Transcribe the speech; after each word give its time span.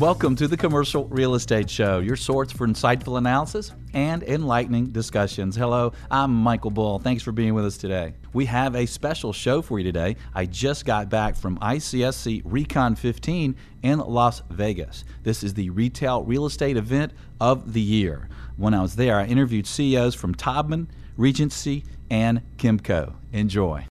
Welcome 0.00 0.34
to 0.36 0.48
the 0.48 0.56
Commercial 0.56 1.04
Real 1.08 1.34
Estate 1.34 1.68
Show, 1.68 1.98
your 1.98 2.16
source 2.16 2.50
for 2.50 2.66
insightful 2.66 3.18
analysis 3.18 3.74
and 3.92 4.22
enlightening 4.22 4.86
discussions. 4.86 5.54
Hello, 5.54 5.92
I'm 6.10 6.32
Michael 6.32 6.70
Bull. 6.70 6.98
Thanks 6.98 7.22
for 7.22 7.32
being 7.32 7.52
with 7.52 7.66
us 7.66 7.76
today. 7.76 8.14
We 8.32 8.46
have 8.46 8.74
a 8.76 8.86
special 8.86 9.34
show 9.34 9.60
for 9.60 9.78
you 9.78 9.84
today. 9.84 10.16
I 10.34 10.46
just 10.46 10.86
got 10.86 11.10
back 11.10 11.36
from 11.36 11.58
ICSC 11.58 12.40
Recon 12.46 12.96
15 12.96 13.54
in 13.82 13.98
Las 13.98 14.40
Vegas. 14.48 15.04
This 15.22 15.44
is 15.44 15.52
the 15.52 15.68
retail 15.68 16.24
real 16.24 16.46
estate 16.46 16.78
event 16.78 17.12
of 17.38 17.74
the 17.74 17.82
year. 17.82 18.30
When 18.56 18.72
I 18.72 18.80
was 18.80 18.96
there, 18.96 19.18
I 19.18 19.26
interviewed 19.26 19.66
CEOs 19.66 20.14
from 20.14 20.34
Taubman, 20.34 20.86
Regency, 21.18 21.84
and 22.10 22.40
Kimco. 22.56 23.16
Enjoy. 23.34 23.89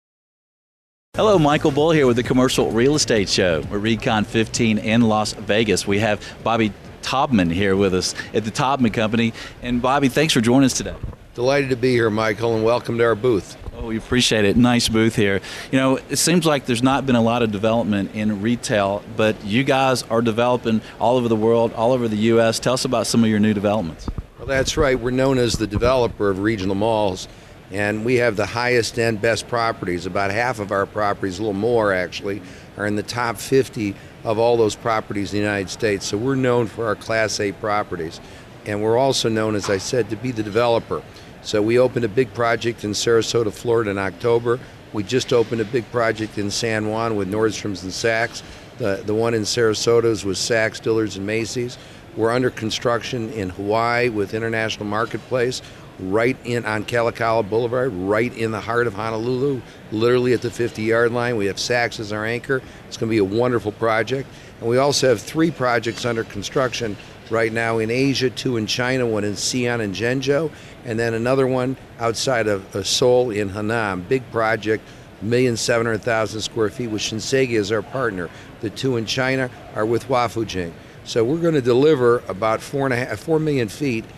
Hello, 1.16 1.38
Michael 1.38 1.70
Bull 1.70 1.92
here 1.92 2.06
with 2.06 2.16
the 2.16 2.22
Commercial 2.22 2.70
Real 2.72 2.94
Estate 2.94 3.30
Show. 3.30 3.62
We're 3.70 3.78
Recon 3.78 4.24
15 4.24 4.76
in 4.76 5.00
Las 5.00 5.32
Vegas. 5.32 5.86
We 5.86 5.98
have 6.00 6.22
Bobby 6.44 6.74
Taubman 7.00 7.50
here 7.50 7.74
with 7.74 7.94
us 7.94 8.14
at 8.34 8.44
the 8.44 8.50
Taubman 8.50 8.92
Company. 8.92 9.32
And 9.62 9.80
Bobby, 9.80 10.10
thanks 10.10 10.34
for 10.34 10.42
joining 10.42 10.66
us 10.66 10.74
today. 10.74 10.94
Delighted 11.34 11.70
to 11.70 11.76
be 11.76 11.92
here, 11.92 12.10
Michael, 12.10 12.54
and 12.54 12.66
welcome 12.66 12.98
to 12.98 13.04
our 13.04 13.14
booth. 13.14 13.56
Oh, 13.78 13.86
we 13.86 13.96
appreciate 13.96 14.44
it. 14.44 14.58
Nice 14.58 14.90
booth 14.90 15.16
here. 15.16 15.40
You 15.72 15.78
know, 15.78 15.96
it 16.10 16.16
seems 16.16 16.44
like 16.44 16.66
there's 16.66 16.82
not 16.82 17.06
been 17.06 17.16
a 17.16 17.22
lot 17.22 17.42
of 17.42 17.50
development 17.50 18.14
in 18.14 18.42
retail, 18.42 19.02
but 19.16 19.42
you 19.42 19.64
guys 19.64 20.02
are 20.02 20.20
developing 20.20 20.82
all 21.00 21.16
over 21.16 21.28
the 21.28 21.36
world, 21.36 21.72
all 21.72 21.92
over 21.92 22.08
the 22.08 22.16
U.S. 22.16 22.60
Tell 22.60 22.74
us 22.74 22.84
about 22.84 23.06
some 23.06 23.24
of 23.24 23.30
your 23.30 23.40
new 23.40 23.54
developments. 23.54 24.06
Well, 24.36 24.46
that's 24.46 24.76
right. 24.76 25.00
We're 25.00 25.12
known 25.12 25.38
as 25.38 25.54
the 25.54 25.66
developer 25.66 26.28
of 26.28 26.40
regional 26.40 26.74
malls 26.74 27.26
and 27.72 28.04
we 28.04 28.16
have 28.16 28.36
the 28.36 28.46
highest 28.46 28.98
end 28.98 29.20
best 29.20 29.48
properties. 29.48 30.06
About 30.06 30.30
half 30.30 30.60
of 30.60 30.70
our 30.70 30.86
properties 30.86 31.38
a 31.38 31.42
little 31.42 31.52
more 31.52 31.92
actually 31.92 32.40
are 32.76 32.86
in 32.86 32.96
the 32.96 33.02
top 33.02 33.36
50 33.36 33.94
of 34.24 34.38
all 34.38 34.56
those 34.56 34.76
properties 34.76 35.32
in 35.32 35.40
the 35.40 35.44
united 35.44 35.70
states. 35.70 36.06
So 36.06 36.16
we're 36.16 36.36
known 36.36 36.66
for 36.66 36.86
our 36.86 36.94
class 36.94 37.40
a 37.40 37.52
properties. 37.52 38.20
And 38.66 38.82
we're 38.82 38.98
also 38.98 39.28
known 39.28 39.54
as 39.54 39.70
i 39.70 39.78
said 39.78 40.10
to 40.10 40.16
be 40.16 40.30
the 40.30 40.42
developer. 40.42 41.02
So 41.42 41.62
we 41.62 41.78
opened 41.78 42.04
a 42.04 42.08
big 42.08 42.32
project 42.34 42.84
in 42.84 42.92
sarasota 42.92 43.52
florida 43.52 43.90
in 43.90 43.98
october. 43.98 44.60
We 44.92 45.02
just 45.02 45.32
opened 45.32 45.60
a 45.60 45.64
big 45.64 45.90
project 45.90 46.38
in 46.38 46.50
san 46.50 46.88
juan 46.88 47.16
with 47.16 47.30
nordstrom's 47.30 47.82
and 47.82 47.92
saks. 47.92 48.42
The, 48.78 49.02
the 49.04 49.14
one 49.14 49.34
in 49.34 49.42
sarasota 49.42 50.24
was 50.24 50.38
saks 50.38 50.80
dillard's 50.80 51.16
and 51.16 51.26
macy's. 51.26 51.78
We're 52.16 52.30
under 52.30 52.50
construction 52.50 53.30
in 53.32 53.50
hawaii 53.50 54.08
with 54.08 54.34
international 54.34 54.86
marketplace 54.86 55.62
right 55.98 56.36
in 56.44 56.64
on 56.64 56.84
Kalakaua 56.84 57.48
Boulevard, 57.48 57.92
right 57.92 58.36
in 58.36 58.50
the 58.50 58.60
heart 58.60 58.86
of 58.86 58.94
Honolulu, 58.94 59.60
literally 59.92 60.32
at 60.32 60.42
the 60.42 60.50
50 60.50 60.82
yard 60.82 61.12
line. 61.12 61.36
We 61.36 61.46
have 61.46 61.56
Saks 61.56 62.00
as 62.00 62.12
our 62.12 62.24
anchor. 62.24 62.62
It's 62.88 62.96
going 62.96 63.08
to 63.08 63.14
be 63.14 63.18
a 63.18 63.24
wonderful 63.24 63.72
project. 63.72 64.28
And 64.60 64.68
we 64.68 64.78
also 64.78 65.08
have 65.08 65.20
three 65.20 65.50
projects 65.50 66.04
under 66.04 66.24
construction 66.24 66.96
right 67.30 67.52
now 67.52 67.78
in 67.78 67.90
Asia, 67.90 68.30
two 68.30 68.56
in 68.56 68.66
China, 68.66 69.06
one 69.06 69.24
in 69.24 69.32
Xi'an 69.32 69.80
and 69.80 69.94
Zhengzhou, 69.94 70.50
and 70.84 70.98
then 70.98 71.14
another 71.14 71.46
one 71.46 71.76
outside 71.98 72.46
of 72.46 72.86
Seoul 72.86 73.30
in 73.30 73.50
Hanam. 73.50 74.06
Big 74.08 74.28
project, 74.30 74.84
million 75.22 75.56
seven 75.56 75.86
hundred 75.86 76.02
thousand 76.02 76.40
square 76.40 76.70
feet 76.70 76.88
with 76.88 77.02
Shinsegae 77.02 77.58
as 77.58 77.72
our 77.72 77.82
partner. 77.82 78.30
The 78.60 78.70
two 78.70 78.96
in 78.96 79.06
China 79.06 79.50
are 79.74 79.86
with 79.86 80.08
Wangfujing. 80.08 80.72
So 81.04 81.24
we're 81.24 81.40
going 81.40 81.54
to 81.54 81.62
deliver 81.62 82.18
about 82.28 82.60
four 82.60 82.84
and 82.84 82.92
a 82.92 82.96
half, 82.96 83.20
four 83.20 83.38
million 83.38 83.68
feet 83.68 84.04
uh, 84.04 84.08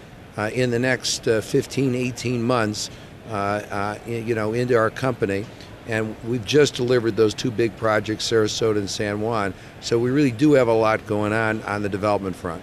in 0.46 0.70
the 0.70 0.78
next 0.78 1.26
uh, 1.26 1.40
15, 1.40 1.94
18 1.94 2.42
months, 2.42 2.90
uh, 3.28 3.98
you 4.06 4.34
know, 4.34 4.52
into 4.52 4.76
our 4.76 4.90
company. 4.90 5.44
And 5.88 6.14
we've 6.24 6.44
just 6.44 6.74
delivered 6.74 7.16
those 7.16 7.32
two 7.32 7.50
big 7.50 7.76
projects, 7.76 8.30
Sarasota 8.30 8.76
and 8.76 8.90
San 8.90 9.20
Juan. 9.20 9.54
So 9.80 9.98
we 9.98 10.10
really 10.10 10.30
do 10.30 10.52
have 10.52 10.68
a 10.68 10.74
lot 10.74 11.06
going 11.06 11.32
on 11.32 11.62
on 11.62 11.82
the 11.82 11.88
development 11.88 12.36
front. 12.36 12.62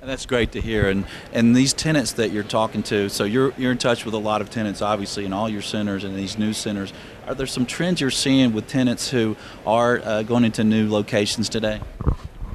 And 0.00 0.10
that's 0.10 0.26
great 0.26 0.52
to 0.52 0.60
hear. 0.60 0.90
And 0.90 1.06
and 1.32 1.56
these 1.56 1.72
tenants 1.72 2.12
that 2.12 2.30
you're 2.30 2.42
talking 2.42 2.82
to, 2.84 3.08
so 3.08 3.24
you're 3.24 3.54
you're 3.56 3.72
in 3.72 3.78
touch 3.78 4.04
with 4.04 4.12
a 4.12 4.18
lot 4.18 4.42
of 4.42 4.50
tenants, 4.50 4.82
obviously, 4.82 5.24
in 5.24 5.32
all 5.32 5.48
your 5.48 5.62
centers 5.62 6.04
and 6.04 6.14
these 6.14 6.36
new 6.36 6.52
centers. 6.52 6.92
Are 7.26 7.34
there 7.34 7.46
some 7.46 7.64
trends 7.64 8.02
you're 8.02 8.10
seeing 8.10 8.52
with 8.52 8.66
tenants 8.66 9.08
who 9.08 9.34
are 9.66 10.00
uh, 10.04 10.22
going 10.22 10.44
into 10.44 10.62
new 10.62 10.90
locations 10.90 11.48
today? 11.48 11.80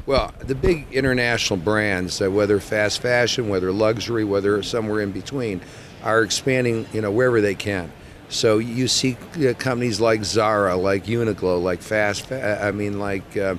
Well, 0.09 0.33
the 0.39 0.55
big 0.55 0.91
international 0.91 1.57
brands, 1.57 2.19
uh, 2.19 2.31
whether 2.31 2.59
fast 2.59 2.99
fashion, 2.99 3.47
whether 3.47 3.71
luxury, 3.71 4.23
whether 4.23 4.63
somewhere 4.63 5.01
in 5.01 5.11
between, 5.11 5.61
are 6.01 6.23
expanding, 6.23 6.87
you 6.91 7.01
know, 7.01 7.11
wherever 7.11 7.41
they 7.41 7.53
can. 7.53 7.91
So 8.27 8.57
you 8.57 8.87
see 8.87 9.17
uh, 9.35 9.53
companies 9.53 10.01
like 10.01 10.23
Zara, 10.23 10.75
like 10.75 11.05
Uniqlo, 11.05 11.61
like 11.61 11.83
Fast, 11.83 12.31
I 12.31 12.71
mean, 12.71 12.97
like 12.97 13.37
uh, 13.37 13.57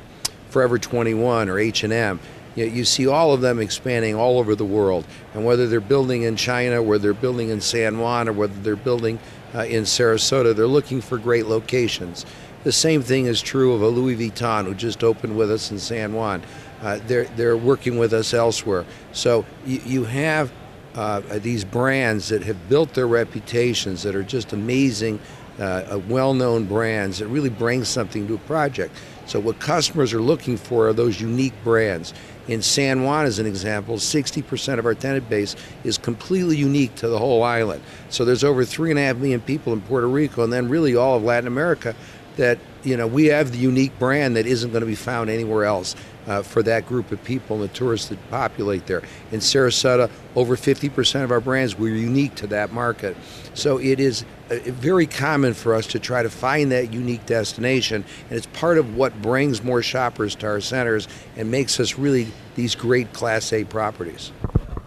Forever 0.49 0.77
21 0.77 1.49
or 1.49 1.61
H&M. 1.61 2.19
You, 2.57 2.67
know, 2.67 2.73
you 2.73 2.85
see 2.85 3.07
all 3.07 3.33
of 3.33 3.43
them 3.43 3.61
expanding 3.61 4.17
all 4.17 4.41
over 4.41 4.57
the 4.57 4.65
world. 4.65 5.07
And 5.35 5.45
whether 5.45 5.69
they're 5.69 5.81
building 5.81 6.23
in 6.23 6.35
China, 6.35 6.83
whether 6.83 7.03
they're 7.03 7.15
building 7.15 7.51
in 7.51 7.61
San 7.61 8.01
Juan, 8.01 8.29
or 8.29 8.33
whether 8.33 8.61
they're 8.61 8.75
building 8.75 9.21
uh, 9.55 9.67
in 9.67 9.85
Sarasota, 9.85 10.57
they're 10.57 10.67
looking 10.67 11.01
for 11.01 11.17
great 11.17 11.47
locations. 11.47 12.27
The 12.63 12.73
same 12.73 13.03
thing 13.03 13.27
is 13.27 13.41
true 13.41 13.73
of 13.73 13.83
a 13.83 13.89
Louis 13.89 14.17
Vuitton 14.17 14.67
who 14.67 14.75
just 14.75 15.03
opened 15.03 15.37
with 15.37 15.51
us 15.51 15.71
in 15.71 15.79
San 15.79 16.13
Juan. 16.13 16.43
Uh, 16.83 16.99
they're, 17.07 17.25
they're 17.37 17.57
working 17.57 17.99
with 17.99 18.13
us 18.13 18.35
elsewhere. 18.35 18.85
So 19.13 19.47
you, 19.65 19.81
you 19.85 20.05
have 20.05 20.53
uh, 20.95 21.21
these 21.39 21.65
brands 21.65 22.29
that 22.29 22.43
have 22.43 22.69
built 22.69 22.95
their 22.95 23.07
reputations 23.07 24.03
that 24.03 24.15
are 24.15 24.23
just 24.23 24.53
amazing, 24.53 25.21
uh, 25.59 26.01
well 26.09 26.35
known 26.35 26.65
brands 26.65 27.19
that 27.19 27.29
really 27.29 27.51
bring 27.51 27.85
something 27.85 28.27
to 28.27 28.35
a 28.35 28.39
project. 28.39 28.95
So, 29.27 29.39
what 29.39 29.61
customers 29.61 30.13
are 30.13 30.21
looking 30.21 30.57
for 30.57 30.89
are 30.89 30.93
those 30.93 31.21
unique 31.21 31.55
brands. 31.63 32.13
In 32.49 32.63
San 32.63 33.05
Juan, 33.05 33.27
as 33.27 33.39
an 33.39 33.47
example, 33.47 33.97
60% 33.97 34.79
of 34.81 34.87
our 34.87 34.95
tenant 34.95 35.29
base 35.29 35.55
is 35.85 35.99
completely 35.99 36.57
unique 36.57 36.97
to 36.97 37.07
the 37.07 37.19
whole 37.19 37.45
island. 37.45 37.81
So, 38.09 38.25
there's 38.25 38.43
over 38.43 38.65
3.5 38.65 39.19
million 39.19 39.41
people 39.41 39.73
in 39.73 39.83
Puerto 39.83 40.09
Rico, 40.09 40.43
and 40.43 40.53
then 40.53 40.69
really 40.69 40.97
all 40.97 41.17
of 41.17 41.23
Latin 41.23 41.47
America 41.47 41.95
that 42.41 42.59
you 42.83 42.97
know 42.97 43.07
we 43.07 43.27
have 43.27 43.53
the 43.53 43.59
unique 43.59 43.97
brand 43.99 44.37
that 44.37 44.47
isn't 44.47 44.71
going 44.71 44.81
to 44.81 44.87
be 44.87 44.95
found 44.95 45.29
anywhere 45.29 45.65
else 45.65 45.95
uh, 46.27 46.43
for 46.43 46.63
that 46.63 46.87
group 46.87 47.13
of 47.13 47.23
people 47.25 47.61
and 47.61 47.69
the 47.69 47.75
tourists 47.75 48.09
that 48.09 48.31
populate 48.31 48.87
there. 48.87 49.03
In 49.33 49.41
Sarasota, 49.41 50.11
over 50.37 50.57
50% 50.57 51.25
of 51.25 51.31
our 51.31 51.41
brands 51.41 51.79
were 51.79 51.89
unique 51.89 52.35
to 52.37 52.47
that 52.49 52.73
market. 52.73 53.17
So 53.55 53.79
it 53.79 54.01
is 54.01 54.25
uh, 54.51 54.59
very 54.65 55.07
common 55.07 55.55
for 55.55 55.75
us 55.75 55.87
to 55.89 55.99
try 55.99 56.23
to 56.23 56.31
find 56.31 56.73
that 56.73 56.93
unique 56.93 57.27
destination, 57.27 58.05
and 58.29 58.37
it's 58.37 58.47
part 58.47 58.79
of 58.79 58.97
what 58.97 59.21
brings 59.21 59.63
more 59.63 59.83
shoppers 59.83 60.35
to 60.37 60.47
our 60.47 60.61
centers 60.61 61.09
and 61.37 61.51
makes 61.51 61.81
us 61.81 61.99
really 61.99 62.29
these 62.55 62.75
great 62.75 63.13
Class 63.13 63.53
A 63.53 63.65
properties. 63.65 64.33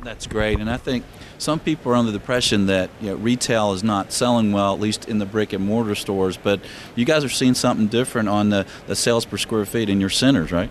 That's 0.04 0.28
great, 0.28 0.60
and 0.60 0.70
I 0.70 0.76
think 0.76 1.06
some 1.38 1.60
people 1.60 1.94
are 1.94 1.96
under 1.96 2.12
the 2.12 2.18
impression 2.20 2.66
that 2.66 2.90
you 3.00 3.12
know, 3.12 3.16
retail 3.16 3.72
is 3.72 3.84
not 3.84 4.12
selling 4.12 4.52
well, 4.52 4.74
at 4.74 4.80
least 4.80 5.08
in 5.08 5.18
the 5.18 5.26
brick 5.26 5.54
and 5.54 5.66
mortar 5.66 5.96
stores. 5.96 6.36
But 6.36 6.60
you 6.96 7.06
guys 7.06 7.24
are 7.24 7.30
seeing 7.30 7.54
something 7.54 7.88
different 7.88 8.28
on 8.28 8.50
the, 8.50 8.66
the 8.88 8.96
sales 8.96 9.24
per 9.24 9.38
square 9.38 9.66
feet 9.66 9.90
in 9.90 10.02
your 10.02 10.10
centers, 10.10 10.52
right? 10.52 10.70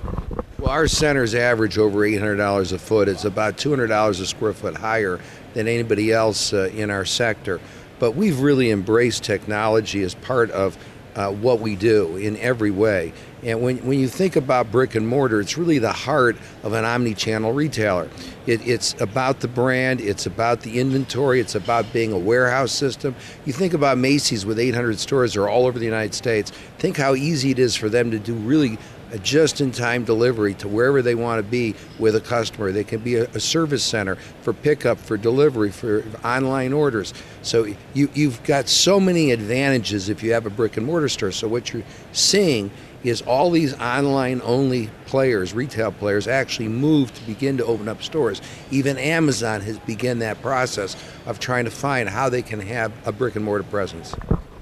Well, 0.58 0.70
our 0.70 0.86
centers 0.86 1.34
average 1.34 1.78
over 1.78 2.00
$800 2.00 2.72
a 2.72 2.78
foot. 2.78 3.08
It's 3.08 3.24
about 3.24 3.56
$200 3.56 4.20
a 4.20 4.26
square 4.26 4.52
foot 4.52 4.76
higher 4.76 5.18
than 5.54 5.66
anybody 5.66 6.12
else 6.12 6.52
uh, 6.52 6.70
in 6.74 6.90
our 6.90 7.04
sector. 7.04 7.58
But 7.98 8.12
we've 8.12 8.40
really 8.40 8.70
embraced 8.70 9.24
technology 9.24 10.02
as 10.02 10.14
part 10.14 10.50
of 10.50 10.76
uh, 11.14 11.30
what 11.30 11.60
we 11.60 11.76
do 11.76 12.16
in 12.16 12.36
every 12.36 12.70
way. 12.70 13.12
And 13.42 13.60
when, 13.60 13.78
when 13.78 13.98
you 13.98 14.06
think 14.06 14.36
about 14.36 14.70
brick 14.70 14.94
and 14.94 15.06
mortar, 15.06 15.40
it's 15.40 15.58
really 15.58 15.78
the 15.78 15.92
heart 15.92 16.36
of 16.62 16.74
an 16.74 16.84
omni 16.84 17.14
channel 17.14 17.52
retailer. 17.52 18.08
It, 18.46 18.66
it's 18.66 18.94
about 19.00 19.40
the 19.40 19.48
brand, 19.48 20.00
it's 20.00 20.26
about 20.26 20.60
the 20.60 20.78
inventory, 20.78 21.40
it's 21.40 21.56
about 21.56 21.92
being 21.92 22.12
a 22.12 22.18
warehouse 22.18 22.70
system. 22.70 23.16
You 23.44 23.52
think 23.52 23.74
about 23.74 23.98
Macy's 23.98 24.46
with 24.46 24.60
800 24.60 24.98
stores 24.98 25.36
are 25.36 25.48
all 25.48 25.66
over 25.66 25.78
the 25.78 25.84
United 25.84 26.14
States. 26.14 26.52
Think 26.78 26.96
how 26.96 27.14
easy 27.14 27.50
it 27.50 27.58
is 27.58 27.74
for 27.74 27.88
them 27.88 28.12
to 28.12 28.18
do 28.18 28.34
really 28.34 28.78
a 29.10 29.18
just-in-time 29.18 30.04
delivery 30.04 30.54
to 30.54 30.66
wherever 30.66 31.02
they 31.02 31.14
want 31.14 31.38
to 31.38 31.42
be 31.42 31.74
with 31.98 32.16
a 32.16 32.20
customer. 32.20 32.72
They 32.72 32.84
can 32.84 33.00
be 33.00 33.16
a, 33.16 33.24
a, 33.24 33.40
service 33.40 33.84
center 33.84 34.16
for 34.40 34.54
pickup, 34.54 34.96
for 34.96 35.18
delivery, 35.18 35.70
for 35.70 36.02
online 36.24 36.72
orders. 36.72 37.12
So 37.42 37.66
you, 37.92 38.08
you've 38.14 38.42
got 38.44 38.68
so 38.68 38.98
many 38.98 39.30
advantages 39.30 40.08
if 40.08 40.22
you 40.22 40.32
have 40.32 40.46
a 40.46 40.50
brick 40.50 40.78
and 40.78 40.86
mortar 40.86 41.10
store. 41.10 41.30
So 41.30 41.46
what 41.46 41.74
you're 41.74 41.82
seeing 42.12 42.70
is 43.04 43.22
all 43.22 43.50
these 43.50 43.74
online 43.74 44.40
only 44.44 44.90
players, 45.06 45.54
retail 45.54 45.92
players, 45.92 46.28
actually 46.28 46.68
move 46.68 47.12
to 47.14 47.22
begin 47.22 47.56
to 47.58 47.64
open 47.64 47.88
up 47.88 48.02
stores. 48.02 48.40
Even 48.70 48.98
Amazon 48.98 49.60
has 49.62 49.78
begun 49.80 50.20
that 50.20 50.40
process 50.42 50.96
of 51.26 51.38
trying 51.38 51.64
to 51.64 51.70
find 51.70 52.08
how 52.08 52.28
they 52.28 52.42
can 52.42 52.60
have 52.60 52.92
a 53.06 53.12
brick 53.12 53.36
and 53.36 53.44
mortar 53.44 53.64
presence. 53.64 54.14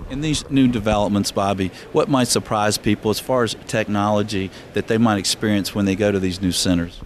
In 0.09 0.23
these 0.23 0.49
new 0.51 0.67
developments, 0.67 1.31
Bobby, 1.31 1.71
what 1.93 2.09
might 2.09 2.27
surprise 2.27 2.77
people 2.79 3.11
as 3.11 3.21
far 3.21 3.45
as 3.45 3.55
technology 3.69 4.51
that 4.73 4.89
they 4.89 4.99
might 4.99 5.19
experience 5.19 5.75
when 5.75 5.85
they 5.85 5.95
go 5.95 6.11
to 6.11 6.19
these 6.19 6.41
new 6.41 6.51
centers? 6.51 7.01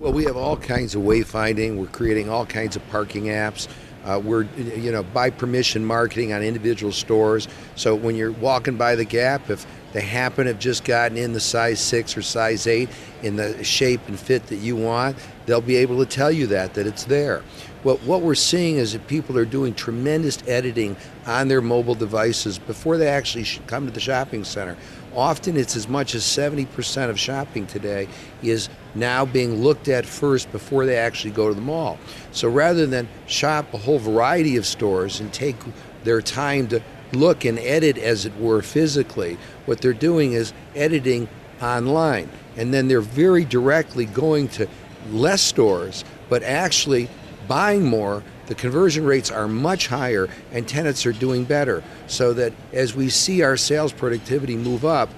Well, 0.00 0.12
we 0.12 0.24
have 0.24 0.36
all 0.36 0.56
kinds 0.56 0.94
of 0.94 1.02
wayfinding. 1.02 1.76
We're 1.76 1.86
creating 1.86 2.30
all 2.30 2.46
kinds 2.46 2.76
of 2.76 2.88
parking 2.88 3.24
apps. 3.24 3.68
Uh, 4.08 4.18
we're, 4.18 4.44
you 4.56 4.90
know, 4.90 5.02
by 5.02 5.28
permission 5.28 5.84
marketing 5.84 6.32
on 6.32 6.42
individual 6.42 6.92
stores. 6.92 7.46
So 7.76 7.94
when 7.94 8.16
you're 8.16 8.32
walking 8.32 8.76
by 8.76 8.94
the 8.94 9.04
Gap, 9.04 9.50
if 9.50 9.66
they 9.92 10.00
happen 10.00 10.46
to 10.46 10.52
have 10.52 10.58
just 10.58 10.84
gotten 10.84 11.18
in 11.18 11.34
the 11.34 11.40
size 11.40 11.78
six 11.78 12.16
or 12.16 12.22
size 12.22 12.66
eight 12.66 12.88
in 13.22 13.36
the 13.36 13.62
shape 13.62 14.00
and 14.08 14.18
fit 14.18 14.46
that 14.46 14.56
you 14.56 14.76
want, 14.76 15.16
they'll 15.44 15.60
be 15.60 15.76
able 15.76 15.98
to 15.98 16.06
tell 16.06 16.32
you 16.32 16.46
that, 16.46 16.74
that 16.74 16.86
it's 16.86 17.04
there. 17.04 17.42
What, 17.82 18.02
what 18.02 18.22
we're 18.22 18.34
seeing 18.34 18.76
is 18.76 18.94
that 18.94 19.06
people 19.06 19.38
are 19.38 19.44
doing 19.44 19.74
tremendous 19.74 20.42
editing 20.48 20.96
on 21.26 21.48
their 21.48 21.60
mobile 21.60 21.94
devices 21.94 22.58
before 22.58 22.96
they 22.96 23.08
actually 23.08 23.44
come 23.66 23.86
to 23.86 23.92
the 23.92 24.00
shopping 24.00 24.44
center. 24.44 24.76
Often 25.14 25.56
it's 25.56 25.76
as 25.76 25.88
much 25.88 26.14
as 26.14 26.22
70% 26.22 27.08
of 27.08 27.18
shopping 27.18 27.66
today 27.66 28.08
is 28.42 28.68
now 28.94 29.24
being 29.24 29.62
looked 29.62 29.88
at 29.88 30.06
first 30.06 30.50
before 30.52 30.86
they 30.86 30.96
actually 30.96 31.30
go 31.30 31.48
to 31.48 31.54
the 31.54 31.60
mall. 31.60 31.98
So 32.32 32.48
rather 32.48 32.86
than 32.86 33.08
shop 33.26 33.72
a 33.74 33.78
whole 33.78 33.98
variety 33.98 34.56
of 34.56 34.66
stores 34.66 35.20
and 35.20 35.32
take 35.32 35.56
their 36.04 36.20
time 36.22 36.68
to 36.68 36.82
look 37.12 37.44
and 37.44 37.58
edit, 37.58 37.98
as 37.98 38.26
it 38.26 38.36
were, 38.36 38.62
physically, 38.62 39.38
what 39.66 39.80
they're 39.80 39.92
doing 39.92 40.32
is 40.32 40.52
editing 40.74 41.28
online. 41.62 42.28
And 42.56 42.72
then 42.72 42.88
they're 42.88 43.00
very 43.00 43.44
directly 43.44 44.04
going 44.06 44.48
to 44.48 44.68
less 45.10 45.42
stores, 45.42 46.04
but 46.28 46.42
actually 46.42 47.08
buying 47.46 47.84
more. 47.84 48.22
The 48.46 48.54
conversion 48.54 49.04
rates 49.04 49.30
are 49.30 49.46
much 49.46 49.88
higher, 49.88 50.28
and 50.52 50.66
tenants 50.66 51.04
are 51.06 51.12
doing 51.12 51.44
better. 51.44 51.82
So 52.06 52.32
that 52.34 52.52
as 52.72 52.94
we 52.94 53.10
see 53.10 53.42
our 53.42 53.56
sales 53.56 53.92
productivity 53.92 54.56
move 54.56 54.84
up, 54.84 55.10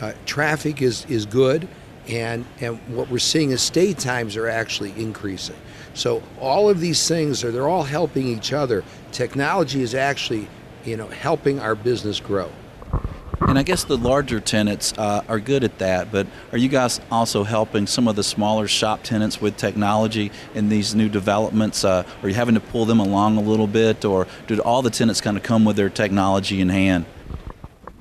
uh, 0.00 0.12
traffic 0.26 0.82
is, 0.82 1.06
is 1.06 1.24
good, 1.24 1.68
and, 2.08 2.44
and 2.60 2.78
what 2.94 3.10
we're 3.10 3.18
seeing 3.18 3.50
is 3.50 3.62
stay 3.62 3.92
times 3.92 4.36
are 4.36 4.48
actually 4.48 4.92
increasing. 5.00 5.56
So 5.94 6.22
all 6.40 6.68
of 6.68 6.80
these 6.80 7.08
things 7.08 7.42
are 7.42 7.50
they're 7.50 7.68
all 7.68 7.82
helping 7.82 8.26
each 8.26 8.52
other. 8.52 8.84
Technology 9.12 9.82
is 9.82 9.94
actually 9.94 10.48
you 10.84 10.96
know, 10.96 11.08
helping 11.08 11.58
our 11.58 11.74
business 11.74 12.20
grow. 12.20 12.50
And 13.40 13.58
I 13.58 13.62
guess 13.62 13.84
the 13.84 13.98
larger 13.98 14.40
tenants 14.40 14.94
uh, 14.96 15.22
are 15.28 15.38
good 15.38 15.62
at 15.62 15.78
that, 15.78 16.10
but 16.10 16.26
are 16.52 16.58
you 16.58 16.68
guys 16.68 17.00
also 17.10 17.44
helping 17.44 17.86
some 17.86 18.08
of 18.08 18.16
the 18.16 18.24
smaller 18.24 18.66
shop 18.66 19.02
tenants 19.02 19.40
with 19.40 19.56
technology 19.56 20.32
in 20.54 20.68
these 20.68 20.94
new 20.94 21.08
developments? 21.08 21.84
Uh, 21.84 22.04
are 22.22 22.28
you 22.28 22.34
having 22.34 22.54
to 22.54 22.60
pull 22.60 22.86
them 22.86 22.98
along 22.98 23.36
a 23.36 23.40
little 23.40 23.66
bit, 23.66 24.04
or 24.04 24.26
do 24.46 24.58
all 24.60 24.80
the 24.80 24.90
tenants 24.90 25.20
kind 25.20 25.36
of 25.36 25.42
come 25.42 25.64
with 25.64 25.76
their 25.76 25.90
technology 25.90 26.60
in 26.60 26.70
hand? 26.70 27.04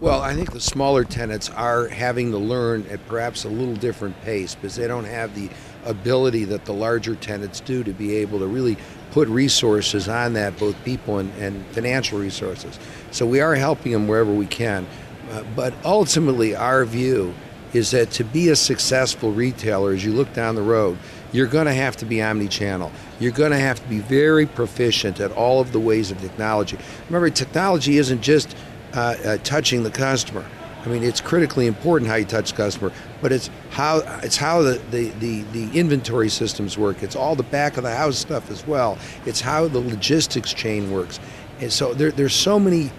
Well, 0.05 0.21
I 0.21 0.35
think 0.35 0.51
the 0.51 0.61
smaller 0.61 1.03
tenants 1.03 1.49
are 1.49 1.87
having 1.87 2.29
to 2.29 2.37
learn 2.37 2.85
at 2.91 3.03
perhaps 3.07 3.43
a 3.43 3.49
little 3.49 3.73
different 3.73 4.21
pace 4.21 4.53
because 4.53 4.75
they 4.75 4.87
don't 4.87 5.05
have 5.05 5.33
the 5.33 5.49
ability 5.83 6.45
that 6.45 6.65
the 6.65 6.73
larger 6.73 7.15
tenants 7.15 7.59
do 7.59 7.83
to 7.83 7.91
be 7.91 8.17
able 8.17 8.37
to 8.37 8.45
really 8.45 8.77
put 9.09 9.27
resources 9.27 10.07
on 10.07 10.33
that, 10.33 10.59
both 10.59 10.75
people 10.85 11.17
and, 11.17 11.33
and 11.39 11.65
financial 11.71 12.19
resources. 12.19 12.77
So 13.09 13.25
we 13.25 13.41
are 13.41 13.55
helping 13.55 13.93
them 13.93 14.07
wherever 14.07 14.31
we 14.31 14.45
can. 14.45 14.85
Uh, 15.31 15.43
but 15.55 15.73
ultimately, 15.83 16.55
our 16.55 16.85
view 16.85 17.33
is 17.73 17.89
that 17.89 18.11
to 18.11 18.23
be 18.23 18.49
a 18.49 18.55
successful 18.55 19.31
retailer, 19.31 19.91
as 19.91 20.05
you 20.05 20.13
look 20.13 20.31
down 20.33 20.53
the 20.53 20.61
road, 20.61 20.99
you're 21.31 21.47
going 21.47 21.65
to 21.65 21.73
have 21.73 21.97
to 21.97 22.05
be 22.05 22.21
omni-channel. 22.21 22.91
You're 23.19 23.31
going 23.31 23.53
to 23.53 23.57
have 23.57 23.81
to 23.81 23.89
be 23.89 24.01
very 24.01 24.45
proficient 24.45 25.19
at 25.19 25.31
all 25.31 25.61
of 25.61 25.71
the 25.71 25.79
ways 25.79 26.11
of 26.11 26.21
technology. 26.21 26.77
Remember, 27.07 27.31
technology 27.31 27.97
isn't 27.97 28.21
just 28.21 28.55
uh, 28.95 29.15
uh, 29.25 29.37
touching 29.43 29.83
the 29.83 29.91
customer. 29.91 30.45
I 30.85 30.87
mean, 30.87 31.03
it's 31.03 31.19
critically 31.19 31.65
important 31.65 32.09
how 32.09 32.15
you 32.15 32.25
touch 32.25 32.51
the 32.51 32.57
customer, 32.57 32.91
but 33.21 33.31
it's 33.31 33.49
how 33.71 34.03
it's 34.21 34.37
how 34.37 34.61
the, 34.61 34.79
the, 34.91 35.09
the, 35.19 35.41
the, 35.41 35.79
inventory 35.79 36.29
systems 36.29 36.77
work. 36.77 37.01
It's 37.01 37.15
all 37.15 37.35
the 37.35 37.43
back 37.43 37.77
of 37.77 37.83
the 37.83 37.95
house 37.95 38.17
stuff 38.17 38.51
as 38.51 38.65
well. 38.67 38.99
It's 39.25 39.41
how 39.41 39.67
the 39.67 39.79
logistics 39.79 40.53
chain 40.53 40.91
works. 40.91 41.19
And 41.59 41.73
so 41.73 41.93
there, 41.93 42.11
there's 42.11 42.35
so 42.35 42.59
many 42.59 42.91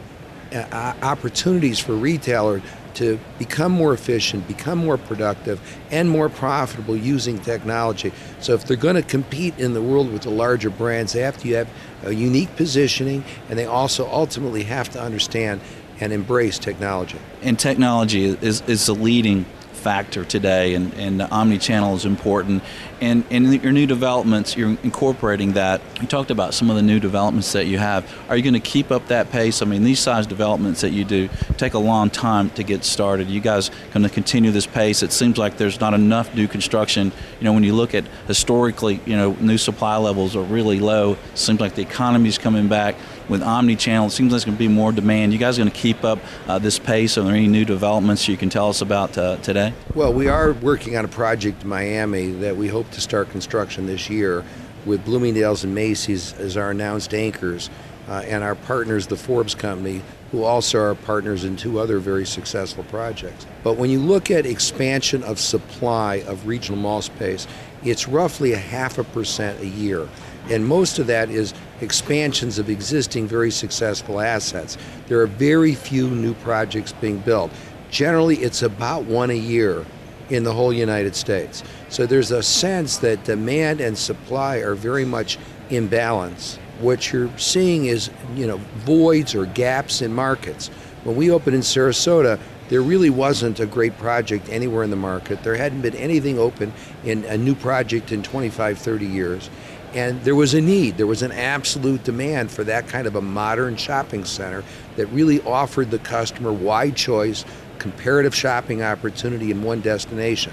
uh, 0.52 0.94
opportunities 1.02 1.78
for 1.78 1.94
retailer 1.94 2.60
to 2.94 3.20
become 3.38 3.72
more 3.72 3.92
efficient, 3.92 4.48
become 4.48 4.78
more 4.78 4.96
productive, 4.96 5.60
and 5.90 6.08
more 6.08 6.30
profitable 6.30 6.96
using 6.96 7.38
technology. 7.38 8.10
So 8.40 8.54
if 8.54 8.64
they're 8.64 8.76
going 8.76 8.96
to 8.96 9.02
compete 9.02 9.58
in 9.58 9.74
the 9.74 9.82
world 9.82 10.10
with 10.10 10.22
the 10.22 10.30
larger 10.30 10.70
brands, 10.70 11.12
they 11.12 11.20
have 11.20 11.36
to 11.38 11.52
have 11.52 11.68
a 12.04 12.12
unique 12.12 12.56
positioning, 12.56 13.22
and 13.50 13.58
they 13.58 13.66
also 13.66 14.06
ultimately 14.08 14.62
have 14.64 14.88
to 14.90 15.00
understand 15.00 15.60
and 16.00 16.12
embrace 16.12 16.58
technology. 16.58 17.18
And 17.42 17.58
technology 17.58 18.24
is, 18.24 18.62
is 18.62 18.86
the 18.86 18.94
leading 18.94 19.46
factor 19.86 20.24
today, 20.24 20.74
and, 20.74 20.92
and 20.94 21.22
omni-channel 21.22 21.94
is 21.94 22.04
important. 22.04 22.60
And 23.00 23.24
in 23.30 23.52
your 23.52 23.70
new 23.70 23.86
developments, 23.86 24.56
you're 24.56 24.76
incorporating 24.82 25.52
that. 25.52 25.80
You 26.00 26.08
talked 26.08 26.32
about 26.32 26.54
some 26.54 26.70
of 26.70 26.76
the 26.76 26.82
new 26.82 26.98
developments 26.98 27.52
that 27.52 27.66
you 27.66 27.78
have. 27.78 28.12
Are 28.28 28.36
you 28.36 28.42
going 28.42 28.54
to 28.54 28.58
keep 28.58 28.90
up 28.90 29.06
that 29.08 29.30
pace? 29.30 29.62
I 29.62 29.64
mean, 29.64 29.84
these 29.84 30.00
size 30.00 30.26
developments 30.26 30.80
that 30.80 30.90
you 30.90 31.04
do 31.04 31.28
take 31.56 31.74
a 31.74 31.78
long 31.78 32.10
time 32.10 32.50
to 32.50 32.64
get 32.64 32.82
started. 32.82 33.28
You 33.28 33.40
guys 33.40 33.70
going 33.92 34.02
to 34.02 34.08
continue 34.08 34.50
this 34.50 34.66
pace? 34.66 35.04
It 35.04 35.12
seems 35.12 35.38
like 35.38 35.56
there's 35.56 35.78
not 35.78 35.94
enough 35.94 36.34
new 36.34 36.48
construction. 36.48 37.12
You 37.38 37.44
know, 37.44 37.52
when 37.52 37.62
you 37.62 37.74
look 37.74 37.94
at 37.94 38.04
historically, 38.26 39.00
you 39.06 39.16
know, 39.16 39.36
new 39.40 39.58
supply 39.58 39.98
levels 39.98 40.34
are 40.34 40.42
really 40.42 40.80
low. 40.80 41.12
It 41.12 41.38
seems 41.38 41.60
like 41.60 41.76
the 41.76 41.82
economy 41.82 42.28
is 42.28 42.38
coming 42.38 42.66
back 42.66 42.96
with 43.28 43.42
omni-channel. 43.42 44.06
It 44.06 44.10
seems 44.10 44.28
like 44.28 44.30
there's 44.32 44.44
going 44.44 44.56
to 44.56 44.58
be 44.58 44.68
more 44.68 44.92
demand. 44.92 45.32
You 45.32 45.38
guys 45.38 45.58
are 45.58 45.62
going 45.62 45.72
to 45.72 45.78
keep 45.78 46.04
up 46.04 46.18
uh, 46.46 46.58
this 46.58 46.78
pace? 46.78 47.18
Are 47.18 47.22
there 47.22 47.34
any 47.34 47.48
new 47.48 47.64
developments 47.64 48.28
you 48.28 48.36
can 48.36 48.50
tell 48.50 48.68
us 48.68 48.80
about 48.80 49.16
uh, 49.18 49.36
today? 49.38 49.72
Well, 49.94 50.12
we 50.12 50.28
are 50.28 50.52
working 50.52 50.96
on 50.96 51.04
a 51.04 51.08
project 51.08 51.62
in 51.62 51.68
Miami 51.68 52.30
that 52.32 52.56
we 52.56 52.68
hope 52.68 52.90
to 52.92 53.00
start 53.00 53.30
construction 53.30 53.86
this 53.86 54.08
year 54.08 54.44
with 54.84 55.04
Bloomingdale's 55.04 55.64
and 55.64 55.74
Macy's 55.74 56.32
as 56.34 56.56
our 56.56 56.70
announced 56.70 57.14
anchors. 57.14 57.70
Uh, 58.08 58.22
and 58.28 58.44
our 58.44 58.54
partners, 58.54 59.08
the 59.08 59.16
Forbes 59.16 59.52
Company, 59.52 60.00
who 60.30 60.44
also 60.44 60.78
are 60.78 60.94
partners 60.94 61.42
in 61.42 61.56
two 61.56 61.80
other 61.80 61.98
very 61.98 62.24
successful 62.24 62.84
projects. 62.84 63.44
But 63.64 63.78
when 63.78 63.90
you 63.90 63.98
look 63.98 64.30
at 64.30 64.46
expansion 64.46 65.24
of 65.24 65.40
supply 65.40 66.22
of 66.28 66.46
regional 66.46 66.80
mall 66.80 67.02
space, 67.02 67.48
it's 67.82 68.06
roughly 68.06 68.52
a 68.52 68.58
half 68.58 68.98
a 68.98 69.02
percent 69.02 69.60
a 69.60 69.66
year. 69.66 70.08
And 70.48 70.64
most 70.64 71.00
of 71.00 71.08
that 71.08 71.30
is 71.30 71.52
expansions 71.80 72.58
of 72.58 72.70
existing 72.70 73.26
very 73.26 73.50
successful 73.50 74.20
assets. 74.20 74.78
There 75.08 75.20
are 75.20 75.26
very 75.26 75.74
few 75.74 76.08
new 76.08 76.34
projects 76.34 76.92
being 76.92 77.18
built. 77.18 77.50
Generally, 77.90 78.36
it's 78.38 78.62
about 78.62 79.04
one 79.04 79.30
a 79.30 79.34
year 79.34 79.84
in 80.30 80.42
the 80.42 80.52
whole 80.52 80.72
United 80.72 81.14
States. 81.14 81.62
So 81.88 82.06
there's 82.06 82.30
a 82.30 82.42
sense 82.42 82.98
that 82.98 83.24
demand 83.24 83.80
and 83.80 83.96
supply 83.96 84.56
are 84.56 84.74
very 84.74 85.04
much 85.04 85.38
in 85.70 85.86
balance. 85.86 86.58
What 86.80 87.12
you're 87.12 87.30
seeing 87.38 87.86
is, 87.86 88.10
you 88.34 88.46
know, 88.46 88.58
voids 88.78 89.34
or 89.34 89.46
gaps 89.46 90.02
in 90.02 90.12
markets. 90.12 90.68
When 91.04 91.16
we 91.16 91.30
opened 91.30 91.54
in 91.54 91.62
Sarasota, 91.62 92.40
there 92.68 92.82
really 92.82 93.10
wasn't 93.10 93.60
a 93.60 93.66
great 93.66 93.96
project 93.96 94.48
anywhere 94.48 94.82
in 94.82 94.90
the 94.90 94.96
market. 94.96 95.42
There 95.44 95.54
hadn't 95.54 95.82
been 95.82 95.94
anything 95.94 96.38
open 96.38 96.72
in 97.04 97.24
a 97.26 97.38
new 97.38 97.54
project 97.54 98.10
in 98.10 98.22
25, 98.22 98.78
30 98.78 99.06
years. 99.06 99.50
And 99.94 100.22
there 100.22 100.34
was 100.34 100.54
a 100.54 100.60
need, 100.60 100.96
there 100.96 101.06
was 101.06 101.22
an 101.22 101.32
absolute 101.32 102.04
demand 102.04 102.50
for 102.50 102.64
that 102.64 102.88
kind 102.88 103.06
of 103.06 103.16
a 103.16 103.20
modern 103.20 103.76
shopping 103.76 104.24
center 104.24 104.62
that 104.96 105.06
really 105.06 105.40
offered 105.42 105.90
the 105.90 105.98
customer 105.98 106.52
wide 106.52 106.96
choice, 106.96 107.44
comparative 107.78 108.34
shopping 108.34 108.82
opportunity 108.82 109.50
in 109.50 109.62
one 109.62 109.80
destination. 109.80 110.52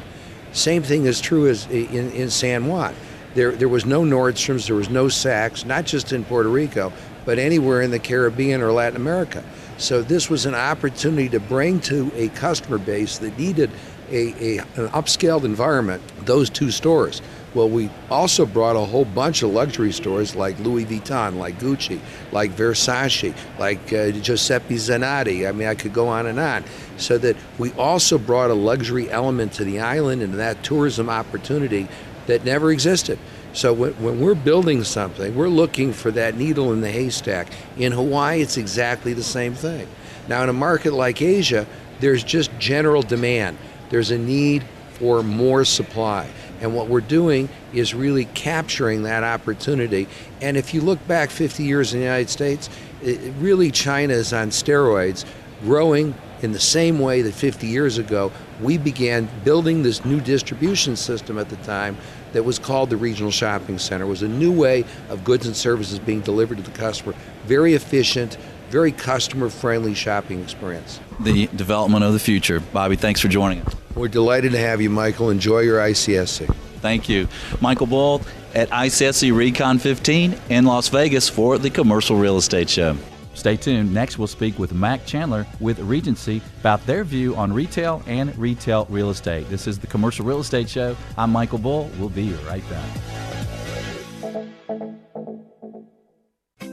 Same 0.54 0.84
thing 0.84 1.06
is 1.06 1.20
true 1.20 1.48
as 1.48 1.66
in, 1.68 2.12
in 2.12 2.30
San 2.30 2.68
Juan. 2.68 2.96
There, 3.34 3.52
there 3.52 3.68
was 3.68 3.86
no 3.86 4.04
Nordstrom's, 4.04 4.68
there 4.68 4.76
was 4.76 4.90
no 4.90 5.06
Saks, 5.06 5.66
not 5.66 5.86
just 5.86 6.14
in 6.14 6.24
Puerto 6.24 6.50
Rico, 6.50 6.94
but 7.26 7.40
anywhere 7.40 7.82
in 7.82 7.90
the 7.90 8.00
Caribbean 8.00 8.62
or 8.62 8.72
Latin 8.72 8.96
America. 8.96 9.44
So 9.78 10.04
this 10.04 10.30
was 10.30 10.46
an 10.46 10.54
opportunity 10.54 11.30
to 11.30 11.40
bring 11.40 11.80
to 11.82 12.12
a 12.16 12.30
customer 12.30 12.78
base 12.78 13.18
that 13.18 13.38
needed 13.38 13.72
a, 14.10 14.58
a, 14.58 14.58
an 14.60 14.90
upscaled 14.90 15.44
environment 15.44 16.02
those 16.26 16.50
two 16.50 16.72
stores. 16.72 17.22
Well, 17.54 17.70
we 17.70 17.92
also 18.10 18.48
brought 18.48 18.76
a 18.76 18.80
whole 18.80 19.06
bunch 19.06 19.44
of 19.44 19.52
luxury 19.52 19.92
stores 19.92 20.36
like 20.36 20.58
Louis 20.60 20.86
Vuitton, 20.86 21.38
like 21.38 21.60
Gucci, 21.60 22.00
like 22.32 22.52
Versace, 22.52 23.36
like 23.60 23.94
uh, 23.94 24.10
Giuseppe 24.12 24.76
Zanotti. 24.76 25.48
I 25.48 25.52
mean, 25.52 25.68
I 25.68 25.76
could 25.76 25.94
go 25.94 26.08
on 26.08 26.26
and 26.26 26.40
on. 26.40 26.64
So 26.98 27.20
that 27.20 27.38
we 27.60 27.72
also 27.74 28.18
brought 28.18 28.50
a 28.50 28.56
luxury 28.56 29.10
element 29.12 29.54
to 29.54 29.66
the 29.66 29.80
island 29.80 30.24
and 30.24 30.34
that 30.36 30.64
tourism 30.64 31.10
opportunity 31.10 31.88
that 32.26 32.44
never 32.44 32.72
existed. 32.72 33.20
So 33.54 33.72
when, 33.72 33.94
when 34.02 34.20
we're 34.20 34.34
building 34.34 34.84
something, 34.84 35.36
we're 35.36 35.48
looking 35.48 35.94
for 35.94 36.10
that 36.12 36.36
needle 36.36 36.74
in 36.74 36.82
the 36.82 36.90
haystack. 36.90 37.50
In 37.78 37.92
Hawaii, 37.92 38.42
it's 38.42 38.58
exactly 38.58 39.14
the 39.14 39.24
same 39.24 39.54
thing. 39.54 39.88
Now, 40.28 40.42
in 40.42 40.50
a 40.50 40.54
market 40.54 40.94
like 40.94 41.22
Asia, 41.22 41.68
there's 42.00 42.24
just 42.24 42.50
general 42.58 43.04
demand. 43.04 43.58
There's 43.94 44.10
a 44.10 44.18
need 44.18 44.64
for 44.94 45.22
more 45.22 45.64
supply. 45.64 46.28
And 46.62 46.76
what 46.76 46.88
we're 46.88 47.00
doing 47.00 47.48
is 47.74 47.94
really 47.94 48.26
capturing 48.26 49.04
that 49.04 49.24
opportunity. 49.24 50.08
And 50.42 50.58
if 50.58 50.74
you 50.74 50.82
look 50.82 51.08
back 51.08 51.30
50 51.30 51.64
years 51.64 51.94
in 51.94 52.00
the 52.00 52.06
United 52.06 52.32
States, 52.32 52.72
it, 53.04 53.20
really 53.38 53.70
China 53.70 54.16
is 54.16 54.34
on 54.34 54.50
steroids 54.50 55.26
growing 55.62 56.16
in 56.42 56.54
the 56.54 56.60
same 56.60 56.98
way 56.98 57.22
that 57.22 57.36
50 57.36 57.68
years 57.68 58.00
ago 58.00 58.32
we 58.64 58.80
began 58.80 59.30
building 59.44 59.84
this 59.84 60.04
new 60.04 60.20
distribution 60.20 60.96
system 60.96 61.38
at 61.38 61.50
the 61.50 61.58
time 61.58 61.96
that 62.32 62.44
was 62.44 62.58
called 62.58 62.90
the 62.90 62.98
regional 62.98 63.30
shopping 63.30 63.78
center. 63.78 64.06
It 64.06 64.10
was 64.10 64.24
a 64.24 64.28
new 64.28 64.52
way 64.52 64.86
of 65.10 65.24
goods 65.24 65.46
and 65.46 65.56
services 65.56 66.00
being 66.00 66.22
delivered 66.22 66.58
to 66.58 66.64
the 66.64 66.76
customer. 66.76 67.14
Very 67.46 67.76
efficient, 67.76 68.38
very 68.72 68.92
customer 68.92 69.50
friendly 69.50 69.94
shopping 69.94 70.42
experience. 70.42 71.00
The 71.20 71.46
development 71.46 72.04
of 72.04 72.14
the 72.14 72.20
future. 72.20 72.60
Bobby, 72.60 72.96
thanks 72.96 73.22
for 73.22 73.28
joining 73.28 73.62
us. 73.62 73.76
We're 73.96 74.08
delighted 74.08 74.54
to 74.54 74.58
have 74.58 74.82
you, 74.82 74.90
Michael. 74.90 75.30
Enjoy 75.30 75.60
your 75.60 75.80
ICSC. 75.80 76.54
Thank 76.82 77.08
you. 77.08 77.28
Michael 77.62 77.88
Bull 77.88 78.22
at 78.54 78.70
ICSC 78.70 79.36
Recon 79.36 79.80
15 79.80 80.36
in 80.50 80.66
Las 80.66 80.90
Vegas 80.90 81.30
for 81.30 81.58
the 81.58 81.70
Commercial 81.70 82.18
Real 82.18 82.38
Estate 82.38 82.70
Show. 82.70 82.98
Stay 83.36 83.56
tuned. 83.58 83.94
Next, 83.94 84.20
we'll 84.20 84.28
speak 84.28 84.60
with 84.60 84.74
Mac 84.74 85.06
Chandler 85.06 85.48
with 85.60 85.80
Regency 85.80 86.42
about 86.60 86.86
their 86.86 87.04
view 87.04 87.36
on 87.36 87.52
retail 87.52 88.04
and 88.06 88.36
retail 88.38 88.86
real 88.90 89.10
estate. 89.10 89.50
This 89.50 89.66
is 89.66 89.80
the 89.80 89.88
Commercial 89.88 90.26
Real 90.26 90.40
Estate 90.40 90.70
Show. 90.70 90.96
I'm 91.18 91.32
Michael 91.32 91.58
Bull. 91.58 91.90
We'll 91.98 92.10
be 92.10 92.32
right 92.48 92.64
back. 92.70 92.90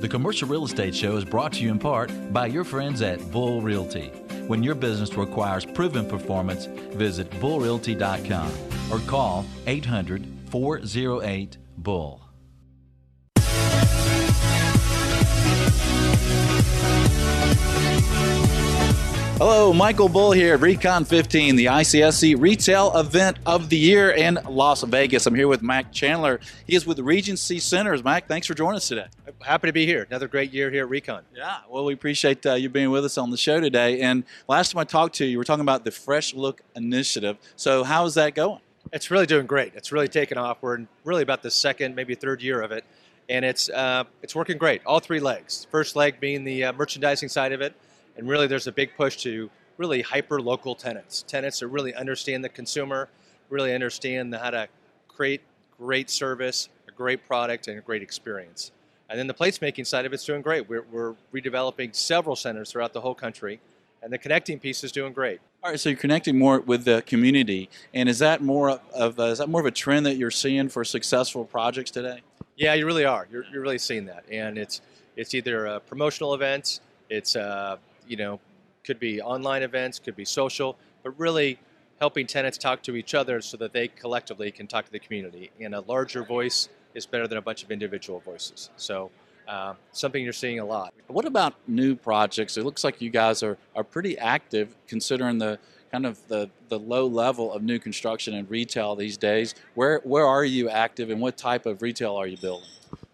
The 0.01 0.09
Commercial 0.09 0.49
Real 0.49 0.65
Estate 0.65 0.95
Show 0.95 1.17
is 1.17 1.25
brought 1.25 1.53
to 1.55 1.63
you 1.63 1.71
in 1.71 1.79
part 1.79 2.11
by 2.33 2.47
your 2.47 2.65
friends 2.65 3.03
at 3.03 3.31
Bull 3.31 3.61
Realty. 3.61 4.11
When 4.51 4.65
your 4.65 4.75
business 4.75 5.17
requires 5.17 5.65
proven 5.65 6.09
performance, 6.09 6.67
visit 6.99 7.31
bullrealty.com 7.41 8.51
or 8.91 8.99
call 9.07 9.45
800 9.69 10.27
408 10.51 11.57
Bull. 11.79 12.30
Hello, 19.41 19.73
Michael 19.73 20.11
Bull 20.11 20.33
here 20.33 20.53
at 20.53 20.61
Recon 20.61 21.07
15, 21.07 21.57
the 21.57 21.65
ICSC 21.65 22.39
retail 22.39 22.95
event 22.95 23.39
of 23.47 23.71
the 23.71 23.77
year 23.79 24.11
in 24.11 24.39
Las 24.47 24.83
Vegas. 24.83 25.27
I'm 25.27 25.35
here 25.35 25.49
with 25.49 25.63
Mac 25.63 25.91
Chandler. 25.93 26.41
He 26.67 26.77
is 26.77 26.85
with 26.85 26.99
Regency 26.99 27.59
Centers. 27.59 28.05
Mac, 28.05 28.29
thanks 28.29 28.47
for 28.47 28.53
joining 28.53 28.77
us 28.77 28.89
today. 28.89 29.07
Happy 29.41 29.69
to 29.69 29.73
be 29.73 29.87
here. 29.87 30.07
Another 30.11 30.29
great 30.29 30.53
year 30.53 30.71
here 30.71 30.85
at 30.85 30.91
Recon. 30.91 31.23
Yeah, 31.35 31.61
well, 31.71 31.87
we 31.87 31.95
appreciate 31.95 32.45
uh, 32.45 32.53
you 32.53 32.69
being 32.69 32.91
with 32.91 33.03
us 33.03 33.17
on 33.17 33.31
the 33.31 33.39
show 33.39 33.61
today. 33.61 34.03
And 34.03 34.25
last 34.47 34.73
time 34.73 34.81
I 34.81 34.85
talked 34.85 35.15
to 35.15 35.25
you, 35.25 35.31
you 35.31 35.39
were 35.39 35.45
talking 35.45 35.63
about 35.63 35.87
the 35.87 35.91
Fresh 35.91 36.35
Look 36.35 36.61
Initiative. 36.77 37.39
So, 37.57 37.83
how 37.83 38.05
is 38.05 38.13
that 38.17 38.35
going? 38.35 38.61
It's 38.93 39.11
really 39.11 39.25
doing 39.25 39.47
great. 39.47 39.73
It's 39.75 39.91
really 39.91 40.09
taken 40.09 40.37
off. 40.37 40.59
We're 40.61 40.75
in 40.75 40.89
really 41.03 41.23
about 41.23 41.43
the 41.43 41.51
second, 41.51 41.95
maybe 41.95 42.15
third 42.15 42.43
year 42.43 42.61
of 42.61 42.73
it, 42.73 42.85
and 43.31 43.47
it's 43.47 43.71
uh, 43.71 44.05
it's 44.23 44.35
working 44.35 44.59
great. 44.59 44.83
All 44.85 45.01
three 45.01 45.19
legs. 45.19 45.67
First 45.71 45.97
leg 45.97 46.21
being 46.21 46.45
the 46.45 46.65
uh, 46.65 46.73
merchandising 46.75 47.31
side 47.31 47.53
of 47.53 47.63
it 47.63 47.75
and 48.21 48.29
really, 48.29 48.47
there's 48.47 48.67
a 48.67 48.73
big 48.73 48.95
push 48.99 49.17
to 49.23 49.49
really 49.79 50.03
hyper 50.03 50.43
local 50.43 50.75
tenants. 50.75 51.23
Tenants 51.27 51.61
that 51.61 51.69
really 51.69 51.95
understand 51.95 52.45
the 52.45 52.51
consumer, 52.51 53.09
really 53.49 53.75
understand 53.75 54.35
how 54.35 54.51
to 54.51 54.69
create 55.09 55.41
great 55.79 56.11
service, 56.11 56.69
a 56.87 56.93
great 56.93 57.27
product, 57.27 57.67
and 57.67 57.79
a 57.79 57.81
great 57.81 58.03
experience. 58.03 58.73
And 59.09 59.19
then 59.19 59.27
the 59.27 59.33
placemaking 59.33 59.87
side 59.87 60.05
of 60.05 60.13
it's 60.13 60.27
doing 60.27 60.43
great. 60.43 60.69
We're, 60.69 60.85
we're 60.93 61.15
redeveloping 61.33 61.95
several 61.95 62.37
centers 62.37 62.71
throughout 62.71 62.93
the 62.93 63.01
whole 63.01 63.15
country, 63.15 63.59
and 64.03 64.13
the 64.13 64.19
connecting 64.19 64.59
piece 64.59 64.85
is 64.85 64.93
doing 64.93 65.15
great. 65.15 65.41
All 65.65 65.71
right, 65.71 65.81
so 65.81 65.89
you're 65.89 65.99
connecting 65.99 66.39
more 66.39 66.61
with 66.61 66.85
the 66.85 67.03
community, 67.07 67.71
and 67.95 68.07
is 68.07 68.19
that 68.19 68.43
more 68.43 68.81
of 68.93 69.19
a, 69.19 69.29
is 69.29 69.39
that 69.39 69.49
more 69.49 69.63
of 69.63 69.67
a 69.67 69.71
trend 69.71 70.05
that 70.05 70.17
you're 70.17 70.31
seeing 70.31 70.69
for 70.69 70.85
successful 70.85 71.47
projects 71.47 71.91
today? 71.91 72.21
Yeah, 72.57 72.75
you 72.75 72.85
really 72.85 73.07
are. 73.07 73.27
You're, 73.33 73.47
you're 73.51 73.63
really 73.63 73.79
seeing 73.79 74.05
that, 74.05 74.25
and 74.31 74.59
it's 74.59 74.83
it's 75.17 75.33
either 75.35 75.67
uh, 75.67 75.79
promotional 75.79 76.35
events, 76.35 76.83
it's 77.09 77.35
uh, 77.35 77.79
you 78.11 78.17
know, 78.17 78.41
could 78.85 78.99
be 78.99 79.23
online 79.23 79.63
events, 79.63 79.99
could 79.99 80.17
be 80.17 80.25
social, 80.25 80.77
but 81.03 81.19
really 81.19 81.59
helping 82.01 82.27
tenants 82.27 82.59
talk 82.59 82.83
to 82.83 82.97
each 82.97 83.15
other 83.15 83.41
so 83.41 83.57
that 83.57 83.73
they 83.73 83.87
collectively 83.87 84.51
can 84.51 84.67
talk 84.67 84.85
to 84.85 84.93
the 84.93 84.99
community. 84.99 85.51
And 85.61 85.75
a 85.75 85.81
larger 85.81 86.25
voice 86.25 86.69
is 86.95 87.07
better 87.07 87.29
than 87.29 87.39
a 87.39 87.43
bunch 87.43 87.63
of 87.63 87.71
individual 87.71 88.21
voices. 88.21 88.71
So 88.77 89.11
uh, 89.47 89.75
something 89.93 90.25
you're 90.25 90.33
seeing 90.33 90.59
a 90.59 90.65
lot. 90.65 90.93
What 91.07 91.25
about 91.25 91.55
new 91.69 91.95
projects? 91.95 92.57
It 92.57 92.65
looks 92.65 92.83
like 92.83 93.01
you 93.01 93.11
guys 93.11 93.43
are, 93.43 93.57
are 93.77 93.85
pretty 93.85 94.19
active 94.19 94.77
considering 94.89 95.39
the 95.39 95.59
kind 95.93 96.07
of 96.07 96.27
the, 96.29 96.49
the 96.69 96.79
low 96.79 97.07
level 97.07 97.53
of 97.53 97.63
new 97.63 97.79
construction 97.79 98.35
and 98.35 98.51
retail 98.51 98.97
these 98.97 99.17
days. 99.17 99.55
Where, 99.75 100.01
where 100.05 100.27
are 100.27 100.45
you 100.45 100.69
active 100.69 101.11
and 101.11 101.21
what 101.21 101.37
type 101.37 101.67
of 101.67 101.83
retail 101.83 102.17
are 102.17 102.27
you 102.27 102.39
building? 102.39 102.69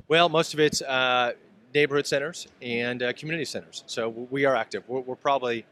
Well, 0.09 0.29
most 0.29 0.55
of 0.55 0.61
it's 0.61 0.81
uh, 0.83 1.33
neighborhood 1.77 2.07
centers 2.07 2.49
and 2.63 3.03
uh, 3.03 3.13
community 3.13 3.45
centers. 3.45 3.85
So 3.87 4.09
we 4.09 4.47
are 4.47 4.57
active. 4.57 4.83
We're, 4.89 5.01
we're, 5.01 5.15
probably 5.15 5.67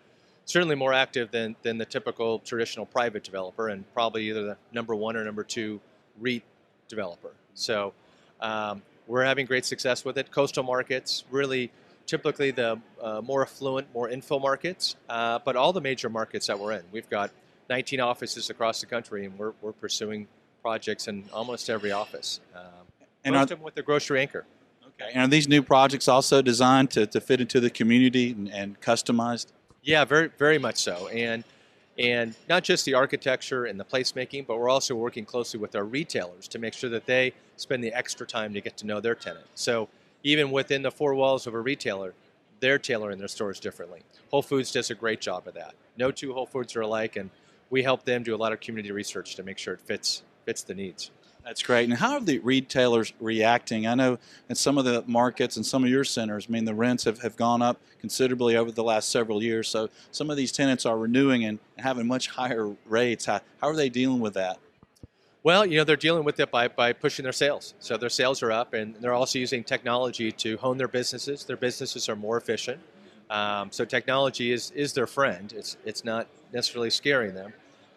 certainly 0.45 0.75
more 0.75 0.93
active 0.93 1.31
than, 1.31 1.57
than 1.63 1.79
the 1.79 1.87
typical 1.87 2.41
traditional 2.41 2.85
private 2.85 3.25
developer 3.25 3.69
and 3.71 3.91
probably 3.95 4.29
either 4.29 4.43
the 4.45 4.57
number 4.71 4.95
one 4.95 5.17
or 5.17 5.25
number 5.25 5.43
two 5.43 5.81
REIT 6.21 6.43
developer. 6.89 7.31
So 7.55 7.95
um, 8.43 8.83
we're 9.07 9.25
having 9.25 9.47
great 9.47 9.65
success 9.65 10.05
with 10.05 10.19
it. 10.19 10.31
Coastal 10.31 10.63
markets, 10.63 11.25
really 11.31 11.71
typically 12.05 12.51
the 12.51 12.79
uh, 13.01 13.23
more 13.23 13.41
affluent, 13.41 13.89
more 13.95 14.11
infill 14.11 14.43
markets, 14.43 14.97
uh, 15.09 15.39
but 15.43 15.57
all 15.57 15.73
the 15.73 15.81
major 15.81 16.11
markets 16.11 16.49
that 16.49 16.59
we're 16.59 16.73
in. 16.73 16.83
We've 16.93 17.09
got 17.09 17.31
19 17.71 18.01
offices 18.01 18.51
across 18.51 18.81
the 18.81 18.87
country 18.87 19.25
and 19.25 19.39
we're, 19.39 19.55
we're 19.63 19.73
pursuing 19.73 20.29
projects 20.61 21.09
in 21.09 21.25
almost 21.33 21.71
every 21.71 21.93
office. 21.93 22.41
Um, 22.55 22.63
and 23.25 23.35
most 23.35 23.45
of 23.45 23.59
them 23.59 23.63
with 23.63 23.75
the 23.75 23.83
grocery 23.83 24.21
anchor. 24.21 24.45
Okay. 25.01 25.11
And 25.15 25.25
are 25.25 25.29
these 25.29 25.49
new 25.49 25.63
projects 25.63 26.09
also 26.09 26.43
designed 26.43 26.91
to, 26.93 27.07
to 27.07 27.21
fit 27.21 27.41
into 27.41 27.61
the 27.61 27.71
community 27.71 28.31
and, 28.31 28.51
and 28.53 28.81
customized? 28.81 29.49
Yeah, 29.83 30.05
very 30.05 30.31
very 30.39 30.59
much 30.59 30.79
so. 30.79 31.09
And 31.09 31.45
and 31.99 32.35
not 32.49 32.65
just 32.65 32.85
the 32.85 32.95
architecture 32.95 33.67
and 33.67 33.79
the 33.79 33.85
placemaking, 33.85 34.47
but 34.47 34.59
we're 34.59 34.69
also 34.69 34.95
working 34.95 35.25
closely 35.25 35.61
with 35.61 35.77
our 35.77 35.85
retailers 35.85 36.49
to 36.49 36.59
make 36.59 36.75
sure 36.75 36.91
that 36.91 37.07
they 37.07 37.33
spend 37.57 37.85
the 37.85 37.93
extra 37.93 38.27
time 38.27 38.53
to 38.55 38.61
get 38.61 38.77
to 38.79 38.87
know 38.87 39.01
their 39.01 39.15
tenant. 39.15 39.47
So 39.55 39.89
even 40.25 40.51
within 40.51 40.83
the 40.83 40.91
four 40.91 41.15
walls 41.15 41.47
of 41.47 41.55
a 41.55 41.61
retailer, 41.61 42.15
they're 42.61 42.79
tailoring 42.79 43.19
their 43.19 43.29
stores 43.29 43.61
differently. 43.61 44.03
Whole 44.31 44.43
Foods 44.43 44.73
does 44.73 44.91
a 44.91 44.95
great 44.95 45.21
job 45.21 45.47
of 45.47 45.55
that. 45.55 45.75
No 45.97 46.11
two 46.11 46.33
Whole 46.33 46.47
Foods 46.47 46.75
are 46.75 46.81
alike, 46.81 47.17
and 47.17 47.31
we 47.71 47.83
help 47.83 48.05
them 48.05 48.23
do 48.23 48.35
a 48.35 48.39
lot 48.39 48.53
of 48.53 48.61
community 48.61 48.91
research 48.91 49.37
to 49.37 49.43
make 49.43 49.59
sure 49.59 49.75
it 49.75 49.81
fits 49.81 50.23
fits 50.47 50.63
the 50.63 50.75
needs. 50.75 51.11
That's 51.45 51.63
great. 51.63 51.91
And 51.91 51.99
how 51.99 52.15
are 52.15 52.21
the 52.21 52.39
retailers 52.39 53.13
reacting? 53.21 53.87
I 53.87 53.95
know 53.95 54.19
in 54.49 54.55
some 54.55 54.79
of 54.79 54.87
the 54.87 55.05
markets 55.07 55.57
and 55.57 55.67
some 55.67 55.85
of 55.85 55.91
your 55.91 56.03
centers, 56.03 56.47
I 56.49 56.53
mean, 56.53 56.65
the 56.65 56.75
rents 56.75 57.05
have, 57.05 57.21
have 57.21 57.37
gone 57.37 57.61
up 57.61 57.79
considerably 58.01 58.57
over 58.57 58.73
the 58.73 58.83
last 58.83 59.11
several 59.11 59.43
years. 59.43 59.69
So 59.69 59.91
some 60.11 60.31
of 60.31 60.39
these 60.39 60.53
tenants 60.53 60.87
are 60.87 60.97
renewing 60.97 61.45
and 61.45 61.59
having 61.79 62.07
much 62.07 62.29
higher 62.29 62.75
rates. 62.87 63.27
How, 63.27 63.41
how 63.61 63.69
are 63.69 63.77
they 63.77 63.91
dealing 63.91 64.21
with 64.21 64.33
that? 64.35 64.59
Well, 65.43 65.67
you 65.67 65.77
know, 65.77 65.85
they're 65.85 65.97
dealing 65.97 66.25
with 66.25 66.41
it 66.41 66.51
by, 66.51 66.69
by 66.69 66.95
pushing 66.95 67.25
their 67.25 67.33
sales. 67.33 67.75
So 67.79 67.99
their 67.99 68.09
sales 68.09 68.43
are 68.43 68.51
up, 68.51 68.73
and 68.73 68.97
they're 68.97 69.13
also 69.13 69.39
using 69.39 69.63
technology 69.63 70.33
to 70.33 70.57
hone 70.57 70.79
their 70.79 70.89
businesses. 70.89 71.45
Their 71.45 71.59
businesses 71.59 72.09
are 72.09 72.17
more 72.17 72.39
efficient. 72.39 72.81
Um, 73.29 73.71
so 73.71 73.85
technology 73.85 74.53
is, 74.53 74.71
is 74.71 74.95
their 74.95 75.07
friend. 75.07 75.53
It's, 75.55 75.77
it's 75.85 76.03
not 76.03 76.27
necessarily 76.55 76.89
scaring 76.89 77.35
them. 77.35 77.53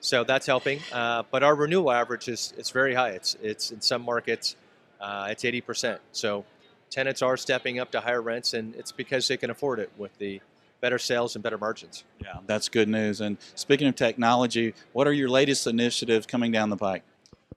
So 0.07 0.23
that's 0.23 0.45
helping. 0.45 0.79
Uh, 0.93 1.23
but 1.31 1.43
our 1.43 1.53
renewal 1.53 1.91
average 1.91 2.29
is 2.29 2.53
it's 2.57 2.69
very 2.69 2.93
high. 2.93 3.09
It's 3.09 3.35
it's 3.41 3.71
in 3.71 3.81
some 3.81 4.03
markets 4.03 4.55
uh, 5.01 5.27
it's 5.29 5.43
80%. 5.43 5.99
So 6.13 6.45
tenants 6.89 7.21
are 7.21 7.35
stepping 7.35 7.77
up 7.79 7.91
to 7.91 7.99
higher 7.99 8.21
rents, 8.21 8.53
and 8.53 8.73
it's 8.75 8.93
because 8.93 9.27
they 9.27 9.35
can 9.35 9.49
afford 9.49 9.79
it 9.79 9.91
with 9.97 10.17
the 10.17 10.39
better 10.79 10.97
sales 10.97 11.35
and 11.35 11.43
better 11.43 11.57
margins. 11.57 12.05
Yeah, 12.23 12.37
that's 12.45 12.69
good 12.69 12.87
news. 12.87 13.19
And 13.19 13.37
speaking 13.55 13.85
of 13.85 13.95
technology, 13.95 14.73
what 14.93 15.07
are 15.07 15.11
your 15.11 15.27
latest 15.27 15.67
initiatives 15.67 16.25
coming 16.25 16.53
down 16.53 16.69
the 16.69 16.77
pike? 16.77 17.03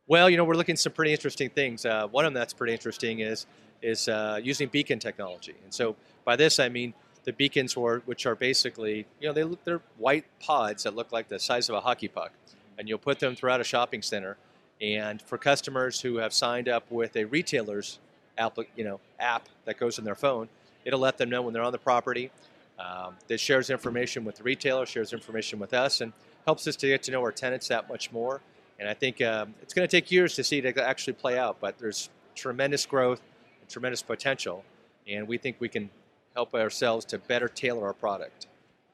Well, 0.09 0.28
you 0.28 0.37
know, 0.37 0.45
we're 0.45 0.54
looking 0.54 0.73
at 0.73 0.80
some 0.80 0.92
pretty 0.92 1.12
interesting 1.12 1.50
things. 1.50 1.87
Uh, 1.87 2.09
one 2.09 2.25
of 2.25 2.33
them 2.33 2.40
that's 2.40 2.52
pretty 2.52 2.73
interesting 2.73 3.21
is 3.21 3.47
is 3.80 4.09
uh, 4.09 4.40
using 4.42 4.69
beacon 4.69 4.99
technology. 4.99 5.54
And 5.62 5.73
so 5.73 5.95
by 6.25 6.35
this 6.35 6.59
I 6.59 6.69
mean 6.69 6.95
the 7.25 7.33
beacons, 7.33 7.76
were, 7.76 8.02
which 8.07 8.26
are 8.26 8.35
basically, 8.35 9.07
you 9.21 9.28
know, 9.28 9.33
they 9.33 9.45
look, 9.45 9.62
they're 9.64 9.83
white 9.99 10.25
pods 10.40 10.85
that 10.85 10.95
look 10.95 11.12
like 11.12 11.28
the 11.28 11.38
size 11.38 11.69
of 11.69 11.75
a 11.75 11.80
hockey 11.80 12.09
puck, 12.09 12.33
and 12.80 12.88
you'll 12.88 12.99
put 12.99 13.20
them 13.20 13.37
throughout 13.37 13.60
a 13.60 13.64
shopping 13.64 14.00
center. 14.00 14.38
And 14.80 15.20
for 15.20 15.37
customers 15.37 16.00
who 16.00 16.16
have 16.16 16.32
signed 16.32 16.66
up 16.66 16.90
with 16.90 17.14
a 17.14 17.26
retailer's 17.26 17.99
app, 18.38 18.56
you 18.75 18.84
know, 18.84 19.00
app 19.20 19.50
that 19.66 19.78
goes 19.78 19.99
in 19.99 20.04
their 20.04 20.14
phone, 20.14 20.49
it'll 20.87 20.99
let 20.99 21.18
them 21.18 21.28
know 21.28 21.42
when 21.42 21.52
they're 21.52 21.62
on 21.62 21.72
the 21.72 21.78
property. 21.78 22.30
Um, 22.78 23.16
that 23.28 23.38
shares 23.38 23.68
information 23.68 24.25
with 24.25 24.37
the 24.37 24.42
retailer, 24.42 24.87
shares 24.87 25.12
information 25.12 25.58
with 25.58 25.75
us, 25.75 26.00
and 26.00 26.14
helps 26.46 26.66
us 26.66 26.76
to 26.76 26.87
get 26.87 27.02
to 27.02 27.10
know 27.10 27.20
our 27.20 27.30
tenants 27.30 27.68
that 27.68 27.87
much 27.90 28.10
more. 28.10 28.40
And 28.78 28.88
I 28.88 28.94
think 28.94 29.20
um, 29.20 29.54
it's 29.60 29.75
going 29.75 29.87
to 29.87 29.90
take 29.90 30.10
years 30.10 30.34
to 30.37 30.42
see 30.42 30.56
it 30.56 30.78
actually 30.78 31.12
play 31.12 31.38
out, 31.38 31.58
but 31.60 31.78
there's 31.78 32.08
tremendous 32.34 32.87
growth, 32.87 33.20
and 33.60 33.68
tremendous 33.68 34.00
potential, 34.00 34.64
and 35.06 35.28
we 35.28 35.37
think 35.37 35.56
we 35.58 35.68
can 35.68 35.90
help 36.32 36.54
ourselves 36.54 37.04
to 37.04 37.18
better 37.18 37.49
tailor 37.49 37.84
our 37.84 37.92
product. 37.92 38.46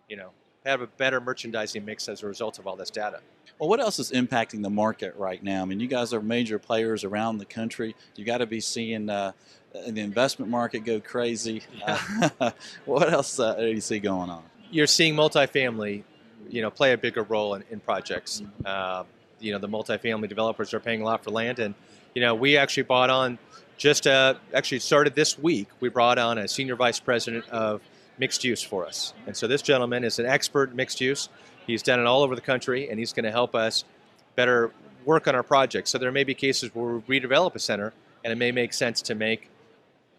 You 0.08 0.16
know, 0.16 0.30
have 0.66 0.80
a 0.80 0.86
better 0.86 1.20
merchandising 1.20 1.84
mix 1.84 2.08
as 2.08 2.22
a 2.22 2.26
result 2.26 2.58
of 2.58 2.66
all 2.66 2.76
this 2.76 2.90
data. 2.90 3.20
Well, 3.58 3.68
what 3.68 3.80
else 3.80 3.98
is 3.98 4.10
impacting 4.10 4.62
the 4.62 4.70
market 4.70 5.14
right 5.16 5.42
now? 5.42 5.62
I 5.62 5.64
mean, 5.64 5.80
you 5.80 5.86
guys 5.86 6.12
are 6.12 6.20
major 6.20 6.58
players 6.58 7.04
around 7.04 7.38
the 7.38 7.46
country. 7.46 7.94
You 8.16 8.24
got 8.24 8.38
to 8.38 8.46
be 8.46 8.60
seeing 8.60 9.08
uh, 9.08 9.32
the 9.72 10.00
investment 10.00 10.50
market 10.50 10.80
go 10.80 11.00
crazy. 11.00 11.62
Yeah. 11.78 12.30
Uh, 12.40 12.50
what 12.84 13.12
else 13.12 13.40
uh, 13.40 13.54
do 13.54 13.66
you 13.66 13.80
see 13.80 13.98
going 13.98 14.28
on? 14.28 14.42
you're 14.70 14.86
seeing 14.86 15.14
multifamily, 15.14 16.02
you 16.48 16.62
know, 16.62 16.70
play 16.70 16.92
a 16.92 16.98
bigger 16.98 17.22
role 17.22 17.54
in, 17.54 17.64
in 17.70 17.80
projects. 17.80 18.42
Uh, 18.64 19.04
you 19.40 19.52
know, 19.52 19.58
the 19.58 19.68
multifamily 19.68 20.28
developers 20.28 20.72
are 20.74 20.80
paying 20.80 21.02
a 21.02 21.04
lot 21.04 21.22
for 21.22 21.30
land, 21.30 21.58
and 21.58 21.74
you 22.14 22.22
know, 22.22 22.34
we 22.34 22.56
actually 22.56 22.84
bought 22.84 23.10
on 23.10 23.38
just 23.76 24.06
uh, 24.06 24.34
actually 24.54 24.78
started 24.78 25.14
this 25.14 25.38
week. 25.38 25.68
We 25.80 25.88
brought 25.88 26.18
on 26.18 26.38
a 26.38 26.48
senior 26.48 26.76
vice 26.76 27.00
president 27.00 27.48
of 27.50 27.82
mixed 28.18 28.44
use 28.44 28.62
for 28.62 28.86
us, 28.86 29.14
and 29.26 29.36
so 29.36 29.46
this 29.46 29.62
gentleman 29.62 30.04
is 30.04 30.18
an 30.18 30.26
expert 30.26 30.74
mixed 30.74 31.00
use. 31.00 31.28
He's 31.66 31.82
done 31.82 32.00
it 32.00 32.06
all 32.06 32.22
over 32.22 32.34
the 32.34 32.40
country, 32.40 32.88
and 32.88 32.98
he's 32.98 33.12
going 33.12 33.24
to 33.24 33.30
help 33.30 33.54
us 33.54 33.84
better 34.36 34.72
work 35.04 35.26
on 35.26 35.34
our 35.34 35.42
projects. 35.42 35.90
So 35.90 35.98
there 35.98 36.12
may 36.12 36.24
be 36.24 36.34
cases 36.34 36.74
where 36.74 37.02
we 37.06 37.20
redevelop 37.20 37.54
a 37.54 37.58
center, 37.58 37.92
and 38.24 38.32
it 38.32 38.36
may 38.36 38.52
make 38.52 38.72
sense 38.72 39.02
to 39.02 39.14
make 39.14 39.50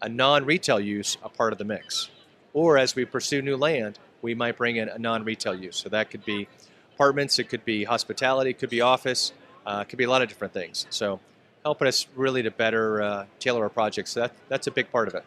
a 0.00 0.08
non-retail 0.08 0.80
use 0.80 1.16
a 1.22 1.28
part 1.28 1.52
of 1.52 1.58
the 1.58 1.64
mix, 1.64 2.10
or 2.52 2.78
as 2.78 2.94
we 2.94 3.04
pursue 3.04 3.42
new 3.42 3.56
land, 3.56 3.98
we 4.22 4.34
might 4.34 4.56
bring 4.56 4.76
in 4.76 4.88
a 4.88 4.98
non-retail 4.98 5.54
use. 5.54 5.76
So 5.76 5.88
that 5.88 6.10
could 6.10 6.24
be 6.24 6.48
apartments, 6.94 7.38
it 7.38 7.48
could 7.48 7.64
be 7.64 7.84
hospitality, 7.84 8.50
it 8.50 8.58
could 8.58 8.70
be 8.70 8.80
office, 8.80 9.32
uh, 9.66 9.80
it 9.82 9.88
could 9.88 9.98
be 9.98 10.04
a 10.04 10.10
lot 10.10 10.22
of 10.22 10.28
different 10.28 10.52
things. 10.52 10.86
So 10.90 11.20
helping 11.62 11.88
us 11.88 12.06
really 12.16 12.42
to 12.42 12.50
better 12.50 13.02
uh, 13.02 13.26
tailor 13.38 13.62
our 13.62 13.68
projects. 13.68 14.12
So 14.12 14.20
that, 14.20 14.32
that's 14.48 14.66
a 14.66 14.70
big 14.70 14.90
part 14.90 15.08
of 15.08 15.14
it. 15.14 15.24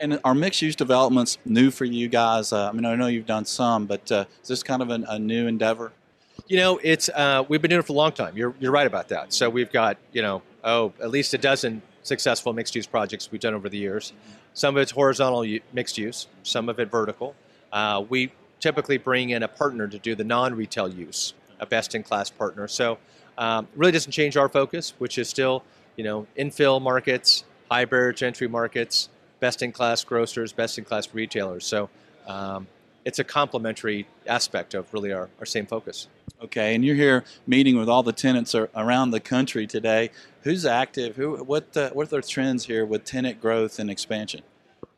And 0.00 0.20
are 0.24 0.34
mixed 0.34 0.62
use 0.62 0.76
developments 0.76 1.38
new 1.44 1.70
for 1.70 1.84
you 1.84 2.08
guys? 2.08 2.52
Uh, 2.52 2.68
I 2.68 2.72
mean, 2.72 2.84
I 2.84 2.94
know 2.94 3.08
you've 3.08 3.26
done 3.26 3.44
some, 3.44 3.86
but 3.86 4.10
uh, 4.12 4.24
is 4.42 4.48
this 4.48 4.62
kind 4.62 4.80
of 4.80 4.90
an, 4.90 5.04
a 5.08 5.18
new 5.18 5.48
endeavor? 5.48 5.92
You 6.46 6.56
know, 6.58 6.80
it's 6.84 7.08
uh, 7.08 7.44
we've 7.48 7.60
been 7.60 7.70
doing 7.70 7.80
it 7.80 7.86
for 7.86 7.94
a 7.94 7.96
long 7.96 8.12
time. 8.12 8.36
You're, 8.36 8.54
you're 8.60 8.70
right 8.70 8.86
about 8.86 9.08
that. 9.08 9.32
So 9.32 9.50
we've 9.50 9.72
got 9.72 9.98
you 10.12 10.22
know 10.22 10.42
oh 10.62 10.92
at 11.02 11.10
least 11.10 11.34
a 11.34 11.38
dozen 11.38 11.82
successful 12.04 12.52
mixed 12.52 12.74
use 12.76 12.86
projects 12.86 13.30
we've 13.32 13.40
done 13.40 13.54
over 13.54 13.68
the 13.68 13.76
years. 13.76 14.12
Some 14.54 14.76
of 14.76 14.82
it's 14.82 14.92
horizontal 14.92 15.44
mixed 15.72 15.98
use, 15.98 16.28
some 16.42 16.68
of 16.68 16.78
it 16.78 16.90
vertical. 16.90 17.34
Uh, 17.72 18.04
we 18.08 18.32
typically 18.60 18.98
bring 18.98 19.30
in 19.30 19.42
a 19.42 19.48
partner 19.48 19.86
to 19.88 19.98
do 19.98 20.14
the 20.14 20.24
non-retail 20.24 20.88
use, 20.88 21.34
a 21.60 21.66
best-in-class 21.66 22.30
partner. 22.30 22.66
So 22.66 22.98
um, 23.36 23.68
really 23.76 23.92
doesn't 23.92 24.10
change 24.10 24.36
our 24.36 24.48
focus, 24.48 24.94
which 24.98 25.18
is 25.18 25.28
still 25.28 25.64
you 25.96 26.04
know 26.04 26.26
infill 26.38 26.80
markets, 26.80 27.44
high 27.68 27.84
barrier 27.84 28.12
to 28.14 28.26
entry 28.26 28.48
markets, 28.48 29.08
best-in-class 29.40 30.04
grocers, 30.04 30.52
best-in-class 30.52 31.14
retailers. 31.14 31.64
So 31.66 31.90
um, 32.26 32.66
it's 33.04 33.18
a 33.18 33.24
complementary 33.24 34.06
aspect 34.26 34.74
of 34.74 34.92
really 34.92 35.12
our, 35.12 35.28
our 35.38 35.46
same 35.46 35.66
focus. 35.66 36.08
Okay, 36.42 36.74
and 36.74 36.84
you're 36.84 36.94
here 36.94 37.24
meeting 37.46 37.76
with 37.78 37.88
all 37.88 38.04
the 38.04 38.12
tenants 38.12 38.54
around 38.54 39.10
the 39.10 39.20
country 39.20 39.66
today. 39.66 40.10
Who's 40.42 40.64
active? 40.64 41.16
Who? 41.16 41.36
What? 41.36 41.76
Uh, 41.76 41.90
what 41.90 42.06
are 42.06 42.20
the 42.20 42.22
trends 42.22 42.66
here 42.66 42.86
with 42.86 43.04
tenant 43.04 43.40
growth 43.40 43.80
and 43.80 43.90
expansion? 43.90 44.42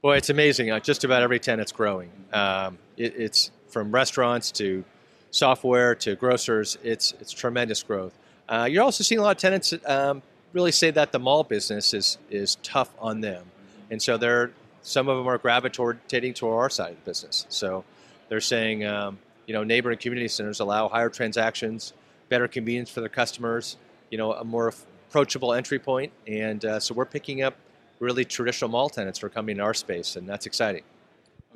Well, 0.03 0.15
it's 0.15 0.29
amazing. 0.29 0.71
Uh, 0.71 0.81
just 0.81 1.03
about 1.03 1.23
every 1.23 1.39
tenant's 1.39 1.73
growing. 1.73 2.11
Um, 2.33 2.79
it, 2.97 3.15
it's 3.17 3.51
from 3.69 3.91
restaurants 3.91 4.51
to 4.53 4.85
software 5.31 5.95
to 5.95 6.15
grocers. 6.15 6.77
It's 6.83 7.15
it's 7.21 7.33
tremendous 7.33 7.83
growth. 7.83 8.13
Uh, 8.47 8.69
you're 8.71 8.83
also 8.83 9.03
seeing 9.03 9.19
a 9.19 9.23
lot 9.23 9.37
of 9.37 9.39
tenants 9.39 9.73
um, 9.87 10.23
really 10.53 10.73
say 10.73 10.91
that 10.91 11.13
the 11.13 11.19
mall 11.19 11.43
business 11.45 11.95
is 11.95 12.19
is 12.29 12.57
tough 12.63 12.91
on 12.99 13.23
them, 13.23 13.45
and 13.91 14.01
so 14.01 14.17
they're 14.17 14.51
some 14.83 15.09
of 15.09 15.19
them 15.19 15.27
are 15.27 15.39
gravitating 15.39 16.35
to 16.35 16.49
our 16.49 16.71
side 16.71 16.93
of 16.93 17.05
the 17.05 17.11
business. 17.11 17.47
So 17.49 17.85
they're 18.29 18.41
saying, 18.41 18.85
um, 18.85 19.19
you 19.47 19.53
know, 19.53 19.63
neighboring 19.63 19.99
community 19.99 20.29
centers 20.29 20.61
allow 20.61 20.89
higher 20.89 21.11
transactions, 21.11 21.93
better 22.29 22.49
convenience 22.49 22.89
for 22.89 23.01
their 23.01 23.11
customers, 23.11 23.77
you 24.11 24.17
know, 24.17 24.33
a 24.33 24.45
more 24.45 24.73
approachable 25.09 25.53
entry 25.53 25.79
point. 25.79 26.13
point, 26.25 26.39
and 26.39 26.65
uh, 26.65 26.81
so 26.81 26.95
we're 26.95 27.05
picking 27.05 27.43
up 27.43 27.57
really 27.99 28.25
traditional 28.25 28.71
mall 28.71 28.89
tenants 28.89 29.19
for 29.19 29.29
coming 29.29 29.57
to 29.57 29.63
our 29.63 29.75
space, 29.75 30.17
and 30.17 30.29
that's 30.29 30.47
exciting. 30.47 30.83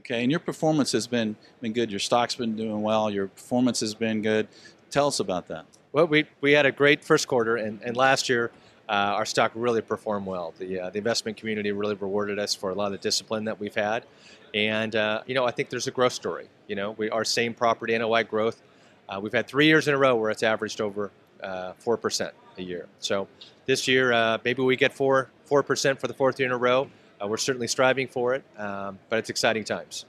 Okay, 0.01 0.23
and 0.23 0.31
your 0.31 0.41
performance 0.41 0.93
has 0.93 1.07
been 1.07 1.37
been 1.61 1.73
good. 1.73 1.91
Your 1.91 2.01
stock's 2.01 2.35
been 2.35 2.57
doing 2.57 2.83
well. 2.83 3.11
Your 3.11 3.29
performance 3.29 3.81
has 3.81 3.95
been 3.95 4.21
good. 4.21 4.49
Tell 4.91 5.07
us 5.07 5.19
about 5.19 5.49
that. 5.49 5.65
Well, 5.93 6.07
we, 6.07 6.27
we 6.41 6.53
had 6.53 6.67
a 6.67 6.73
great 6.73 7.05
first 7.05 7.29
quarter, 7.29 7.57
and, 7.57 7.81
and 7.83 7.97
last 7.97 8.29
year 8.29 8.51
uh, 8.89 8.93
our 8.93 9.25
stock 9.25 9.53
really 9.55 9.81
performed 9.81 10.27
well. 10.27 10.53
The, 10.59 10.81
uh, 10.81 10.91
the 10.91 10.99
investment 10.99 11.37
community 11.37 11.73
really 11.73 11.95
rewarded 11.95 12.39
us 12.39 12.55
for 12.55 12.71
a 12.71 12.75
lot 12.75 12.87
of 12.87 12.93
the 12.93 12.99
discipline 12.99 13.45
that 13.45 13.59
we've 13.59 13.75
had. 13.75 14.05
And, 14.53 14.95
uh, 14.95 15.23
you 15.27 15.35
know, 15.35 15.45
I 15.45 15.51
think 15.51 15.71
there's 15.71 15.87
a 15.87 15.91
growth 15.91 16.13
story. 16.13 16.49
You 16.69 16.77
know, 16.77 16.93
we, 16.93 17.11
our 17.11 17.25
same 17.25 17.55
property 17.55 17.97
NOI 17.97 18.25
growth, 18.25 18.63
uh, 19.09 19.19
we've 19.21 19.33
had 19.33 19.47
three 19.47 19.67
years 19.67 19.89
in 19.89 19.95
a 19.95 19.99
row 19.99 20.17
where 20.17 20.31
it's 20.31 20.43
averaged 20.43 20.81
over 20.81 21.11
4% 21.43 22.27
uh, 22.27 22.31
a 22.57 22.63
year. 22.63 22.87
So 23.01 23.27
this 23.67 23.89
year, 23.89 24.13
uh, 24.13 24.39
maybe 24.45 24.63
we 24.63 24.77
get 24.77 24.93
4, 24.93 25.29
4% 25.49 25.99
for 25.99 26.07
the 26.07 26.15
fourth 26.15 26.39
year 26.39 26.49
in 26.49 26.53
a 26.53 26.59
row. 26.59 26.89
we're 27.25 27.37
certainly 27.37 27.69
striving 27.69 28.07
for 28.07 28.35
it, 28.35 28.45
um, 28.59 28.99
but 29.09 29.19
it's 29.19 29.31
exciting 29.31 29.65
times. 29.65 30.05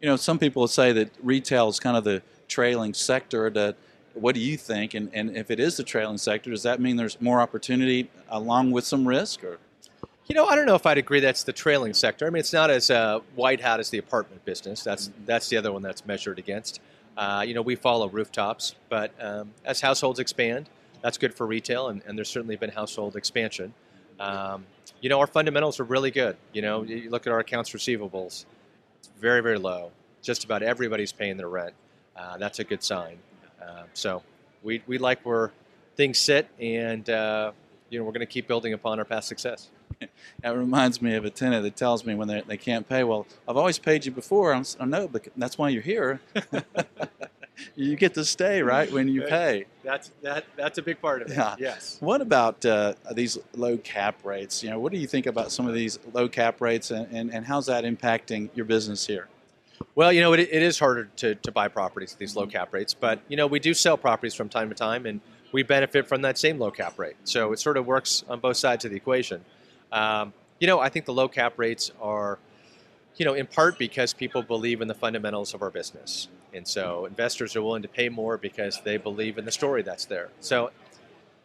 You 0.00 0.08
know, 0.08 0.16
some 0.16 0.38
people 0.38 0.68
say 0.68 0.92
that 0.92 1.10
retail 1.22 1.68
is 1.68 1.80
kind 1.80 1.96
of 1.96 2.04
the 2.04 2.22
trailing 2.46 2.94
sector 2.94 3.50
that 3.50 3.76
what 4.20 4.34
do 4.34 4.40
you 4.40 4.56
think? 4.56 4.94
And, 4.94 5.10
and 5.12 5.36
if 5.36 5.50
it 5.50 5.60
is 5.60 5.76
the 5.76 5.82
trailing 5.82 6.18
sector, 6.18 6.50
does 6.50 6.62
that 6.62 6.80
mean 6.80 6.96
there's 6.96 7.20
more 7.20 7.40
opportunity 7.40 8.10
along 8.28 8.70
with 8.70 8.84
some 8.84 9.06
risk? 9.06 9.44
Or 9.44 9.58
you 10.28 10.34
know, 10.34 10.46
I 10.46 10.56
don't 10.56 10.66
know 10.66 10.74
if 10.74 10.84
I'd 10.84 10.98
agree 10.98 11.20
that's 11.20 11.42
the 11.42 11.52
trailing 11.52 11.94
sector. 11.94 12.26
I 12.26 12.30
mean, 12.30 12.40
it's 12.40 12.52
not 12.52 12.70
as 12.70 12.90
uh, 12.90 13.20
white 13.34 13.60
hat 13.60 13.80
as 13.80 13.88
the 13.90 13.98
apartment 13.98 14.44
business. 14.44 14.82
That's 14.82 15.10
that's 15.24 15.48
the 15.48 15.56
other 15.56 15.72
one 15.72 15.82
that's 15.82 16.04
measured 16.04 16.38
against. 16.38 16.80
Uh, 17.16 17.44
you 17.46 17.54
know, 17.54 17.62
we 17.62 17.74
follow 17.74 18.08
rooftops, 18.08 18.76
but 18.88 19.12
um, 19.20 19.52
as 19.64 19.80
households 19.80 20.20
expand, 20.20 20.68
that's 21.02 21.18
good 21.18 21.34
for 21.34 21.46
retail, 21.46 21.88
and, 21.88 22.02
and 22.06 22.16
there's 22.16 22.28
certainly 22.28 22.56
been 22.56 22.70
household 22.70 23.16
expansion. 23.16 23.74
Um, 24.20 24.66
you 25.00 25.08
know, 25.08 25.18
our 25.18 25.26
fundamentals 25.26 25.80
are 25.80 25.84
really 25.84 26.10
good. 26.10 26.36
You 26.52 26.62
know, 26.62 26.82
you 26.82 27.10
look 27.10 27.26
at 27.26 27.32
our 27.32 27.40
accounts 27.40 27.70
receivables; 27.70 28.44
it's 28.98 29.10
very, 29.18 29.40
very 29.40 29.58
low. 29.58 29.90
Just 30.22 30.44
about 30.44 30.62
everybody's 30.62 31.12
paying 31.12 31.36
their 31.36 31.48
rent. 31.48 31.74
Uh, 32.16 32.36
that's 32.36 32.58
a 32.58 32.64
good 32.64 32.82
sign. 32.82 33.18
Uh, 33.62 33.84
so 33.94 34.22
we, 34.62 34.82
we 34.86 34.98
like 34.98 35.24
where 35.24 35.52
things 35.96 36.18
sit, 36.18 36.48
and 36.60 37.08
uh, 37.10 37.52
you 37.90 37.98
know 37.98 38.04
we're 38.04 38.12
going 38.12 38.20
to 38.20 38.26
keep 38.26 38.46
building 38.46 38.72
upon 38.72 38.98
our 38.98 39.04
past 39.04 39.28
success. 39.28 39.70
That 40.42 40.56
reminds 40.56 41.02
me 41.02 41.16
of 41.16 41.24
a 41.24 41.30
tenant 41.30 41.64
that 41.64 41.74
tells 41.74 42.06
me 42.06 42.14
when 42.14 42.28
they, 42.28 42.40
they 42.42 42.56
can't 42.56 42.88
pay. 42.88 43.02
Well, 43.02 43.26
I've 43.48 43.56
always 43.56 43.80
paid 43.80 44.06
you 44.06 44.12
before. 44.12 44.54
I'm, 44.54 44.64
I 44.78 44.84
know, 44.84 45.08
but 45.08 45.26
that's 45.36 45.58
why 45.58 45.70
you're 45.70 45.82
here. 45.82 46.20
you 47.74 47.96
get 47.96 48.14
to 48.14 48.24
stay 48.24 48.62
right 48.62 48.90
when 48.92 49.08
you 49.08 49.22
pay. 49.22 49.64
That's 49.82 50.12
that. 50.22 50.44
That's 50.56 50.78
a 50.78 50.82
big 50.82 51.00
part 51.00 51.22
of 51.22 51.30
it. 51.30 51.34
Yeah. 51.34 51.56
Yes. 51.58 51.96
What 52.00 52.20
about 52.20 52.64
uh, 52.64 52.94
these 53.12 53.38
low 53.56 53.76
cap 53.78 54.24
rates? 54.24 54.62
You 54.62 54.70
know, 54.70 54.78
what 54.78 54.92
do 54.92 54.98
you 54.98 55.06
think 55.06 55.26
about 55.26 55.50
some 55.50 55.66
of 55.66 55.74
these 55.74 55.98
low 56.12 56.28
cap 56.28 56.60
rates, 56.60 56.90
and, 56.90 57.08
and, 57.12 57.34
and 57.34 57.44
how's 57.44 57.66
that 57.66 57.84
impacting 57.84 58.50
your 58.54 58.66
business 58.66 59.06
here? 59.06 59.28
Well, 59.94 60.12
you 60.12 60.20
know, 60.20 60.32
it, 60.32 60.40
it 60.40 60.62
is 60.62 60.78
harder 60.78 61.06
to, 61.16 61.34
to 61.36 61.52
buy 61.52 61.68
properties 61.68 62.12
at 62.12 62.18
these 62.18 62.36
low 62.36 62.46
cap 62.46 62.72
rates, 62.72 62.94
but, 62.94 63.20
you 63.28 63.36
know, 63.36 63.46
we 63.46 63.58
do 63.58 63.74
sell 63.74 63.96
properties 63.96 64.34
from 64.34 64.48
time 64.48 64.68
to 64.68 64.74
time 64.74 65.06
and 65.06 65.20
we 65.52 65.62
benefit 65.62 66.06
from 66.08 66.22
that 66.22 66.38
same 66.38 66.58
low 66.58 66.70
cap 66.70 66.98
rate. 66.98 67.16
So 67.24 67.52
it 67.52 67.58
sort 67.58 67.76
of 67.76 67.86
works 67.86 68.24
on 68.28 68.40
both 68.40 68.56
sides 68.56 68.84
of 68.84 68.90
the 68.90 68.96
equation. 68.96 69.44
Um, 69.90 70.32
you 70.60 70.66
know, 70.66 70.78
I 70.78 70.88
think 70.88 71.04
the 71.04 71.14
low 71.14 71.28
cap 71.28 71.54
rates 71.56 71.90
are, 72.00 72.38
you 73.16 73.24
know, 73.24 73.34
in 73.34 73.46
part 73.46 73.78
because 73.78 74.12
people 74.12 74.42
believe 74.42 74.80
in 74.80 74.88
the 74.88 74.94
fundamentals 74.94 75.54
of 75.54 75.62
our 75.62 75.70
business. 75.70 76.28
And 76.52 76.66
so 76.66 77.06
investors 77.06 77.56
are 77.56 77.62
willing 77.62 77.82
to 77.82 77.88
pay 77.88 78.08
more 78.08 78.36
because 78.36 78.80
they 78.84 78.96
believe 78.96 79.38
in 79.38 79.44
the 79.44 79.52
story 79.52 79.82
that's 79.82 80.04
there. 80.04 80.28
So, 80.40 80.70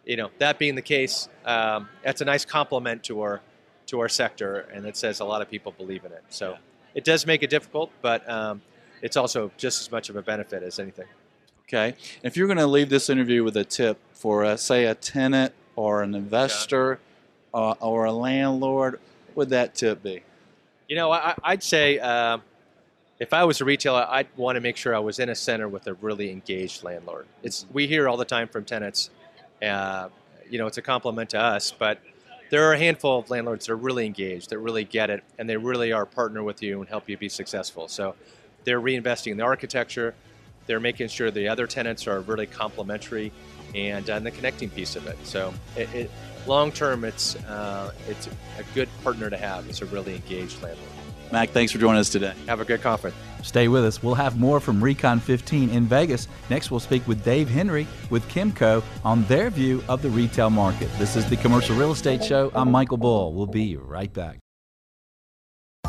you 0.05 0.17
know, 0.17 0.29
that 0.39 0.59
being 0.59 0.75
the 0.75 0.81
case, 0.81 1.29
um, 1.45 1.89
that's 2.03 2.21
a 2.21 2.25
nice 2.25 2.45
compliment 2.45 3.03
to 3.05 3.21
our 3.21 3.41
to 3.85 3.99
our 3.99 4.09
sector, 4.09 4.59
and 4.73 4.85
it 4.85 4.95
says 4.95 5.19
a 5.19 5.25
lot 5.25 5.41
of 5.41 5.49
people 5.49 5.73
believe 5.73 6.05
in 6.05 6.11
it. 6.13 6.23
So 6.29 6.57
it 6.95 7.03
does 7.03 7.25
make 7.25 7.43
it 7.43 7.49
difficult, 7.49 7.91
but 8.01 8.27
um, 8.29 8.61
it's 9.01 9.17
also 9.17 9.51
just 9.57 9.81
as 9.81 9.91
much 9.91 10.09
of 10.09 10.15
a 10.15 10.21
benefit 10.21 10.63
as 10.63 10.79
anything. 10.79 11.07
Okay. 11.67 11.95
If 12.21 12.37
you're 12.37 12.47
going 12.47 12.57
to 12.57 12.67
leave 12.67 12.89
this 12.89 13.09
interview 13.09 13.43
with 13.43 13.57
a 13.57 13.63
tip 13.63 13.97
for, 14.13 14.55
say, 14.57 14.85
a 14.85 14.95
tenant 14.95 15.53
or 15.75 16.03
an 16.03 16.13
investor 16.13 16.99
uh, 17.53 17.71
or 17.79 18.05
a 18.05 18.11
landlord, 18.11 18.99
what 19.27 19.35
would 19.35 19.49
that 19.49 19.75
tip 19.75 20.03
be? 20.03 20.23
You 20.87 20.95
know, 20.95 21.11
I, 21.11 21.35
would 21.49 21.63
say 21.63 21.97
uh, 21.97 22.37
if 23.19 23.33
I 23.33 23.43
was 23.45 23.61
a 23.61 23.65
retailer, 23.65 24.05
I'd 24.07 24.27
want 24.35 24.57
to 24.57 24.61
make 24.61 24.77
sure 24.77 24.93
I 24.95 24.99
was 24.99 25.19
in 25.19 25.29
a 25.29 25.35
center 25.35 25.67
with 25.67 25.87
a 25.87 25.93
really 25.95 26.29
engaged 26.29 26.83
landlord. 26.83 27.25
It's 27.41 27.65
we 27.71 27.87
hear 27.87 28.07
all 28.07 28.17
the 28.17 28.25
time 28.25 28.47
from 28.47 28.65
tenants. 28.65 29.09
Uh, 29.61 30.09
you 30.49 30.59
know, 30.59 30.67
it's 30.67 30.77
a 30.77 30.81
compliment 30.81 31.31
to 31.31 31.39
us, 31.39 31.71
but 31.71 31.99
there 32.53 32.69
are 32.69 32.73
a 32.73 32.77
handful 32.77 33.17
of 33.17 33.31
landlords 33.31 33.65
that 33.65 33.73
are 33.73 33.77
really 33.77 34.05
engaged, 34.05 34.51
that 34.51 34.59
really 34.59 34.83
get 34.83 35.09
it, 35.09 35.23
and 35.39 35.49
they 35.49 35.57
really 35.57 35.91
are 35.91 36.05
partner 36.05 36.43
with 36.43 36.61
you 36.61 36.81
and 36.81 36.87
help 36.87 37.09
you 37.09 37.17
be 37.17 37.27
successful. 37.27 37.87
So 37.87 38.13
they're 38.63 38.79
reinvesting 38.79 39.31
in 39.31 39.37
the 39.37 39.43
architecture, 39.43 40.13
they're 40.67 40.79
making 40.79 41.07
sure 41.07 41.31
the 41.31 41.47
other 41.47 41.65
tenants 41.65 42.05
are 42.05 42.21
really 42.21 42.45
complementary, 42.45 43.31
and, 43.73 44.07
uh, 44.07 44.19
the 44.19 44.29
connecting 44.29 44.69
piece 44.69 44.95
of 44.95 45.07
it. 45.07 45.17
So 45.23 45.51
it, 45.75 45.91
it, 45.95 46.11
long 46.45 46.71
term, 46.71 47.03
it's 47.05 47.35
uh, 47.45 47.91
it's 48.07 48.27
a 48.27 48.63
good 48.75 48.87
partner 49.03 49.31
to 49.31 49.37
have. 49.37 49.67
It's 49.67 49.81
a 49.81 49.87
really 49.87 50.13
engaged 50.13 50.61
landlord. 50.61 50.91
Mac, 51.31 51.49
thanks 51.49 51.71
for 51.71 51.79
joining 51.79 52.01
us 52.01 52.09
today. 52.09 52.35
Have 52.45 52.59
a 52.59 52.65
good 52.65 52.83
conference. 52.83 53.15
Stay 53.43 53.67
with 53.67 53.85
us. 53.85 54.01
We'll 54.01 54.15
have 54.15 54.39
more 54.39 54.59
from 54.59 54.83
Recon 54.83 55.19
15 55.19 55.69
in 55.69 55.85
Vegas. 55.85 56.27
Next, 56.49 56.71
we'll 56.71 56.79
speak 56.79 57.07
with 57.07 57.23
Dave 57.23 57.49
Henry 57.49 57.87
with 58.09 58.27
Kimco 58.29 58.81
on 59.05 59.23
their 59.25 59.49
view 59.49 59.83
of 59.87 60.01
the 60.01 60.09
retail 60.09 60.49
market. 60.49 60.89
This 60.97 61.15
is 61.15 61.29
the 61.29 61.37
Commercial 61.37 61.75
Real 61.75 61.91
Estate 61.91 62.23
Show. 62.23 62.51
I'm 62.55 62.71
Michael 62.71 62.97
Bull. 62.97 63.33
We'll 63.33 63.45
be 63.45 63.77
right 63.77 64.11
back. 64.11 64.39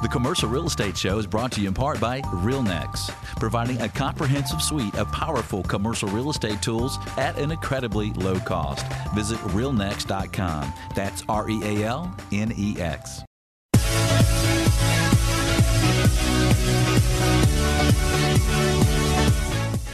The 0.02 0.08
Commercial 0.08 0.50
Real 0.50 0.66
Estate 0.66 0.98
Show 0.98 1.18
is 1.18 1.26
brought 1.26 1.50
to 1.52 1.62
you 1.62 1.68
in 1.68 1.72
part 1.72 1.98
by 1.98 2.20
RealNex, 2.20 3.08
providing 3.38 3.80
a 3.80 3.88
comprehensive 3.88 4.60
suite 4.60 4.94
of 4.96 5.10
powerful 5.12 5.62
commercial 5.62 6.10
real 6.10 6.28
estate 6.28 6.60
tools 6.60 6.98
at 7.16 7.38
an 7.38 7.50
incredibly 7.50 8.12
low 8.12 8.38
cost. 8.40 8.86
Visit 9.14 9.38
realnex.com. 9.38 10.74
That's 10.94 11.22
R 11.26 11.48
E 11.48 11.62
A 11.62 11.84
L 11.84 12.14
N 12.32 12.52
E 12.54 12.78
X. 12.78 13.22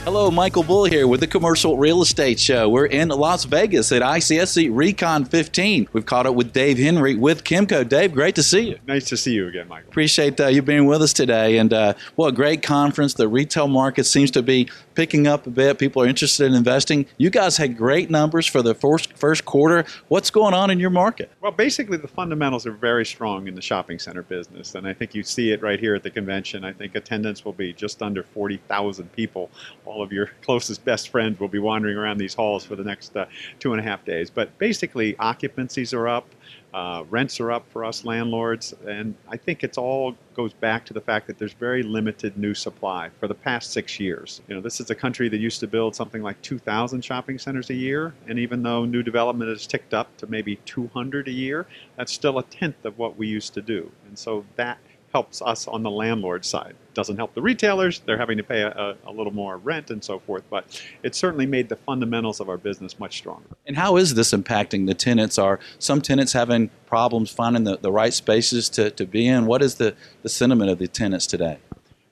Hello, 0.04 0.30
Michael 0.30 0.62
Bull 0.62 0.86
here 0.86 1.06
with 1.06 1.20
the 1.20 1.26
Commercial 1.26 1.76
Real 1.76 2.00
Estate 2.00 2.40
Show. 2.40 2.70
We're 2.70 2.86
in 2.86 3.10
Las 3.10 3.44
Vegas 3.44 3.92
at 3.92 4.00
ICSC 4.00 4.70
Recon 4.72 5.26
15. 5.26 5.90
We've 5.92 6.06
caught 6.06 6.24
up 6.24 6.34
with 6.34 6.54
Dave 6.54 6.78
Henry 6.78 7.16
with 7.16 7.44
Kimco. 7.44 7.86
Dave, 7.86 8.14
great 8.14 8.34
to 8.36 8.42
see 8.42 8.70
you. 8.70 8.78
Nice 8.86 9.04
to 9.10 9.18
see 9.18 9.34
you 9.34 9.46
again, 9.48 9.68
Michael. 9.68 9.90
Appreciate 9.90 10.40
uh, 10.40 10.46
you 10.46 10.62
being 10.62 10.86
with 10.86 11.02
us 11.02 11.12
today. 11.12 11.58
And 11.58 11.70
uh, 11.74 11.92
what 12.16 12.28
a 12.28 12.32
great 12.32 12.62
conference. 12.62 13.12
The 13.12 13.28
retail 13.28 13.68
market 13.68 14.04
seems 14.04 14.30
to 14.30 14.42
be 14.42 14.70
picking 14.94 15.26
up 15.26 15.46
a 15.46 15.50
bit. 15.50 15.78
People 15.78 16.02
are 16.02 16.06
interested 16.06 16.46
in 16.46 16.54
investing. 16.54 17.04
You 17.18 17.28
guys 17.28 17.58
had 17.58 17.76
great 17.76 18.08
numbers 18.10 18.46
for 18.46 18.62
the 18.62 18.74
first, 18.74 19.12
first 19.18 19.44
quarter. 19.44 19.84
What's 20.08 20.30
going 20.30 20.54
on 20.54 20.70
in 20.70 20.80
your 20.80 20.90
market? 20.90 21.30
Well, 21.42 21.52
basically, 21.52 21.98
the 21.98 22.08
fundamentals 22.08 22.66
are 22.66 22.72
very 22.72 23.04
strong 23.04 23.48
in 23.48 23.54
the 23.54 23.62
shopping 23.62 23.98
center 23.98 24.22
business. 24.22 24.74
And 24.74 24.88
I 24.88 24.94
think 24.94 25.14
you 25.14 25.22
see 25.22 25.52
it 25.52 25.60
right 25.60 25.78
here 25.78 25.94
at 25.94 26.02
the 26.02 26.10
convention. 26.10 26.64
I 26.64 26.72
think 26.72 26.94
attendance 26.94 27.44
will 27.44 27.52
be 27.52 27.74
just 27.74 28.02
under 28.02 28.22
40,000 28.22 29.12
people 29.12 29.50
all 29.90 30.02
of 30.02 30.12
your 30.12 30.26
closest 30.42 30.84
best 30.84 31.08
friends 31.08 31.40
will 31.40 31.48
be 31.48 31.58
wandering 31.58 31.96
around 31.96 32.18
these 32.18 32.34
halls 32.34 32.64
for 32.64 32.76
the 32.76 32.84
next 32.84 33.16
uh, 33.16 33.26
two 33.58 33.72
and 33.72 33.80
a 33.80 33.82
half 33.82 34.04
days. 34.04 34.30
But 34.30 34.56
basically, 34.58 35.14
occupancies 35.16 35.92
are 35.92 36.06
up, 36.06 36.32
uh, 36.72 37.02
rents 37.10 37.40
are 37.40 37.50
up 37.50 37.66
for 37.72 37.84
us 37.84 38.04
landlords, 38.04 38.72
and 38.86 39.16
I 39.28 39.36
think 39.36 39.64
it's 39.64 39.76
all 39.76 40.16
goes 40.34 40.52
back 40.52 40.86
to 40.86 40.94
the 40.94 41.00
fact 41.00 41.26
that 41.26 41.38
there's 41.38 41.52
very 41.54 41.82
limited 41.82 42.38
new 42.38 42.54
supply 42.54 43.10
for 43.18 43.26
the 43.26 43.34
past 43.34 43.72
six 43.72 43.98
years. 43.98 44.40
You 44.46 44.54
know, 44.54 44.60
this 44.60 44.80
is 44.80 44.88
a 44.90 44.94
country 44.94 45.28
that 45.28 45.38
used 45.38 45.58
to 45.60 45.66
build 45.66 45.96
something 45.96 46.22
like 46.22 46.40
2,000 46.42 47.04
shopping 47.04 47.38
centers 47.38 47.70
a 47.70 47.74
year, 47.74 48.14
and 48.28 48.38
even 48.38 48.62
though 48.62 48.84
new 48.84 49.02
development 49.02 49.50
has 49.50 49.66
ticked 49.66 49.92
up 49.92 50.16
to 50.18 50.28
maybe 50.28 50.56
200 50.66 51.26
a 51.26 51.32
year, 51.32 51.66
that's 51.96 52.12
still 52.12 52.38
a 52.38 52.44
tenth 52.44 52.84
of 52.84 52.96
what 52.96 53.16
we 53.16 53.26
used 53.26 53.54
to 53.54 53.60
do. 53.60 53.90
And 54.06 54.16
so 54.16 54.44
that 54.54 54.78
helps 55.12 55.42
us 55.42 55.66
on 55.66 55.82
the 55.82 55.90
landlord 55.90 56.44
side. 56.44 56.74
Doesn't 56.94 57.16
help 57.16 57.34
the 57.34 57.42
retailers; 57.42 58.00
they're 58.00 58.18
having 58.18 58.36
to 58.36 58.42
pay 58.42 58.62
a, 58.62 58.96
a, 59.06 59.12
little 59.12 59.32
more 59.32 59.56
rent 59.58 59.90
and 59.90 60.02
so 60.02 60.18
forth. 60.18 60.42
But 60.50 60.82
it 61.02 61.14
certainly 61.14 61.46
made 61.46 61.68
the 61.68 61.76
fundamentals 61.76 62.40
of 62.40 62.48
our 62.48 62.56
business 62.56 62.98
much 62.98 63.18
stronger. 63.18 63.46
And 63.66 63.76
how 63.76 63.96
is 63.96 64.14
this 64.14 64.32
impacting 64.32 64.86
the 64.86 64.94
tenants? 64.94 65.38
Are 65.38 65.60
some 65.78 66.00
tenants 66.00 66.32
having 66.32 66.70
problems 66.86 67.30
finding 67.30 67.64
the, 67.64 67.78
the 67.78 67.92
right 67.92 68.12
spaces 68.12 68.68
to, 68.70 68.90
to 68.90 69.06
be 69.06 69.26
in? 69.26 69.46
What 69.46 69.62
is 69.62 69.76
the, 69.76 69.94
the 70.22 70.28
sentiment 70.28 70.70
of 70.70 70.78
the 70.78 70.88
tenants 70.88 71.26
today? 71.26 71.58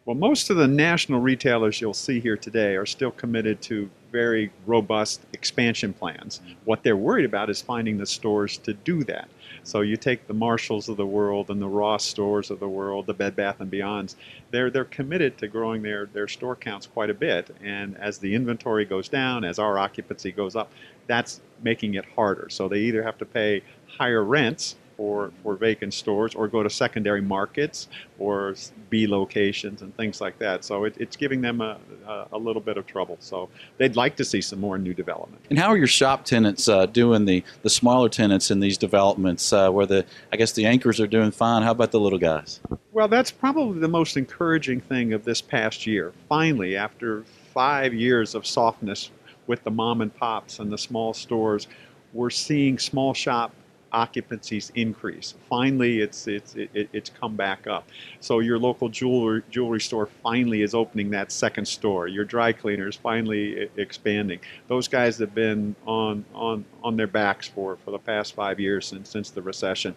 Well, 0.09 0.17
most 0.17 0.49
of 0.49 0.57
the 0.57 0.67
national 0.67 1.21
retailers 1.21 1.83
you'll 1.83 1.93
see 1.93 2.19
here 2.19 2.39
today 2.39 2.77
are 2.77 2.87
still 2.87 3.11
committed 3.11 3.61
to 3.63 3.91
very 4.11 4.51
robust 4.65 5.21
expansion 5.35 5.93
plans. 5.93 6.39
Mm-hmm. 6.39 6.53
What 6.65 6.83
they're 6.83 6.97
worried 6.97 7.27
about 7.27 7.51
is 7.51 7.61
finding 7.61 7.99
the 7.99 8.07
stores 8.07 8.57
to 8.59 8.73
do 8.73 9.05
that. 9.05 9.29
So 9.69 9.83
you 9.83 9.99
take 9.99 10.27
the 10.27 10.33
Marshalls 10.33 10.89
of 10.89 10.97
the 10.97 11.05
world 11.05 11.51
and 11.51 11.61
the 11.61 11.69
Ross 11.69 12.03
stores 12.03 12.51
of 12.51 12.59
the 12.59 12.69
world, 12.69 13.05
the 13.05 13.13
Bed 13.13 13.37
Bath 13.37 13.61
and 13.61 13.71
Beyonds. 13.71 14.15
They're 14.51 14.71
they're 14.71 14.87
committed 14.87 15.37
to 15.39 15.47
growing 15.47 15.83
their 15.83 16.07
their 16.07 16.27
store 16.27 16.57
counts 16.57 16.87
quite 16.87 17.11
a 17.11 17.15
bit. 17.15 17.55
And 17.63 17.95
as 17.99 18.17
the 18.17 18.35
inventory 18.35 18.87
goes 18.87 19.11
down, 19.11 19.45
as 19.45 19.59
our 19.59 19.79
occupancy 19.79 20.33
goes 20.33 20.57
up, 20.57 20.73
that's 21.07 21.43
making 21.63 21.97
it 21.97 22.07
harder. 22.17 22.49
So 22.49 22.67
they 22.67 22.79
either 22.79 23.03
have 23.03 23.19
to 23.19 23.27
pay 23.27 23.63
higher 23.99 24.25
rents 24.25 24.77
for, 24.99 25.31
for 25.45 25.55
vacant 25.55 25.95
stores 25.95 26.35
or 26.35 26.49
go 26.49 26.61
to 26.65 26.69
secondary 26.69 27.23
markets 27.23 27.87
or 28.19 28.57
B 28.91 29.07
locations 29.07 29.81
and 29.81 29.97
things 29.97 30.21
like 30.21 30.41
that. 30.41 30.65
So 30.65 30.85
it, 30.85 30.97
it's 30.99 31.15
giving 31.15 31.41
them 31.41 31.61
a, 31.61 31.79
a, 32.05 32.27
a, 32.33 32.39
little 32.39 32.61
bit 32.61 32.77
of 32.77 32.85
trouble. 32.85 33.17
So 33.21 33.49
they'd 33.77 33.95
like 33.95 34.17
to 34.17 34.25
see 34.25 34.41
some 34.41 34.59
more 34.59 34.77
new 34.77 34.93
development. 34.93 35.41
And 35.51 35.59
how 35.59 35.69
are 35.69 35.77
your 35.77 35.87
shop 35.87 36.25
tenants 36.25 36.69
uh, 36.69 36.87
doing, 36.87 37.27
the, 37.27 37.45
the 37.63 37.71
smaller 37.71 38.09
tenants 38.09 38.51
in 38.51 38.59
these 38.59 38.77
developments 38.77 39.53
uh, 39.53 39.71
where 39.71 39.87
the, 39.87 40.05
I 40.33 40.37
guess 40.37 40.51
the 40.51 40.67
anchors 40.67 41.01
are 41.01 41.07
doing 41.07 41.31
fine? 41.31 41.63
How 41.63 41.71
about 41.71 41.93
the 41.93 42.01
little 42.01 42.19
guys? 42.19 42.59
Well, 42.93 43.07
that's 43.07 43.31
probably 43.31 43.79
the 43.79 43.89
most 43.89 44.17
encouraging 44.17 44.81
thing 44.81 45.13
of 45.13 45.25
this 45.25 45.41
past 45.41 45.87
year. 45.87 46.13
Finally, 46.29 46.77
after 46.77 47.23
five 47.55 47.95
years 47.95 48.35
of 48.35 48.45
softness 48.45 49.13
with 49.47 49.63
the 49.63 49.71
mom 49.71 50.01
and 50.01 50.13
pops 50.13 50.59
and 50.59 50.73
the 50.73 50.79
small 50.79 51.15
stores, 51.15 51.69
we're 52.13 52.31
seeing 52.31 52.81
small 52.81 53.15
shop 53.15 53.53
occupancies 53.93 54.71
increase. 54.75 55.35
Finally, 55.49 56.01
it's 56.01 56.27
it's 56.27 56.55
it, 56.55 56.89
it's 56.93 57.11
come 57.11 57.37
back 57.37 57.67
up. 57.67 57.89
So 58.21 58.41
your 58.41 58.59
local 58.59 58.89
jewelry 58.89 59.43
jewelry 59.51 59.81
store 59.81 60.07
finally 60.07 60.63
is 60.63 60.75
opening 60.75 61.11
that 61.11 61.33
second 61.33 61.67
store. 61.67 62.09
Your 62.09 62.25
dry 62.25 62.53
cleaners 62.53 62.97
finally 62.97 63.69
expanding. 63.77 64.41
Those 64.69 64.89
guys 64.89 65.19
have 65.19 65.35
been 65.35 65.75
on 65.87 66.25
on 66.35 66.65
on 66.83 66.97
their 66.97 67.07
backs 67.07 67.49
for 67.49 67.77
for 67.85 67.91
the 67.91 67.99
past 67.99 68.35
five 68.35 68.61
years 68.61 68.87
since 68.87 69.11
since 69.11 69.31
the 69.31 69.43
recession. 69.43 69.95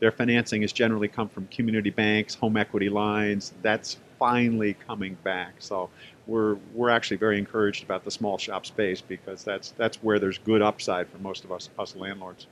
Their 0.00 0.10
financing 0.10 0.62
has 0.62 0.72
generally 0.72 1.06
come 1.06 1.28
from 1.28 1.46
community 1.46 1.90
banks, 1.90 2.34
home 2.34 2.56
equity 2.56 2.88
lines. 2.88 3.52
That's 3.62 3.98
finally 4.18 4.74
coming 4.74 5.16
back. 5.22 5.54
So 5.58 5.90
we're 6.26 6.54
we're 6.74 6.90
actually 6.90 7.16
very 7.16 7.38
encouraged 7.38 7.84
about 7.84 8.04
the 8.04 8.10
small 8.10 8.38
shop 8.38 8.66
space 8.66 9.00
because 9.00 9.44
that's 9.44 9.72
that's 9.72 10.02
where 10.02 10.18
there's 10.18 10.38
good 10.38 10.62
upside 10.62 11.08
for 11.08 11.18
most 11.18 11.44
of 11.44 11.52
us 11.52 11.70
us 11.78 11.96
landlords. 11.96 12.46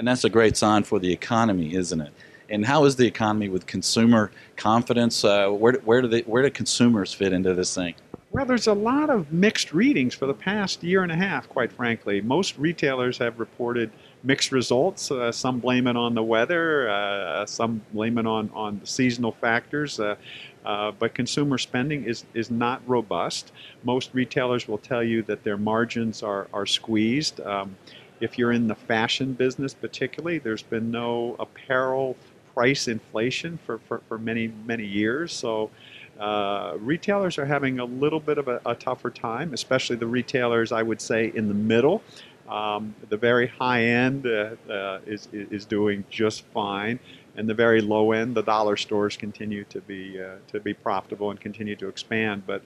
And 0.00 0.08
that's 0.08 0.24
a 0.24 0.30
great 0.30 0.56
sign 0.56 0.84
for 0.84 0.98
the 0.98 1.12
economy, 1.12 1.74
isn't 1.74 2.00
it? 2.00 2.10
And 2.48 2.64
how 2.64 2.86
is 2.86 2.96
the 2.96 3.06
economy 3.06 3.50
with 3.50 3.66
consumer 3.66 4.30
confidence? 4.56 5.26
Uh, 5.26 5.50
where, 5.50 5.74
where, 5.84 6.00
do 6.00 6.08
they, 6.08 6.22
where 6.22 6.42
do 6.42 6.48
consumers 6.48 7.12
fit 7.12 7.34
into 7.34 7.52
this 7.52 7.74
thing? 7.74 7.94
Well, 8.32 8.46
there's 8.46 8.66
a 8.66 8.72
lot 8.72 9.10
of 9.10 9.30
mixed 9.30 9.74
readings 9.74 10.14
for 10.14 10.24
the 10.24 10.32
past 10.32 10.82
year 10.82 11.02
and 11.02 11.12
a 11.12 11.16
half, 11.16 11.50
quite 11.50 11.70
frankly. 11.70 12.22
Most 12.22 12.56
retailers 12.56 13.18
have 13.18 13.38
reported 13.38 13.90
mixed 14.22 14.52
results. 14.52 15.10
Uh, 15.10 15.30
some 15.32 15.58
blame 15.58 15.86
it 15.86 15.96
on 15.96 16.14
the 16.14 16.22
weather, 16.22 16.88
uh, 16.88 17.44
some 17.44 17.82
blame 17.92 18.16
it 18.16 18.26
on, 18.26 18.50
on 18.54 18.78
the 18.80 18.86
seasonal 18.86 19.32
factors. 19.32 20.00
Uh, 20.00 20.16
uh 20.64 20.92
but 20.92 21.14
consumer 21.14 21.58
spending 21.58 22.04
is, 22.04 22.24
is 22.32 22.50
not 22.50 22.80
robust. 22.86 23.52
Most 23.84 24.14
retailers 24.14 24.66
will 24.66 24.78
tell 24.78 25.02
you 25.02 25.22
that 25.24 25.44
their 25.44 25.58
margins 25.58 26.22
are, 26.22 26.48
are 26.54 26.64
squeezed. 26.64 27.38
Um, 27.40 27.76
if 28.20 28.38
you're 28.38 28.52
in 28.52 28.68
the 28.68 28.74
fashion 28.74 29.32
business, 29.32 29.74
particularly, 29.74 30.38
there's 30.38 30.62
been 30.62 30.90
no 30.90 31.36
apparel 31.38 32.16
price 32.54 32.88
inflation 32.88 33.58
for, 33.64 33.78
for, 33.78 34.02
for 34.08 34.18
many, 34.18 34.48
many 34.66 34.84
years. 34.84 35.32
So 35.32 35.70
uh, 36.18 36.74
retailers 36.78 37.38
are 37.38 37.46
having 37.46 37.78
a 37.78 37.84
little 37.84 38.20
bit 38.20 38.38
of 38.38 38.48
a, 38.48 38.60
a, 38.66 38.74
tougher 38.74 39.10
time, 39.10 39.54
especially 39.54 39.96
the 39.96 40.06
retailers, 40.06 40.70
I 40.70 40.82
would 40.82 41.00
say, 41.00 41.32
in 41.34 41.48
the 41.48 41.54
middle. 41.54 42.02
Um, 42.48 42.94
the 43.08 43.16
very 43.16 43.46
high 43.46 43.84
end 43.84 44.26
uh, 44.26 44.56
uh, 44.68 44.98
is, 45.06 45.28
is 45.32 45.64
doing 45.64 46.04
just 46.10 46.44
fine 46.46 46.98
and 47.36 47.48
the 47.48 47.54
very 47.54 47.80
low 47.80 48.12
end, 48.12 48.34
the 48.34 48.42
dollar 48.42 48.76
stores 48.76 49.16
continue 49.16 49.64
to 49.64 49.80
be 49.80 50.20
uh, 50.20 50.36
to 50.48 50.60
be 50.60 50.74
profitable 50.74 51.30
and 51.30 51.40
continue 51.40 51.76
to 51.76 51.88
expand. 51.88 52.42
But 52.46 52.62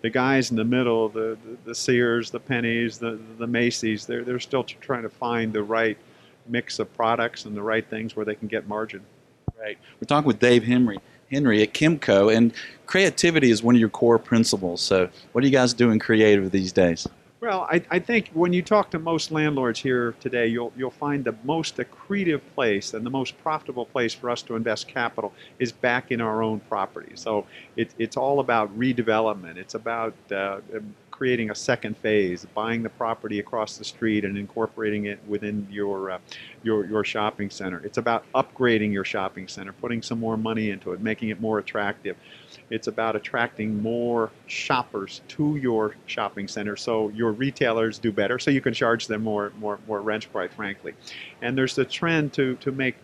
the 0.00 0.10
guys 0.10 0.50
in 0.50 0.56
the 0.56 0.64
middle, 0.64 1.08
the, 1.08 1.36
the, 1.44 1.58
the 1.66 1.74
Sears, 1.74 2.30
the 2.30 2.40
Penneys, 2.40 2.98
the 2.98 3.18
the 3.38 3.46
Macy's, 3.46 4.06
they're 4.06 4.24
they're 4.24 4.40
still 4.40 4.64
trying 4.64 5.02
to 5.02 5.08
find 5.08 5.52
the 5.52 5.62
right 5.62 5.98
mix 6.46 6.78
of 6.78 6.92
products 6.94 7.44
and 7.44 7.56
the 7.56 7.62
right 7.62 7.88
things 7.88 8.16
where 8.16 8.24
they 8.24 8.34
can 8.34 8.48
get 8.48 8.66
margin. 8.66 9.02
Right. 9.60 9.76
We're 10.00 10.06
talking 10.06 10.26
with 10.26 10.38
Dave 10.38 10.64
Henry. 10.64 10.98
Henry 11.30 11.62
at 11.62 11.74
Kimco, 11.74 12.34
and 12.34 12.52
creativity 12.86 13.50
is 13.50 13.62
one 13.62 13.74
of 13.74 13.80
your 13.80 13.90
core 13.90 14.18
principles. 14.18 14.80
So, 14.80 15.10
what 15.32 15.44
are 15.44 15.46
you 15.46 15.52
guys 15.52 15.74
doing 15.74 15.98
creative 15.98 16.50
these 16.50 16.72
days? 16.72 17.06
Well, 17.40 17.68
I, 17.70 17.82
I, 17.88 17.98
think 18.00 18.30
when 18.34 18.52
you 18.52 18.62
talk 18.62 18.90
to 18.90 18.98
most 18.98 19.30
landlords 19.30 19.78
here 19.78 20.16
today, 20.18 20.48
you'll, 20.48 20.72
you'll 20.76 20.90
find 20.90 21.24
the 21.24 21.36
most 21.44 21.76
accretive 21.76 22.40
place 22.56 22.94
and 22.94 23.06
the 23.06 23.10
most 23.10 23.40
profitable 23.44 23.86
place 23.86 24.12
for 24.12 24.28
us 24.28 24.42
to 24.42 24.56
invest 24.56 24.88
capital 24.88 25.32
is 25.60 25.70
back 25.70 26.10
in 26.10 26.20
our 26.20 26.42
own 26.42 26.58
property. 26.68 27.12
So 27.14 27.46
it, 27.76 27.92
it's 27.96 28.16
all 28.16 28.40
about 28.40 28.76
redevelopment. 28.76 29.56
It's 29.56 29.74
about 29.74 30.14
uh, 30.32 30.58
creating 31.18 31.50
a 31.50 31.54
second 31.54 31.96
phase, 31.98 32.46
buying 32.54 32.80
the 32.80 32.88
property 32.90 33.40
across 33.40 33.76
the 33.76 33.84
street 33.84 34.24
and 34.24 34.38
incorporating 34.38 35.06
it 35.06 35.18
within 35.26 35.66
your, 35.68 36.12
uh, 36.12 36.18
your, 36.62 36.86
your 36.86 37.02
shopping 37.02 37.50
center. 37.50 37.80
It's 37.84 37.98
about 37.98 38.24
upgrading 38.36 38.92
your 38.92 39.04
shopping 39.04 39.48
center, 39.48 39.72
putting 39.72 40.00
some 40.00 40.20
more 40.20 40.36
money 40.36 40.70
into 40.70 40.92
it, 40.92 41.00
making 41.00 41.30
it 41.30 41.40
more 41.40 41.58
attractive. 41.58 42.16
It's 42.70 42.86
about 42.86 43.16
attracting 43.16 43.82
more 43.82 44.30
shoppers 44.46 45.22
to 45.28 45.56
your 45.56 45.96
shopping 46.06 46.46
center 46.46 46.76
so 46.76 47.08
your 47.08 47.32
retailers 47.32 47.98
do 47.98 48.12
better, 48.12 48.38
so 48.38 48.52
you 48.52 48.60
can 48.60 48.72
charge 48.72 49.08
them 49.08 49.24
more, 49.24 49.52
more, 49.58 49.80
more 49.88 50.00
rent, 50.00 50.30
quite 50.30 50.52
frankly. 50.52 50.94
And 51.42 51.58
there's 51.58 51.74
the 51.74 51.84
trend 51.84 52.32
to, 52.34 52.54
to 52.56 52.70
make 52.70 52.94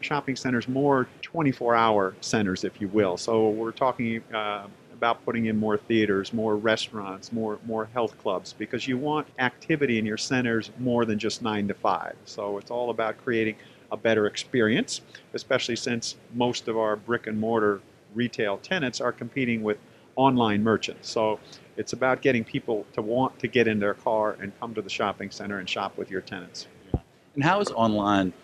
shopping 0.00 0.34
centers 0.34 0.66
more 0.66 1.06
24 1.22 1.76
hour 1.76 2.16
centers, 2.20 2.64
if 2.64 2.80
you 2.80 2.88
will. 2.88 3.16
So 3.16 3.50
we're 3.50 3.70
talking 3.70 4.24
uh, 4.34 4.66
about 5.00 5.24
putting 5.24 5.46
in 5.46 5.56
more 5.56 5.78
theaters, 5.78 6.34
more 6.34 6.56
restaurants, 6.56 7.32
more 7.32 7.58
more 7.64 7.86
health 7.94 8.18
clubs 8.18 8.52
because 8.52 8.86
you 8.86 8.98
want 8.98 9.26
activity 9.38 9.98
in 9.98 10.04
your 10.04 10.18
centers 10.18 10.70
more 10.78 11.06
than 11.06 11.18
just 11.18 11.40
9 11.40 11.68
to 11.68 11.72
5. 11.72 12.14
So 12.26 12.58
it's 12.58 12.70
all 12.70 12.90
about 12.90 13.16
creating 13.24 13.56
a 13.90 13.96
better 13.96 14.26
experience, 14.26 15.00
especially 15.32 15.76
since 15.76 16.16
most 16.34 16.68
of 16.68 16.76
our 16.76 16.96
brick 16.96 17.26
and 17.26 17.40
mortar 17.40 17.80
retail 18.14 18.58
tenants 18.58 19.00
are 19.00 19.10
competing 19.10 19.62
with 19.62 19.78
online 20.16 20.62
merchants. 20.62 21.08
So 21.08 21.40
it's 21.78 21.94
about 21.94 22.20
getting 22.20 22.44
people 22.44 22.84
to 22.92 23.00
want 23.00 23.38
to 23.38 23.48
get 23.48 23.66
in 23.66 23.78
their 23.78 23.94
car 23.94 24.36
and 24.38 24.52
come 24.60 24.74
to 24.74 24.82
the 24.82 24.90
shopping 24.90 25.30
center 25.30 25.60
and 25.60 25.66
shop 25.66 25.96
with 25.96 26.10
your 26.10 26.20
tenants. 26.20 26.66
And 27.34 27.42
how 27.42 27.58
is 27.60 27.70
online 27.70 28.34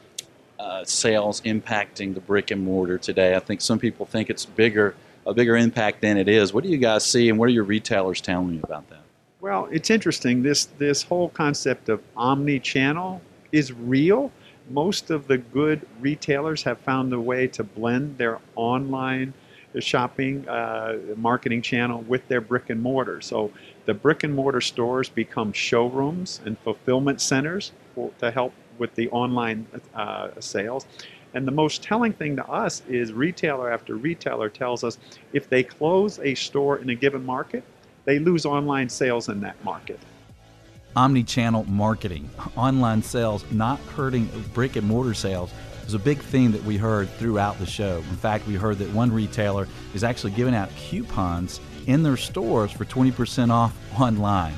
uh, 0.58 0.86
sales 0.86 1.42
impacting 1.42 2.14
the 2.14 2.20
brick 2.20 2.50
and 2.50 2.64
mortar 2.64 2.96
today? 2.96 3.36
I 3.36 3.40
think 3.40 3.60
some 3.60 3.78
people 3.78 4.06
think 4.06 4.30
it's 4.30 4.46
bigger, 4.46 4.94
a 5.26 5.34
bigger 5.34 5.56
impact 5.56 6.00
than 6.00 6.16
it 6.16 6.28
is. 6.28 6.54
What 6.54 6.64
do 6.64 6.70
you 6.70 6.78
guys 6.78 7.04
see, 7.04 7.28
and 7.28 7.38
what 7.38 7.46
are 7.46 7.52
your 7.52 7.64
retailers 7.64 8.20
telling 8.20 8.54
you 8.54 8.60
about 8.62 8.88
that? 8.90 9.00
Well, 9.40 9.68
it's 9.70 9.90
interesting. 9.90 10.42
This 10.42 10.66
this 10.78 11.02
whole 11.02 11.28
concept 11.28 11.88
of 11.88 12.00
omni-channel 12.16 13.20
is 13.52 13.72
real. 13.72 14.32
Most 14.70 15.10
of 15.10 15.28
the 15.28 15.38
good 15.38 15.86
retailers 16.00 16.62
have 16.62 16.78
found 16.78 17.12
a 17.12 17.20
way 17.20 17.46
to 17.48 17.62
blend 17.62 18.18
their 18.18 18.40
online 18.56 19.34
shopping 19.78 20.48
uh, 20.48 20.98
marketing 21.16 21.62
channel 21.62 22.00
with 22.02 22.26
their 22.28 22.40
brick 22.40 22.70
and 22.70 22.82
mortar. 22.82 23.20
So 23.20 23.52
the 23.84 23.94
brick 23.94 24.24
and 24.24 24.34
mortar 24.34 24.60
stores 24.60 25.08
become 25.08 25.52
showrooms 25.52 26.40
and 26.44 26.58
fulfillment 26.60 27.20
centers 27.20 27.72
for, 27.94 28.10
to 28.18 28.30
help 28.30 28.52
with 28.78 28.94
the 28.94 29.08
online 29.10 29.66
uh, 29.94 30.30
sales. 30.40 30.86
And 31.36 31.46
the 31.46 31.52
most 31.52 31.82
telling 31.82 32.14
thing 32.14 32.34
to 32.36 32.48
us 32.48 32.80
is 32.88 33.12
retailer 33.12 33.70
after 33.70 33.94
retailer 33.96 34.48
tells 34.48 34.82
us 34.82 34.96
if 35.34 35.50
they 35.50 35.62
close 35.62 36.18
a 36.20 36.34
store 36.34 36.78
in 36.78 36.88
a 36.88 36.94
given 36.94 37.26
market, 37.26 37.62
they 38.06 38.18
lose 38.18 38.46
online 38.46 38.88
sales 38.88 39.28
in 39.28 39.42
that 39.42 39.62
market. 39.62 40.00
Omni-channel 40.96 41.64
marketing, 41.64 42.30
online 42.56 43.02
sales 43.02 43.44
not 43.50 43.78
hurting 43.80 44.30
brick 44.54 44.76
and 44.76 44.88
mortar 44.88 45.12
sales 45.12 45.52
was 45.84 45.92
a 45.92 45.98
big 45.98 46.20
theme 46.20 46.52
that 46.52 46.64
we 46.64 46.78
heard 46.78 47.10
throughout 47.18 47.58
the 47.58 47.66
show. 47.66 47.98
In 47.98 48.16
fact, 48.16 48.46
we 48.46 48.54
heard 48.54 48.78
that 48.78 48.90
one 48.94 49.12
retailer 49.12 49.68
is 49.92 50.04
actually 50.04 50.32
giving 50.32 50.54
out 50.54 50.70
coupons 50.76 51.60
in 51.86 52.02
their 52.02 52.16
stores 52.16 52.72
for 52.72 52.86
20% 52.86 53.50
off 53.50 53.76
online. 54.00 54.54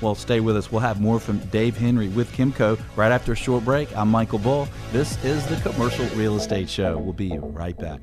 Well, 0.00 0.14
stay 0.14 0.40
with 0.40 0.56
us. 0.56 0.72
We'll 0.72 0.80
have 0.80 1.00
more 1.00 1.20
from 1.20 1.38
Dave 1.50 1.76
Henry 1.76 2.08
with 2.08 2.32
Kimco 2.32 2.80
right 2.96 3.12
after 3.12 3.32
a 3.32 3.36
short 3.36 3.64
break. 3.64 3.94
I'm 3.96 4.08
Michael 4.08 4.38
Bull. 4.38 4.68
This 4.92 5.22
is 5.24 5.46
the 5.46 5.56
Commercial 5.56 6.06
Real 6.16 6.36
Estate 6.36 6.68
Show. 6.68 6.98
We'll 6.98 7.12
be 7.12 7.38
right 7.38 7.76
back. 7.76 8.00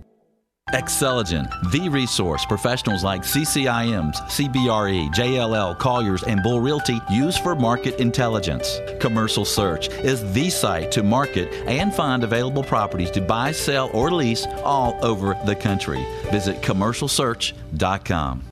Xceligent, 0.72 1.50
the 1.72 1.88
resource 1.88 2.46
professionals 2.46 3.02
like 3.02 3.22
CCIMs, 3.22 4.16
CBRE, 4.28 5.14
JLL, 5.14 5.80
Colliers, 5.80 6.24
and 6.24 6.44
Bull 6.44 6.60
Realty 6.60 7.00
use 7.10 7.38
for 7.38 7.56
market 7.56 8.02
intelligence. 8.02 8.82
Commercial 9.00 9.46
Search 9.46 9.88
is 9.88 10.30
the 10.34 10.50
site 10.50 10.92
to 10.92 11.04
market 11.04 11.54
and 11.68 11.94
find 11.94 12.26
available 12.26 12.66
properties 12.66 13.12
to 13.12 13.22
buy, 13.22 13.54
sell, 13.54 13.90
or 13.94 14.12
lease 14.12 14.46
all 14.66 15.00
over 15.02 15.38
the 15.46 15.56
country. 15.56 16.06
Visit 16.32 16.62
commercialsearch.com. 16.62 18.44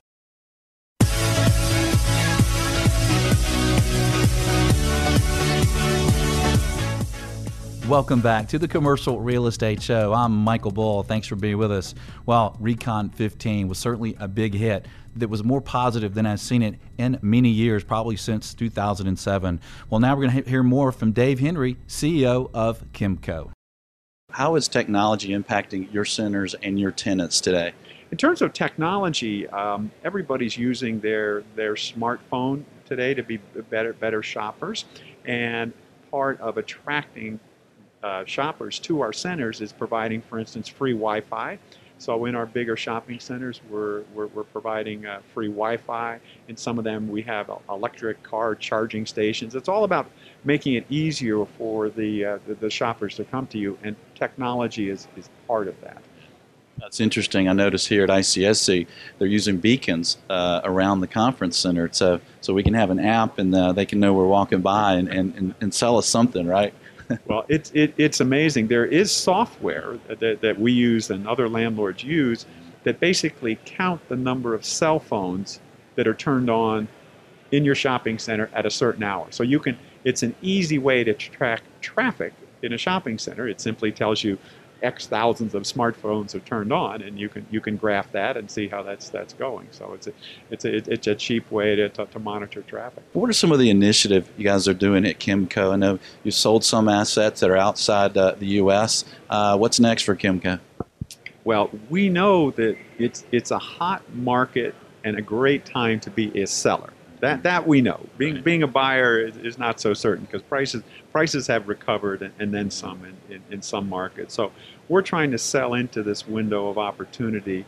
Welcome 7.88 8.20
back 8.20 8.48
to 8.48 8.58
the 8.58 8.66
Commercial 8.66 9.20
Real 9.20 9.46
Estate 9.46 9.80
Show. 9.80 10.12
I'm 10.12 10.34
Michael 10.34 10.72
Bull. 10.72 11.04
Thanks 11.04 11.28
for 11.28 11.36
being 11.36 11.56
with 11.56 11.70
us. 11.70 11.94
Well, 12.26 12.56
Recon 12.58 13.10
15 13.10 13.68
was 13.68 13.78
certainly 13.78 14.16
a 14.18 14.26
big 14.26 14.54
hit 14.54 14.86
that 15.14 15.28
was 15.28 15.44
more 15.44 15.60
positive 15.60 16.12
than 16.12 16.26
I've 16.26 16.40
seen 16.40 16.62
it 16.64 16.80
in 16.98 17.16
many 17.22 17.48
years, 17.48 17.84
probably 17.84 18.16
since 18.16 18.54
2007. 18.54 19.60
Well, 19.88 20.00
now 20.00 20.16
we're 20.16 20.26
going 20.26 20.42
to 20.42 20.50
hear 20.50 20.64
more 20.64 20.90
from 20.90 21.12
Dave 21.12 21.38
Henry, 21.38 21.76
CEO 21.86 22.50
of 22.52 22.84
Kimco. 22.92 23.52
How 24.32 24.56
is 24.56 24.66
technology 24.66 25.28
impacting 25.28 25.92
your 25.92 26.04
centers 26.04 26.54
and 26.54 26.80
your 26.80 26.90
tenants 26.90 27.40
today? 27.40 27.72
In 28.10 28.16
terms 28.16 28.42
of 28.42 28.52
technology, 28.52 29.46
um, 29.50 29.92
everybody's 30.02 30.58
using 30.58 30.98
their 30.98 31.44
their 31.54 31.74
smartphone 31.74 32.64
today 32.84 33.14
to 33.14 33.22
be 33.22 33.36
better 33.70 33.92
better 33.92 34.24
shoppers, 34.24 34.86
and 35.24 35.72
part 36.10 36.40
of 36.40 36.58
attracting 36.58 37.38
uh, 38.02 38.24
shoppers 38.24 38.78
to 38.80 39.00
our 39.00 39.12
centers 39.12 39.60
is 39.60 39.72
providing, 39.72 40.22
for 40.22 40.38
instance, 40.38 40.68
free 40.68 40.92
Wi-Fi. 40.92 41.58
So 41.98 42.26
in 42.26 42.34
our 42.34 42.44
bigger 42.44 42.76
shopping 42.76 43.18
centers, 43.18 43.60
we're, 43.70 44.02
we're, 44.14 44.26
we're 44.26 44.44
providing 44.44 45.06
uh, 45.06 45.20
free 45.32 45.48
Wi-Fi. 45.48 46.20
In 46.48 46.56
some 46.56 46.78
of 46.78 46.84
them, 46.84 47.08
we 47.08 47.22
have 47.22 47.50
electric 47.70 48.22
car 48.22 48.54
charging 48.54 49.06
stations. 49.06 49.54
It's 49.54 49.68
all 49.68 49.84
about 49.84 50.10
making 50.44 50.74
it 50.74 50.84
easier 50.90 51.46
for 51.56 51.88
the, 51.88 52.24
uh, 52.24 52.38
the, 52.46 52.54
the, 52.54 52.70
shoppers 52.70 53.16
to 53.16 53.24
come 53.24 53.46
to 53.48 53.58
you, 53.58 53.78
and 53.82 53.96
technology 54.14 54.90
is, 54.90 55.08
is 55.16 55.30
part 55.46 55.68
of 55.68 55.80
that. 55.80 56.02
That's 56.78 57.00
interesting. 57.00 57.48
I 57.48 57.54
notice 57.54 57.86
here 57.86 58.04
at 58.04 58.10
ICSC 58.10 58.86
they're 59.18 59.26
using 59.26 59.56
beacons 59.56 60.18
uh, 60.28 60.60
around 60.64 61.00
the 61.00 61.06
conference 61.06 61.56
center, 61.56 61.88
so 61.90 62.20
so 62.42 62.52
we 62.52 62.62
can 62.62 62.74
have 62.74 62.90
an 62.90 62.98
app 62.98 63.38
and 63.38 63.54
uh, 63.54 63.72
they 63.72 63.86
can 63.86 63.98
know 63.98 64.12
we're 64.12 64.26
walking 64.26 64.60
by 64.60 64.92
and, 64.94 65.08
and, 65.08 65.54
and 65.60 65.72
sell 65.72 65.96
us 65.96 66.06
something, 66.06 66.46
right? 66.46 66.74
Well, 67.26 67.44
it's 67.48 67.70
it, 67.74 67.94
it's 67.96 68.20
amazing. 68.20 68.68
There 68.68 68.86
is 68.86 69.12
software 69.12 69.98
that, 70.08 70.40
that 70.40 70.58
we 70.58 70.72
use 70.72 71.10
and 71.10 71.26
other 71.26 71.48
landlords 71.48 72.02
use 72.02 72.46
that 72.84 73.00
basically 73.00 73.58
count 73.64 74.00
the 74.08 74.16
number 74.16 74.54
of 74.54 74.64
cell 74.64 74.98
phones 74.98 75.60
that 75.96 76.06
are 76.06 76.14
turned 76.14 76.50
on 76.50 76.88
in 77.52 77.64
your 77.64 77.74
shopping 77.74 78.18
center 78.18 78.50
at 78.52 78.66
a 78.66 78.70
certain 78.70 79.02
hour. 79.02 79.26
So 79.30 79.42
you 79.42 79.58
can. 79.58 79.78
It's 80.04 80.22
an 80.22 80.34
easy 80.40 80.78
way 80.78 81.02
to 81.02 81.14
track 81.14 81.62
traffic 81.80 82.32
in 82.62 82.72
a 82.72 82.78
shopping 82.78 83.18
center. 83.18 83.48
It 83.48 83.60
simply 83.60 83.90
tells 83.90 84.22
you 84.22 84.38
X 84.82 85.06
thousands 85.06 85.54
of 85.54 85.62
smartphones 85.62 86.34
are 86.34 86.40
turned 86.40 86.72
on, 86.72 87.02
and 87.02 87.18
you 87.18 87.28
can 87.28 87.46
you 87.50 87.60
can 87.60 87.76
graph 87.76 88.12
that 88.12 88.36
and 88.36 88.50
see 88.50 88.68
how 88.68 88.82
that's 88.82 89.08
that's 89.08 89.32
going. 89.34 89.68
So 89.70 89.92
it's 89.94 90.06
a 90.06 90.12
it's 90.50 90.64
a 90.64 90.92
it's 90.92 91.06
a 91.06 91.14
cheap 91.14 91.50
way 91.50 91.76
to, 91.76 91.88
to, 91.90 92.06
to 92.06 92.18
monitor 92.18 92.62
traffic. 92.62 93.04
What 93.12 93.30
are 93.30 93.34
some 93.34 93.52
of 93.52 93.58
the 93.58 93.70
initiative 93.70 94.30
you 94.36 94.44
guys 94.44 94.68
are 94.68 94.74
doing 94.74 95.06
at 95.06 95.18
Kimco? 95.18 95.72
I 95.72 95.76
know 95.76 95.98
you 96.24 96.30
sold 96.30 96.64
some 96.64 96.88
assets 96.88 97.40
that 97.40 97.50
are 97.50 97.56
outside 97.56 98.16
uh, 98.16 98.32
the 98.32 98.46
U.S. 98.46 99.04
Uh, 99.30 99.56
what's 99.56 99.80
next 99.80 100.02
for 100.02 100.14
Kimco? 100.14 100.60
Well, 101.44 101.70
we 101.88 102.08
know 102.08 102.50
that 102.52 102.76
it's 102.98 103.24
it's 103.32 103.50
a 103.50 103.58
hot 103.58 104.02
market 104.14 104.74
and 105.04 105.16
a 105.16 105.22
great 105.22 105.64
time 105.64 106.00
to 106.00 106.10
be 106.10 106.42
a 106.42 106.46
seller. 106.46 106.90
That 107.20 107.42
that 107.44 107.66
we 107.66 107.80
know. 107.80 108.00
Being 108.18 108.36
right. 108.36 108.44
being 108.44 108.62
a 108.62 108.66
buyer 108.66 109.18
is, 109.18 109.36
is, 109.38 109.58
not 109.58 109.80
so 109.80 109.94
certain 109.94 110.24
because 110.24 110.42
prices 110.42 110.82
prices 111.12 111.46
have 111.46 111.68
recovered 111.68 112.22
and, 112.22 112.32
and 112.38 112.52
then 112.52 112.70
some 112.70 113.04
in, 113.04 113.34
in, 113.36 113.42
in, 113.50 113.62
some 113.62 113.88
markets. 113.88 114.34
So 114.34 114.52
we're 114.88 115.02
trying 115.02 115.30
to 115.30 115.38
sell 115.38 115.74
into 115.74 116.02
this 116.02 116.28
window 116.28 116.68
of 116.68 116.78
opportunity 116.78 117.64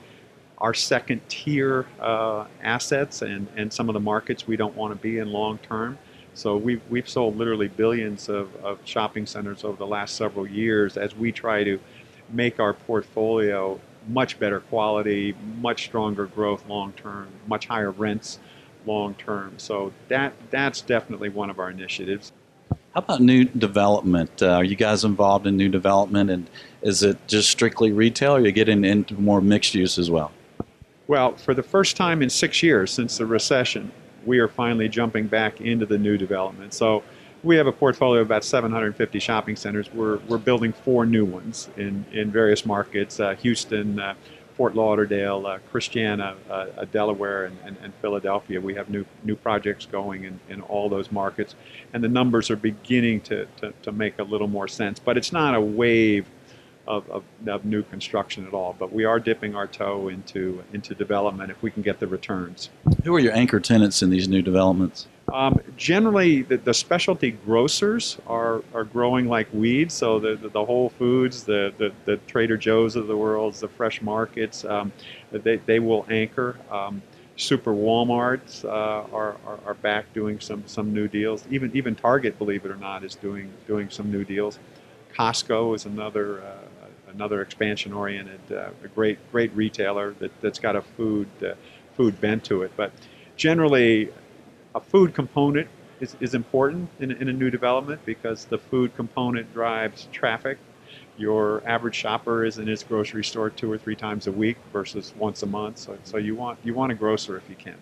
our 0.58 0.74
second 0.74 1.20
tier 1.28 1.86
uh, 2.00 2.46
assets 2.62 3.22
and, 3.22 3.46
and 3.56 3.72
some 3.72 3.88
of 3.88 3.94
the 3.94 4.00
markets 4.00 4.46
we 4.46 4.56
don't 4.56 4.74
want 4.74 4.92
to 4.92 5.00
be 5.00 5.18
in 5.18 5.30
long 5.30 5.58
term. 5.58 5.98
So 6.34 6.56
we've, 6.56 6.82
we've 6.88 7.08
sold 7.08 7.36
literally 7.36 7.68
billions 7.68 8.28
of, 8.28 8.54
of 8.56 8.78
shopping 8.84 9.26
centers 9.26 9.64
over 9.64 9.76
the 9.76 9.86
last 9.86 10.14
several 10.14 10.46
years 10.46 10.96
as 10.96 11.14
we 11.14 11.32
try 11.32 11.64
to 11.64 11.80
make 12.30 12.60
our 12.60 12.74
portfolio 12.74 13.80
much 14.08 14.38
better 14.38 14.60
quality, 14.60 15.34
much 15.60 15.84
stronger 15.86 16.26
growth 16.26 16.66
long 16.68 16.92
term, 16.92 17.28
much 17.46 17.66
higher 17.66 17.90
rents 17.90 18.38
long 18.86 19.14
term. 19.14 19.54
So 19.58 19.92
that 20.08 20.32
that's 20.50 20.80
definitely 20.80 21.28
one 21.28 21.50
of 21.50 21.58
our 21.58 21.70
initiatives. 21.70 22.32
How 22.94 23.02
about 23.02 23.20
new 23.20 23.44
development? 23.44 24.42
Uh, 24.42 24.54
are 24.54 24.64
you 24.64 24.76
guys 24.76 25.04
involved 25.04 25.46
in 25.46 25.56
new 25.56 25.68
development, 25.68 26.30
and 26.30 26.50
is 26.82 27.02
it 27.02 27.16
just 27.28 27.50
strictly 27.50 27.92
retail, 27.92 28.32
or 28.32 28.38
are 28.38 28.46
you 28.46 28.52
getting 28.52 28.84
into 28.84 29.14
more 29.14 29.40
mixed 29.40 29.74
use 29.74 29.98
as 29.98 30.10
well? 30.10 30.32
Well, 31.06 31.36
for 31.36 31.54
the 31.54 31.62
first 31.62 31.96
time 31.96 32.22
in 32.22 32.28
six 32.28 32.62
years 32.62 32.90
since 32.90 33.18
the 33.18 33.26
recession, 33.26 33.92
we 34.26 34.38
are 34.40 34.48
finally 34.48 34.88
jumping 34.88 35.26
back 35.26 35.60
into 35.60 35.86
the 35.86 35.96
new 35.96 36.18
development. 36.18 36.74
So 36.74 37.02
we 37.42 37.56
have 37.56 37.66
a 37.66 37.72
portfolio 37.72 38.20
of 38.20 38.26
about 38.26 38.44
750 38.44 39.18
shopping 39.18 39.56
centers. 39.56 39.92
We're, 39.92 40.18
we're 40.28 40.38
building 40.38 40.72
four 40.72 41.06
new 41.06 41.24
ones 41.24 41.68
in, 41.76 42.04
in 42.12 42.30
various 42.30 42.66
markets 42.66 43.20
uh, 43.20 43.34
Houston, 43.36 44.00
uh, 44.00 44.14
Fort 44.58 44.74
Lauderdale, 44.74 45.46
uh, 45.46 45.58
Christiana, 45.70 46.34
uh, 46.50 46.66
uh, 46.76 46.84
Delaware, 46.86 47.44
and, 47.44 47.56
and, 47.64 47.76
and, 47.80 47.94
Philadelphia. 48.02 48.60
We 48.60 48.74
have 48.74 48.90
new 48.90 49.04
new 49.22 49.36
projects 49.36 49.86
going 49.86 50.24
in, 50.24 50.40
in 50.48 50.62
all 50.62 50.88
those 50.88 51.12
markets, 51.12 51.54
and 51.92 52.02
the 52.02 52.08
numbers 52.08 52.50
are 52.50 52.56
beginning 52.56 53.20
to, 53.22 53.46
to, 53.60 53.72
to 53.82 53.92
make 53.92 54.18
a 54.18 54.24
little 54.24 54.48
more 54.48 54.66
sense. 54.66 54.98
But 54.98 55.16
it's 55.16 55.32
not 55.32 55.54
a 55.54 55.60
wave 55.60 56.26
of, 56.88 57.08
of, 57.08 57.22
of, 57.46 57.64
new 57.64 57.84
construction 57.84 58.48
at 58.48 58.52
all. 58.52 58.74
But 58.76 58.92
we 58.92 59.04
are 59.04 59.20
dipping 59.20 59.54
our 59.54 59.68
toe 59.68 60.08
into 60.08 60.64
into 60.72 60.92
development 60.92 61.52
if 61.52 61.62
we 61.62 61.70
can 61.70 61.82
get 61.82 62.00
the 62.00 62.08
returns. 62.08 62.68
Who 63.04 63.14
are 63.14 63.20
your 63.20 63.34
anchor 63.34 63.60
tenants 63.60 64.02
in 64.02 64.10
these 64.10 64.28
new 64.28 64.42
developments? 64.42 65.06
Um, 65.32 65.60
generally, 65.76 66.42
the, 66.42 66.56
the, 66.56 66.72
specialty 66.72 67.32
grocers 67.32 68.18
are, 68.26 68.62
are 68.72 68.84
growing 68.84 69.28
like 69.28 69.46
weeds. 69.52 69.94
So 69.94 70.18
the, 70.18 70.36
the, 70.36 70.48
the 70.48 70.64
Whole 70.64 70.88
Foods, 70.88 71.44
the, 71.44 71.72
the, 71.76 71.92
the, 72.06 72.16
Trader 72.26 72.56
Joe's 72.56 72.96
of 72.96 73.06
the 73.06 73.16
world, 73.16 73.54
the 73.54 73.68
fresh 73.68 74.00
markets, 74.00 74.64
um, 74.64 74.90
they, 75.30 75.56
they 75.56 75.80
will 75.80 76.06
anchor. 76.08 76.56
Um, 76.70 77.02
super 77.36 77.72
Walmarts 77.72 78.64
uh, 78.64 78.68
are, 78.68 79.36
are, 79.46 79.58
are, 79.64 79.74
back 79.74 80.12
doing 80.12 80.40
some, 80.40 80.62
some 80.66 80.92
new 80.92 81.08
deals. 81.08 81.44
Even 81.50 81.70
even 81.74 81.94
Target, 81.94 82.36
believe 82.38 82.64
it 82.64 82.70
or 82.70 82.76
not, 82.76 83.04
is 83.04 83.14
doing 83.14 83.50
doing 83.66 83.88
some 83.90 84.10
new 84.10 84.24
deals. 84.24 84.58
Costco 85.14 85.74
is 85.74 85.86
another 85.86 86.42
uh, 86.42 87.12
another 87.12 87.40
expansion-oriented, 87.40 88.40
uh, 88.52 88.70
a 88.84 88.88
great 88.88 89.18
great 89.30 89.54
retailer 89.54 90.14
that, 90.18 90.32
that's 90.40 90.58
got 90.58 90.76
a 90.76 90.82
food 90.82 91.28
uh, 91.42 91.54
food 91.96 92.20
bent 92.20 92.44
to 92.44 92.62
it. 92.62 92.72
But 92.76 92.92
generally, 93.36 94.10
a 94.74 94.80
food 94.80 95.14
component 95.14 95.68
is, 96.00 96.16
is 96.20 96.34
important 96.34 96.88
in, 97.00 97.10
in 97.10 97.28
a 97.28 97.32
new 97.32 97.50
development 97.50 98.00
because 98.04 98.44
the 98.44 98.58
food 98.58 98.94
component 98.96 99.52
drives 99.52 100.08
traffic. 100.12 100.58
Your 101.16 101.62
average 101.66 101.96
shopper 101.96 102.44
is 102.44 102.58
in 102.58 102.66
his 102.68 102.82
grocery 102.82 103.24
store 103.24 103.50
two 103.50 103.70
or 103.70 103.78
three 103.78 103.96
times 103.96 104.26
a 104.26 104.32
week 104.32 104.56
versus 104.72 105.12
once 105.18 105.42
a 105.42 105.46
month. 105.46 105.78
So, 105.78 105.98
so 106.04 106.16
you 106.16 106.36
want 106.36 106.58
you 106.62 106.74
want 106.74 106.92
a 106.92 106.94
grocer 106.94 107.36
if 107.36 107.48
you 107.48 107.56
can. 107.56 107.74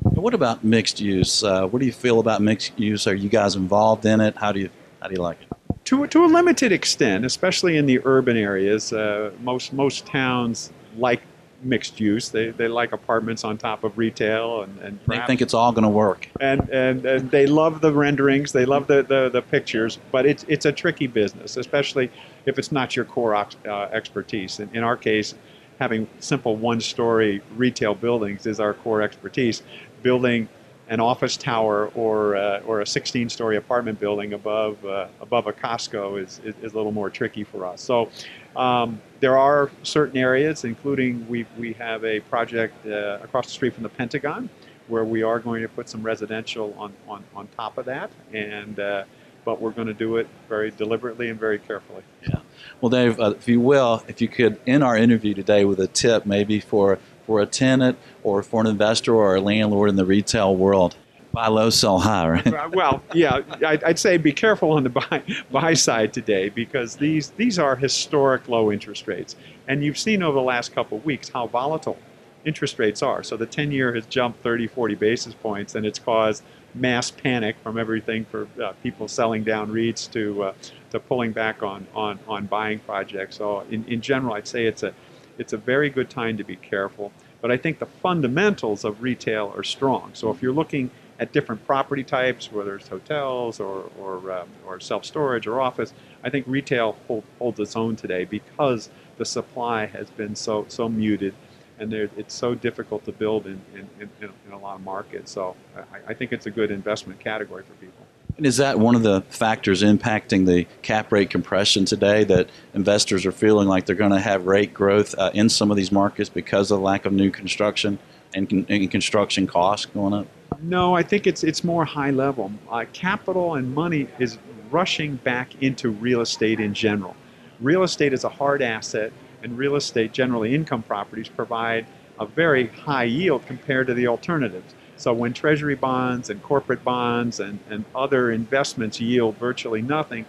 What 0.00 0.34
about 0.34 0.62
mixed 0.62 1.00
use? 1.00 1.42
Uh, 1.42 1.66
what 1.66 1.80
do 1.80 1.86
you 1.86 1.92
feel 1.92 2.20
about 2.20 2.40
mixed 2.40 2.78
use? 2.78 3.06
Are 3.06 3.14
you 3.14 3.28
guys 3.28 3.56
involved 3.56 4.06
in 4.06 4.20
it? 4.20 4.36
How 4.36 4.52
do 4.52 4.60
you 4.60 4.70
how 5.00 5.08
do 5.08 5.14
you 5.14 5.22
like 5.22 5.38
it? 5.42 5.48
To, 5.86 6.06
to 6.06 6.24
a 6.24 6.26
limited 6.26 6.72
extent, 6.72 7.26
especially 7.26 7.76
in 7.76 7.84
the 7.84 8.00
urban 8.04 8.36
areas, 8.36 8.92
uh, 8.92 9.32
most 9.42 9.72
most 9.72 10.06
towns 10.06 10.72
like 10.96 11.20
mixed 11.64 11.98
use. 12.00 12.28
They, 12.28 12.50
they 12.50 12.68
like 12.68 12.92
apartments 12.92 13.44
on 13.44 13.58
top 13.58 13.84
of 13.84 13.96
retail, 13.98 14.62
and, 14.62 14.78
and 14.80 15.00
they 15.06 15.20
think 15.26 15.40
it's 15.42 15.54
all 15.54 15.72
going 15.72 15.84
to 15.84 15.88
work. 15.88 16.28
And, 16.40 16.68
and 16.70 17.04
and 17.06 17.30
they 17.30 17.46
love 17.46 17.80
the 17.80 17.92
renderings, 17.92 18.52
they 18.52 18.64
love 18.64 18.86
the, 18.86 19.02
the, 19.02 19.30
the 19.30 19.42
pictures, 19.42 19.98
but 20.12 20.26
it's 20.26 20.44
it's 20.48 20.66
a 20.66 20.72
tricky 20.72 21.06
business, 21.06 21.56
especially 21.56 22.10
if 22.46 22.58
it's 22.58 22.70
not 22.70 22.94
your 22.96 23.04
core 23.04 23.34
uh, 23.34 23.46
expertise. 23.90 24.60
In, 24.60 24.68
in 24.74 24.84
our 24.84 24.96
case, 24.96 25.34
having 25.78 26.08
simple 26.20 26.56
one-story 26.56 27.42
retail 27.56 27.94
buildings 27.94 28.46
is 28.46 28.60
our 28.60 28.74
core 28.74 29.02
expertise. 29.02 29.62
Building 30.02 30.48
an 30.88 31.00
office 31.00 31.36
tower 31.36 31.90
or 31.94 32.36
uh, 32.36 32.60
or 32.60 32.80
a 32.80 32.84
16-story 32.84 33.56
apartment 33.56 33.98
building 33.98 34.34
above 34.34 34.84
uh, 34.84 35.08
above 35.20 35.46
a 35.46 35.52
Costco 35.52 36.22
is, 36.22 36.40
is, 36.44 36.54
is 36.62 36.72
a 36.72 36.76
little 36.76 36.92
more 36.92 37.10
tricky 37.10 37.44
for 37.44 37.64
us. 37.64 37.80
So 37.80 38.10
um, 38.56 39.00
there 39.20 39.38
are 39.38 39.70
certain 39.82 40.16
areas, 40.16 40.64
including 40.64 41.26
we, 41.28 41.46
we 41.58 41.72
have 41.74 42.04
a 42.04 42.20
project 42.20 42.86
uh, 42.86 43.18
across 43.22 43.46
the 43.46 43.52
street 43.52 43.74
from 43.74 43.82
the 43.82 43.88
Pentagon 43.88 44.48
where 44.88 45.04
we 45.04 45.22
are 45.22 45.38
going 45.38 45.62
to 45.62 45.68
put 45.68 45.88
some 45.88 46.02
residential 46.02 46.74
on, 46.78 46.92
on, 47.08 47.24
on 47.34 47.48
top 47.56 47.78
of 47.78 47.86
that. 47.86 48.10
And, 48.32 48.78
uh, 48.78 49.04
but 49.44 49.60
we're 49.60 49.70
going 49.70 49.88
to 49.88 49.94
do 49.94 50.16
it 50.16 50.26
very 50.48 50.70
deliberately 50.70 51.30
and 51.30 51.38
very 51.38 51.58
carefully. 51.58 52.02
Yeah. 52.28 52.40
Well, 52.80 52.90
Dave, 52.90 53.18
uh, 53.20 53.34
if 53.36 53.48
you 53.48 53.60
will, 53.60 54.02
if 54.08 54.20
you 54.20 54.28
could 54.28 54.60
end 54.66 54.84
our 54.84 54.96
interview 54.96 55.34
today 55.34 55.64
with 55.64 55.80
a 55.80 55.86
tip 55.86 56.26
maybe 56.26 56.60
for, 56.60 56.98
for 57.26 57.40
a 57.40 57.46
tenant 57.46 57.98
or 58.22 58.42
for 58.42 58.60
an 58.60 58.66
investor 58.66 59.14
or 59.14 59.36
a 59.36 59.40
landlord 59.40 59.90
in 59.90 59.96
the 59.96 60.04
retail 60.04 60.54
world 60.54 60.96
buy 61.34 61.48
low, 61.48 61.68
sell 61.68 61.98
high, 61.98 62.28
right? 62.28 62.74
well, 62.74 63.02
yeah, 63.12 63.40
I'd 63.66 63.98
say 63.98 64.16
be 64.16 64.32
careful 64.32 64.72
on 64.72 64.84
the 64.84 64.90
buy, 64.90 65.22
buy 65.50 65.74
side 65.74 66.12
today 66.12 66.48
because 66.48 66.96
these 66.96 67.30
these 67.30 67.58
are 67.58 67.76
historic 67.76 68.48
low 68.48 68.72
interest 68.72 69.06
rates, 69.06 69.36
and 69.68 69.84
you've 69.84 69.98
seen 69.98 70.22
over 70.22 70.36
the 70.36 70.44
last 70.44 70.72
couple 70.74 70.98
of 70.98 71.04
weeks 71.04 71.28
how 71.28 71.48
volatile 71.48 71.98
interest 72.44 72.78
rates 72.78 73.02
are. 73.02 73.22
So 73.22 73.36
the 73.36 73.46
10-year 73.46 73.94
has 73.94 74.06
jumped 74.06 74.42
30, 74.42 74.66
40 74.66 74.94
basis 74.94 75.34
points, 75.34 75.74
and 75.74 75.84
it's 75.84 75.98
caused 75.98 76.42
mass 76.74 77.10
panic 77.10 77.56
from 77.62 77.78
everything 77.78 78.24
for 78.26 78.46
uh, 78.62 78.72
people 78.82 79.08
selling 79.08 79.44
down 79.44 79.70
REITs 79.72 80.10
to 80.12 80.44
uh, 80.44 80.54
to 80.90 81.00
pulling 81.00 81.32
back 81.32 81.62
on, 81.62 81.86
on, 81.94 82.20
on 82.28 82.46
buying 82.46 82.78
projects. 82.78 83.36
So 83.36 83.60
in, 83.70 83.84
in 83.86 84.00
general, 84.00 84.34
I'd 84.34 84.46
say 84.46 84.66
it's 84.66 84.84
a 84.84 84.94
it's 85.38 85.52
a 85.52 85.56
very 85.56 85.90
good 85.90 86.10
time 86.10 86.36
to 86.36 86.44
be 86.44 86.56
careful. 86.56 87.12
But 87.40 87.50
I 87.50 87.56
think 87.56 87.78
the 87.78 87.86
fundamentals 87.86 88.84
of 88.84 89.02
retail 89.02 89.52
are 89.56 89.62
strong. 89.62 90.10
So 90.14 90.30
if 90.30 90.42
you're 90.42 90.52
looking 90.52 90.90
at 91.18 91.32
different 91.32 91.64
property 91.66 92.02
types, 92.02 92.50
whether 92.50 92.74
it's 92.76 92.88
hotels 92.88 93.60
or, 93.60 93.90
or, 94.00 94.32
um, 94.32 94.48
or 94.66 94.80
self-storage 94.80 95.46
or 95.46 95.60
office, 95.60 95.92
I 96.22 96.30
think 96.30 96.46
retail 96.48 96.96
hold, 97.06 97.24
holds 97.38 97.60
its 97.60 97.76
own 97.76 97.96
today 97.96 98.24
because 98.24 98.88
the 99.18 99.24
supply 99.24 99.86
has 99.86 100.10
been 100.10 100.34
so, 100.34 100.64
so 100.68 100.88
muted 100.88 101.34
and 101.78 101.92
it's 101.92 102.34
so 102.34 102.54
difficult 102.54 103.04
to 103.04 103.12
build 103.12 103.46
in, 103.46 103.60
in, 103.74 103.88
in, 104.00 104.30
in 104.46 104.52
a 104.52 104.58
lot 104.58 104.76
of 104.76 104.82
markets. 104.82 105.32
So 105.32 105.56
I, 105.76 106.12
I 106.12 106.14
think 106.14 106.32
it's 106.32 106.46
a 106.46 106.50
good 106.50 106.70
investment 106.70 107.20
category 107.20 107.64
for 107.64 107.74
people. 107.74 108.06
And 108.36 108.46
is 108.46 108.56
that 108.56 108.78
one 108.80 108.96
of 108.96 109.02
the 109.02 109.20
factors 109.28 109.82
impacting 109.82 110.46
the 110.46 110.66
cap 110.82 111.12
rate 111.12 111.30
compression 111.30 111.84
today 111.84 112.24
that 112.24 112.48
investors 112.74 113.24
are 113.26 113.32
feeling 113.32 113.68
like 113.68 113.86
they're 113.86 113.94
going 113.94 114.10
to 114.10 114.20
have 114.20 114.46
rate 114.46 114.74
growth 114.74 115.14
uh, 115.16 115.30
in 115.34 115.48
some 115.48 115.70
of 115.70 115.76
these 115.76 115.92
markets 115.92 116.28
because 116.28 116.70
of 116.70 116.78
the 116.78 116.84
lack 116.84 117.06
of 117.06 117.12
new 117.12 117.30
construction 117.30 117.98
and, 118.34 118.66
and 118.68 118.90
construction 118.90 119.46
costs 119.46 119.86
going 119.86 120.12
up? 120.12 120.26
No, 120.60 120.94
I 120.94 121.02
think 121.02 121.26
it's 121.26 121.44
it's 121.44 121.64
more 121.64 121.84
high 121.84 122.10
level. 122.10 122.52
Uh, 122.70 122.84
capital 122.92 123.54
and 123.54 123.74
money 123.74 124.08
is 124.18 124.38
rushing 124.70 125.16
back 125.16 125.62
into 125.62 125.90
real 125.90 126.20
estate 126.20 126.60
in 126.60 126.74
general. 126.74 127.16
Real 127.60 127.82
estate 127.84 128.12
is 128.12 128.24
a 128.24 128.28
hard 128.28 128.62
asset, 128.62 129.12
and 129.42 129.56
real 129.56 129.76
estate, 129.76 130.12
generally 130.12 130.54
income 130.54 130.82
properties, 130.82 131.28
provide 131.28 131.86
a 132.18 132.26
very 132.26 132.68
high 132.68 133.04
yield 133.04 133.46
compared 133.46 133.86
to 133.86 133.94
the 133.94 134.06
alternatives. 134.06 134.74
So 135.04 135.12
when 135.12 135.34
treasury 135.34 135.74
bonds 135.74 136.30
and 136.30 136.42
corporate 136.42 136.82
bonds 136.82 137.38
and, 137.38 137.58
and 137.68 137.84
other 137.94 138.30
investments 138.30 139.02
yield 139.02 139.36
virtually 139.36 139.82
nothing, 139.82 140.24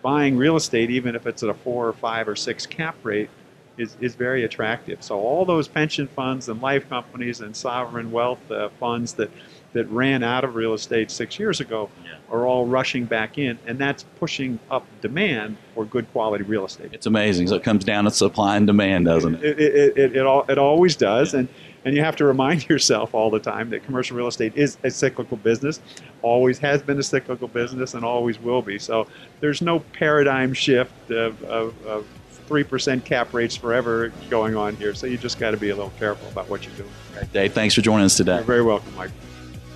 buying 0.00 0.38
real 0.38 0.56
estate, 0.56 0.88
even 0.88 1.14
if 1.14 1.26
it's 1.26 1.42
at 1.42 1.50
a 1.50 1.54
four 1.54 1.86
or 1.86 1.92
five 1.92 2.26
or 2.26 2.34
six 2.34 2.64
cap 2.64 2.96
rate, 3.02 3.28
is, 3.76 3.98
is 4.00 4.14
very 4.14 4.44
attractive. 4.44 5.02
So 5.02 5.20
all 5.20 5.44
those 5.44 5.68
pension 5.68 6.06
funds 6.06 6.48
and 6.48 6.62
life 6.62 6.88
companies 6.88 7.42
and 7.42 7.54
sovereign 7.54 8.10
wealth 8.10 8.50
uh, 8.50 8.70
funds 8.80 9.12
that 9.14 9.30
that 9.74 9.90
ran 9.90 10.22
out 10.22 10.44
of 10.44 10.54
real 10.54 10.72
estate 10.72 11.10
six 11.10 11.38
years 11.38 11.60
ago 11.60 11.90
yeah. 12.04 12.12
are 12.30 12.46
all 12.46 12.64
rushing 12.64 13.04
back 13.04 13.36
in, 13.36 13.58
and 13.66 13.76
that's 13.76 14.04
pushing 14.20 14.58
up 14.70 14.86
demand 15.02 15.58
for 15.74 15.84
good 15.84 16.10
quality 16.12 16.44
real 16.44 16.64
estate. 16.64 16.90
It's 16.92 17.06
amazing. 17.06 17.48
So 17.48 17.56
it 17.56 17.64
comes 17.64 17.84
down 17.84 18.04
to 18.04 18.10
supply 18.10 18.56
and 18.56 18.68
demand, 18.68 19.04
doesn't 19.04 19.34
it? 19.34 19.44
It, 19.44 19.58
it, 19.58 19.98
it, 19.98 20.16
it, 20.16 20.26
all, 20.26 20.44
it 20.48 20.58
always 20.58 20.96
does, 20.96 21.34
yeah. 21.34 21.40
and, 21.40 21.48
and 21.84 21.94
you 21.94 22.02
have 22.02 22.16
to 22.16 22.24
remind 22.24 22.68
yourself 22.68 23.14
all 23.14 23.30
the 23.30 23.38
time 23.38 23.70
that 23.70 23.84
commercial 23.84 24.16
real 24.16 24.28
estate 24.28 24.56
is 24.56 24.78
a 24.84 24.90
cyclical 24.90 25.36
business, 25.36 25.80
always 26.22 26.58
has 26.58 26.82
been 26.82 26.98
a 26.98 27.02
cyclical 27.02 27.48
business, 27.48 27.94
and 27.94 28.04
always 28.04 28.40
will 28.40 28.62
be. 28.62 28.78
So 28.78 29.06
there's 29.40 29.62
no 29.62 29.80
paradigm 29.80 30.54
shift 30.54 31.10
of, 31.10 31.42
of, 31.44 31.86
of 31.86 32.06
3% 32.48 33.04
cap 33.04 33.32
rates 33.32 33.56
forever 33.56 34.12
going 34.28 34.56
on 34.56 34.76
here. 34.76 34.94
So 34.94 35.06
you 35.06 35.16
just 35.16 35.38
got 35.38 35.52
to 35.52 35.56
be 35.56 35.70
a 35.70 35.76
little 35.76 35.92
careful 35.98 36.28
about 36.28 36.48
what 36.48 36.64
you're 36.64 36.74
doing. 36.76 36.90
Right, 37.16 37.32
Dave, 37.32 37.52
thanks 37.52 37.74
for 37.74 37.80
joining 37.80 38.06
us 38.06 38.16
today. 38.16 38.36
You're 38.36 38.44
very 38.44 38.62
welcome, 38.62 38.94
Mike. 38.96 39.10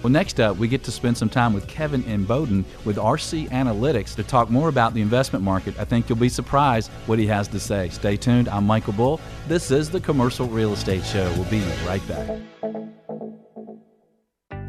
Well, 0.03 0.13
next 0.13 0.39
up, 0.39 0.57
we 0.57 0.69
get 0.69 0.85
to 0.85 0.93
spend 0.93 1.19
some 1.19 1.29
time 1.29 1.53
with 1.53 1.67
Kevin 1.67 2.05
Imboden 2.05 2.65
with 2.85 2.97
RC 2.97 3.51
Analytics 3.51 4.15
to 4.15 4.23
talk 4.23 4.49
more 4.49 4.69
about 4.69 4.95
the 4.95 5.01
investment 5.01 5.45
market. 5.45 5.77
I 5.79 5.85
think 5.85 6.09
you'll 6.09 6.19
be 6.19 6.29
surprised 6.29 6.91
what 7.07 7.19
he 7.19 7.27
has 7.27 7.49
to 7.49 7.59
say. 7.59 7.89
Stay 7.89 8.17
tuned. 8.17 8.49
I'm 8.49 8.65
Michael 8.65 8.93
Bull. 8.93 9.21
This 9.49 9.73
is 9.73 9.91
the 9.91 10.01
Commercial 10.01 10.47
Real 10.47 10.73
Estate 10.73 11.05
Show. 11.05 11.29
We'll 11.33 11.51
be 11.51 11.63
right 11.85 12.07
back. 12.07 12.39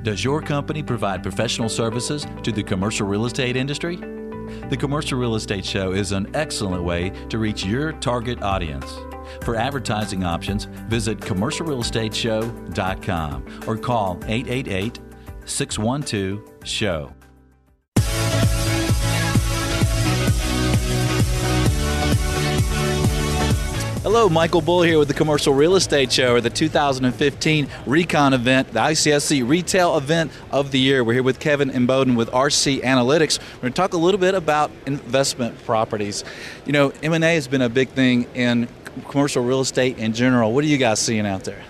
Does 0.02 0.24
your 0.24 0.42
company 0.42 0.82
provide 0.82 1.22
professional 1.22 1.70
services 1.70 2.26
to 2.44 2.52
the 2.52 2.64
commercial 2.64 3.06
real 3.06 3.26
estate 3.26 3.56
industry? 3.56 3.98
The 4.70 4.78
Commercial 4.78 5.20
Real 5.20 5.36
Estate 5.36 5.66
Show 5.66 5.92
is 5.92 6.12
an 6.12 6.32
excellent 6.34 6.84
way 6.84 7.12
to 7.30 7.38
reach 7.38 7.64
your 7.64 7.92
target 7.94 8.42
audience. 8.42 8.92
For 9.44 9.56
advertising 9.56 10.24
options, 10.24 10.66
visit 10.88 11.20
commercialrealestateshow.com 11.20 13.64
or 13.68 13.78
call 13.78 14.20
888 14.26 15.00
612 15.50 16.42
SHOW. 16.64 17.14
Hello, 24.02 24.30
Michael 24.30 24.62
Bull 24.62 24.82
here 24.82 24.98
with 24.98 25.08
the 25.10 25.14
Commercial 25.14 25.54
Real 25.54 25.76
Estate 25.76 26.12
Show, 26.12 26.36
or 26.36 26.42
the 26.42 26.50
2015 26.50 27.68
RECon 27.86 28.34
event, 28.34 28.72
the 28.72 28.80
ICSC 28.80 29.48
Retail 29.48 29.98
Event 29.98 30.32
of 30.52 30.72
the 30.72 30.80
Year. 30.80 31.04
We're 31.04 31.14
here 31.14 31.24
with 31.24 31.40
Kevin 31.40 31.70
Imboden 31.70 32.16
with 32.16 32.30
RC 32.32 32.82
Analytics. 32.82 33.40
We're 33.56 33.62
going 33.62 33.74
to 33.74 33.78
talk 33.78 33.94
a 33.94 33.98
little 33.98 34.20
bit 34.20 34.36
about 34.36 34.72
investment 34.86 35.62
properties. 35.66 36.24
You 36.66 36.72
know, 36.72 36.94
M&A 37.04 37.36
has 37.36 37.50
been 37.50 37.62
a 37.62 37.70
big 37.70 37.90
thing 37.90 38.26
in 38.34 38.70
commercial 39.10 39.44
real 39.44 39.62
estate 39.62 39.98
in 39.98 40.14
general. 40.14 40.54
What 40.54 40.64
are 40.64 40.68
you 40.68 40.78
guys 40.78 41.00
seeing 41.00 41.28
out 41.28 41.44
there? 41.44 41.62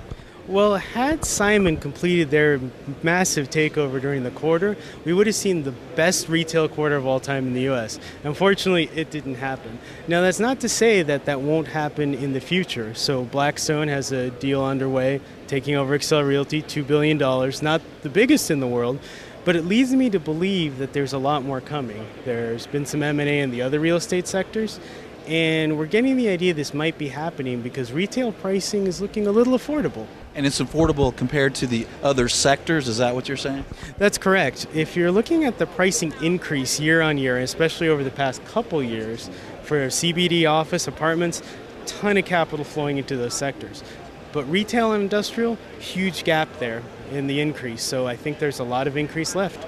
Well, 0.49 0.77
had 0.77 1.25
Simon 1.25 1.77
completed 1.77 2.31
their 2.31 2.59
massive 3.03 3.51
takeover 3.51 4.01
during 4.01 4.23
the 4.23 4.31
quarter, 4.31 4.75
we 5.05 5.13
would 5.13 5.27
have 5.27 5.35
seen 5.35 5.62
the 5.62 5.73
best 5.95 6.27
retail 6.27 6.67
quarter 6.67 6.95
of 6.95 7.05
all 7.05 7.19
time 7.19 7.45
in 7.45 7.53
the 7.53 7.62
U.S. 7.73 7.99
Unfortunately, 8.23 8.89
it 8.95 9.12
didn't 9.12 9.35
happen. 9.35 9.77
Now, 10.07 10.21
that's 10.21 10.39
not 10.39 10.59
to 10.62 10.67
say 10.67 11.03
that 11.03 11.25
that 11.25 11.41
won't 11.41 11.67
happen 11.67 12.15
in 12.15 12.33
the 12.33 12.41
future. 12.41 12.95
So, 12.95 13.25
Blackstone 13.25 13.89
has 13.89 14.12
a 14.12 14.31
deal 14.31 14.63
underway 14.63 15.21
taking 15.45 15.75
over 15.75 15.93
Excel 15.93 16.23
Realty, 16.23 16.63
$2 16.63 16.87
billion, 16.87 17.19
not 17.62 17.83
the 18.02 18.10
biggest 18.10 18.50
in 18.50 18.60
the 18.60 18.65
world. 18.65 18.97
But 19.45 19.56
it 19.56 19.65
leads 19.65 19.93
me 19.93 20.10
to 20.10 20.19
believe 20.19 20.79
that 20.79 20.93
there's 20.93 21.13
a 21.13 21.19
lot 21.19 21.43
more 21.43 21.62
coming. 21.62 22.08
There's 22.25 22.65
been 22.65 22.87
some 22.87 23.04
M&A 23.04 23.41
in 23.41 23.52
the 23.52 23.62
other 23.62 23.79
real 23.79 23.97
estate 23.97 24.25
sectors, 24.25 24.79
and 25.27 25.77
we're 25.77 25.85
getting 25.85 26.17
the 26.17 26.27
idea 26.29 26.56
this 26.56 26.73
might 26.73 26.97
be 26.97 27.10
happening 27.10 27.62
because 27.62 27.91
retail 27.91 28.31
pricing 28.31 28.87
is 28.87 29.00
looking 29.00 29.27
a 29.27 29.31
little 29.31 29.54
affordable. 29.56 30.08
And 30.36 30.46
it's 30.46 30.60
affordable 30.60 31.15
compared 31.15 31.56
to 31.56 31.67
the 31.67 31.88
other 32.04 32.30
sectors. 32.30 32.88
Is 32.88 32.98
that 32.98 33.15
what 33.15 33.27
you're 33.27 33.38
saying? 33.38 33.65
That's 33.98 34.17
correct. 34.17 34.67
If 34.73 34.96
you're 34.96 35.12
looking 35.12 35.44
at 35.44 35.58
the 35.58 35.65
pricing 35.65 36.13
increase 36.21 36.80
year 36.80 37.02
on 37.02 37.17
year, 37.17 37.38
especially 37.40 37.90
over 37.90 38.04
the 38.04 38.12
past 38.12 38.44
couple 38.46 38.82
years, 38.84 39.30
for 39.63 39.88
CBD 39.88 40.50
office 40.50 40.88
apartments, 40.88 41.42
ton 41.86 42.17
of 42.17 42.25
capital 42.25 42.63
flowing 42.63 42.98
into 42.98 43.17
those 43.17 43.34
sectors. 43.34 43.84
But 44.32 44.46
retail 44.46 44.94
and 44.94 45.04
industrial, 45.04 45.58
huge 45.80 46.23
gap 46.23 46.48
there 46.60 46.84
in 47.12 47.27
the 47.27 47.42
increase. 47.42 47.82
So 47.82 48.08
I 48.08 48.15
think 48.15 48.40
there's 48.40 48.60
a 48.60 48.63
lot 48.63 48.88
of 48.88 48.96
increase 48.96 49.36
left. 49.36 49.65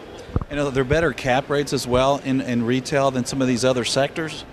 And 0.52 0.60
are 0.60 0.70
there 0.70 0.84
better 0.84 1.14
cap 1.14 1.50
rates 1.50 1.72
as 1.72 1.88
well 1.88 2.18
in, 2.26 2.42
in 2.42 2.66
retail 2.66 3.10
than 3.10 3.24
some 3.24 3.42
of 3.42 3.48
these 3.48 3.64
other 3.64 3.86
sectors? 3.86 4.44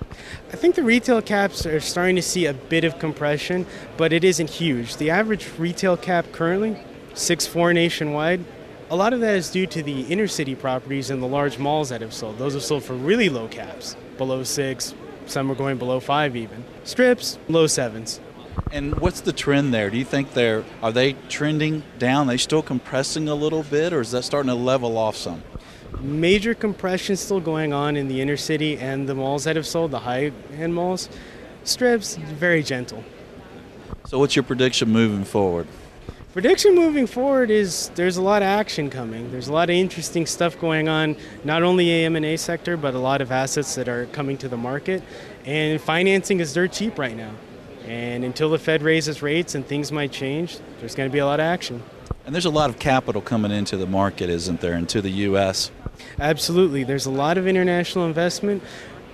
I 0.53 0.57
think 0.57 0.77
the 0.77 0.85
retail 0.85 1.21
caps 1.21 1.67
are 1.67 1.81
starting 1.81 2.15
to 2.15 2.23
see 2.23 2.47
a 2.47 2.55
bit 2.55 2.85
of 2.85 3.01
compression, 3.01 3.67
but 3.97 4.13
it 4.13 4.23
isn't 4.23 4.49
huge. 4.49 4.99
The 4.99 5.11
average 5.11 5.51
retail 5.59 5.97
cap 5.97 6.27
currently, 6.31 6.81
6.4 7.15 7.75
nationwide. 7.75 8.45
A 8.91 8.95
lot 8.97 9.13
of 9.13 9.19
that 9.21 9.35
is 9.35 9.51
due 9.51 9.67
to 9.67 9.83
the 9.83 10.03
inner 10.03 10.29
city 10.29 10.55
properties 10.55 11.11
and 11.11 11.21
the 11.21 11.27
large 11.27 11.59
malls 11.59 11.89
that 11.89 12.01
have 12.01 12.15
sold. 12.15 12.39
Those 12.39 12.55
have 12.55 12.63
sold 12.63 12.85
for 12.85 12.95
really 12.95 13.29
low 13.29 13.49
caps, 13.49 13.97
below 14.19 14.45
six, 14.45 14.95
some 15.27 15.51
are 15.51 15.57
going 15.57 15.79
below 15.79 15.99
five 15.99 16.37
even. 16.37 16.65
Strips, 16.85 17.41
low 17.49 17.67
sevens. 17.67 18.21
And 18.71 19.01
what's 19.01 19.21
the 19.21 19.33
trend 19.33 19.75
there? 19.75 19.91
Do 19.91 19.99
you 19.99 20.05
think 20.05 20.33
they're 20.35 20.65
are 20.81 20.93
they 20.93 21.15
trending 21.29 21.83
down? 21.99 22.29
Are 22.29 22.33
they 22.33 22.37
still 22.37 22.63
compressing 22.63 23.29
a 23.29 23.35
little 23.35 23.65
bit, 23.65 23.93
or 23.93 24.01
is 24.01 24.13
that 24.13 24.23
starting 24.23 24.49
to 24.49 24.55
level 24.55 24.97
off 24.97 25.17
some? 25.17 25.43
Major 26.01 26.55
compression 26.55 27.17
still 27.17 27.41
going 27.41 27.73
on 27.73 27.97
in 27.97 28.09
the 28.09 28.21
inner 28.21 28.37
city 28.37 28.79
and 28.79 29.09
the 29.09 29.15
malls 29.15 29.45
that 29.45 29.57
have 29.57 29.67
sold, 29.67 29.91
the 29.91 30.01
high 30.01 30.33
end 30.53 30.75
malls. 30.75 31.09
Strips, 31.65 32.17
very 32.17 32.63
gentle. 32.63 33.05
So, 34.07 34.19
what's 34.19 34.37
your 34.37 34.43
prediction 34.43 34.89
moving 34.91 35.25
forward? 35.25 35.67
Prediction 36.33 36.75
moving 36.75 37.07
forward 37.07 37.51
is 37.51 37.91
there's 37.95 38.17
a 38.17 38.23
lot 38.23 38.43
of 38.43 38.47
action 38.47 38.91
coming. 38.91 39.31
There's 39.33 39.49
a 39.49 39.53
lot 39.53 39.71
of 39.71 39.75
interesting 39.75 40.25
stuff 40.25 40.61
going 40.61 40.89
on, 40.89 41.17
not 41.43 41.63
only 41.63 41.91
AM&A 41.91 42.37
sector, 42.37 42.77
but 42.77 42.95
a 42.95 42.99
lot 42.99 43.21
of 43.21 43.33
assets 43.33 43.75
that 43.75 43.89
are 43.89 44.07
coming 44.07 44.39
to 44.39 44.49
the 44.49 44.57
market. 44.57 45.03
And 45.45 45.81
financing 45.81 46.39
is 46.39 46.53
dirt 46.53 46.73
cheap 46.73 46.99
right 46.99 47.17
now. 47.17 47.33
And 47.87 48.25
until 48.25 48.51
the 48.51 48.59
Fed 48.59 48.83
raises 48.83 49.21
rates 49.21 49.55
and 49.55 49.67
things 49.67 49.91
might 49.91 50.13
change, 50.13 50.59
there's 50.79 50.95
going 50.95 51.09
to 51.09 51.13
be 51.13 51.19
a 51.19 51.27
lot 51.27 51.41
of 51.41 51.45
action. 51.45 51.83
And 52.27 52.35
there's 52.35 52.45
a 52.45 52.51
lot 52.51 52.69
of 52.69 52.79
capital 52.79 53.23
coming 53.23 53.51
into 53.51 53.79
the 53.79 53.87
market, 53.87 54.29
isn't 54.29 54.61
there, 54.61 54.75
into 54.75 55.01
the 55.01 55.11
U.S.? 55.11 55.71
Absolutely. 56.21 56.85
There's 56.85 57.07
a 57.07 57.11
lot 57.11 57.39
of 57.39 57.47
international 57.47 58.07
investment. 58.07 58.63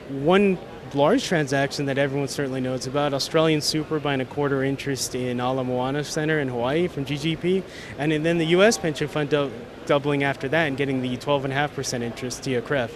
One 0.08 0.58
large 0.94 1.24
transaction 1.24 1.86
that 1.86 1.98
everyone 1.98 2.28
certainly 2.28 2.60
knows 2.60 2.86
about 2.86 3.12
AustralianSuper 3.12 4.02
buying 4.02 4.20
a 4.20 4.24
quarter 4.24 4.62
interest 4.62 5.14
in 5.14 5.40
Ala 5.40 5.64
Moana 5.64 6.04
Center 6.04 6.40
in 6.40 6.48
Hawaii 6.48 6.88
from 6.88 7.04
GGP, 7.04 7.62
and 7.98 8.12
then 8.24 8.38
the 8.38 8.46
U.S. 8.46 8.78
pension 8.78 9.08
fund 9.08 9.30
do- 9.30 9.50
doubling 9.86 10.22
after 10.22 10.48
that 10.48 10.66
and 10.66 10.76
getting 10.76 11.02
the 11.02 11.16
12.5% 11.16 12.02
interest 12.02 12.42
TIAA-CREF. 12.42 12.90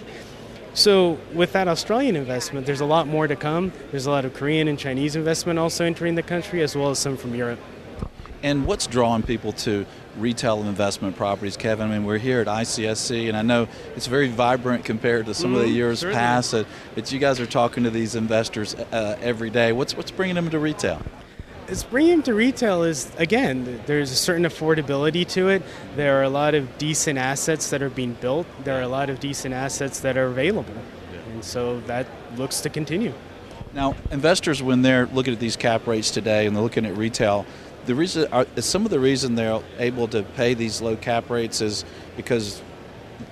So, 0.73 1.17
with 1.33 1.51
that 1.53 1.67
Australian 1.67 2.15
investment, 2.15 2.65
there's 2.65 2.79
a 2.79 2.85
lot 2.85 3.07
more 3.07 3.27
to 3.27 3.35
come. 3.35 3.73
There's 3.91 4.05
a 4.05 4.11
lot 4.11 4.23
of 4.23 4.33
Korean 4.33 4.67
and 4.67 4.77
Chinese 4.77 5.15
investment 5.15 5.59
also 5.59 5.83
entering 5.83 6.15
the 6.15 6.23
country, 6.23 6.61
as 6.61 6.75
well 6.75 6.91
as 6.91 6.99
some 6.99 7.17
from 7.17 7.33
Europe. 7.35 7.59
And 8.41 8.65
what's 8.65 8.87
drawing 8.87 9.23
people 9.23 9.51
to 9.53 9.85
retail 10.17 10.61
investment 10.63 11.17
properties, 11.17 11.57
Kevin? 11.57 11.89
I 11.89 11.93
mean, 11.95 12.05
we're 12.05 12.17
here 12.17 12.39
at 12.39 12.47
ICSC, 12.47 13.27
and 13.27 13.35
I 13.35 13.41
know 13.41 13.67
it's 13.95 14.07
very 14.07 14.29
vibrant 14.29 14.85
compared 14.85 15.25
to 15.25 15.33
some 15.33 15.51
mm, 15.51 15.55
of 15.55 15.61
the 15.61 15.67
mm-hmm. 15.67 15.75
years 15.75 15.99
certainly. 15.99 16.19
past. 16.19 16.51
That, 16.51 16.65
but 16.95 17.11
you 17.11 17.19
guys 17.19 17.39
are 17.39 17.45
talking 17.45 17.83
to 17.83 17.89
these 17.89 18.15
investors 18.15 18.75
uh, 18.75 19.17
every 19.21 19.49
day. 19.49 19.73
What's 19.73 19.95
what's 19.95 20.11
bringing 20.11 20.35
them 20.35 20.49
to 20.51 20.59
retail? 20.59 21.01
It's 21.67 21.83
bringing 21.83 22.11
them 22.11 22.23
to 22.23 22.33
retail 22.33 22.83
is 22.83 23.11
again, 23.17 23.81
there's 23.85 24.11
a 24.11 24.15
certain 24.15 24.45
affordability 24.45 25.27
to 25.29 25.49
it. 25.49 25.61
There 25.95 26.17
are 26.19 26.23
a 26.23 26.29
lot 26.29 26.55
of 26.55 26.77
decent 26.77 27.19
assets 27.19 27.69
that 27.71 27.81
are 27.81 27.89
being 27.89 28.13
built. 28.13 28.47
There 28.63 28.79
are 28.79 28.83
a 28.83 28.87
lot 28.87 29.09
of 29.09 29.19
decent 29.19 29.53
assets 29.53 29.99
that 29.99 30.17
are 30.17 30.27
available, 30.27 30.73
and 31.31 31.43
so 31.43 31.81
that 31.81 32.07
looks 32.37 32.61
to 32.61 32.69
continue. 32.69 33.13
Now, 33.71 33.95
investors, 34.09 34.63
when 34.63 34.81
they're 34.81 35.05
looking 35.07 35.33
at 35.33 35.39
these 35.39 35.55
cap 35.55 35.85
rates 35.85 36.09
today 36.09 36.47
and 36.47 36.55
they're 36.55 36.63
looking 36.63 36.87
at 36.87 36.97
retail, 36.97 37.45
the 37.89 37.95
reason 37.95 38.31
are, 38.31 38.45
some 38.57 38.85
of 38.85 38.91
the 38.91 38.99
reason 38.99 39.33
they're 39.33 39.63
able 39.79 40.07
to 40.09 40.21
pay 40.21 40.53
these 40.53 40.79
low 40.79 40.95
cap 40.95 41.27
rates 41.31 41.59
is 41.59 41.83
because 42.15 42.61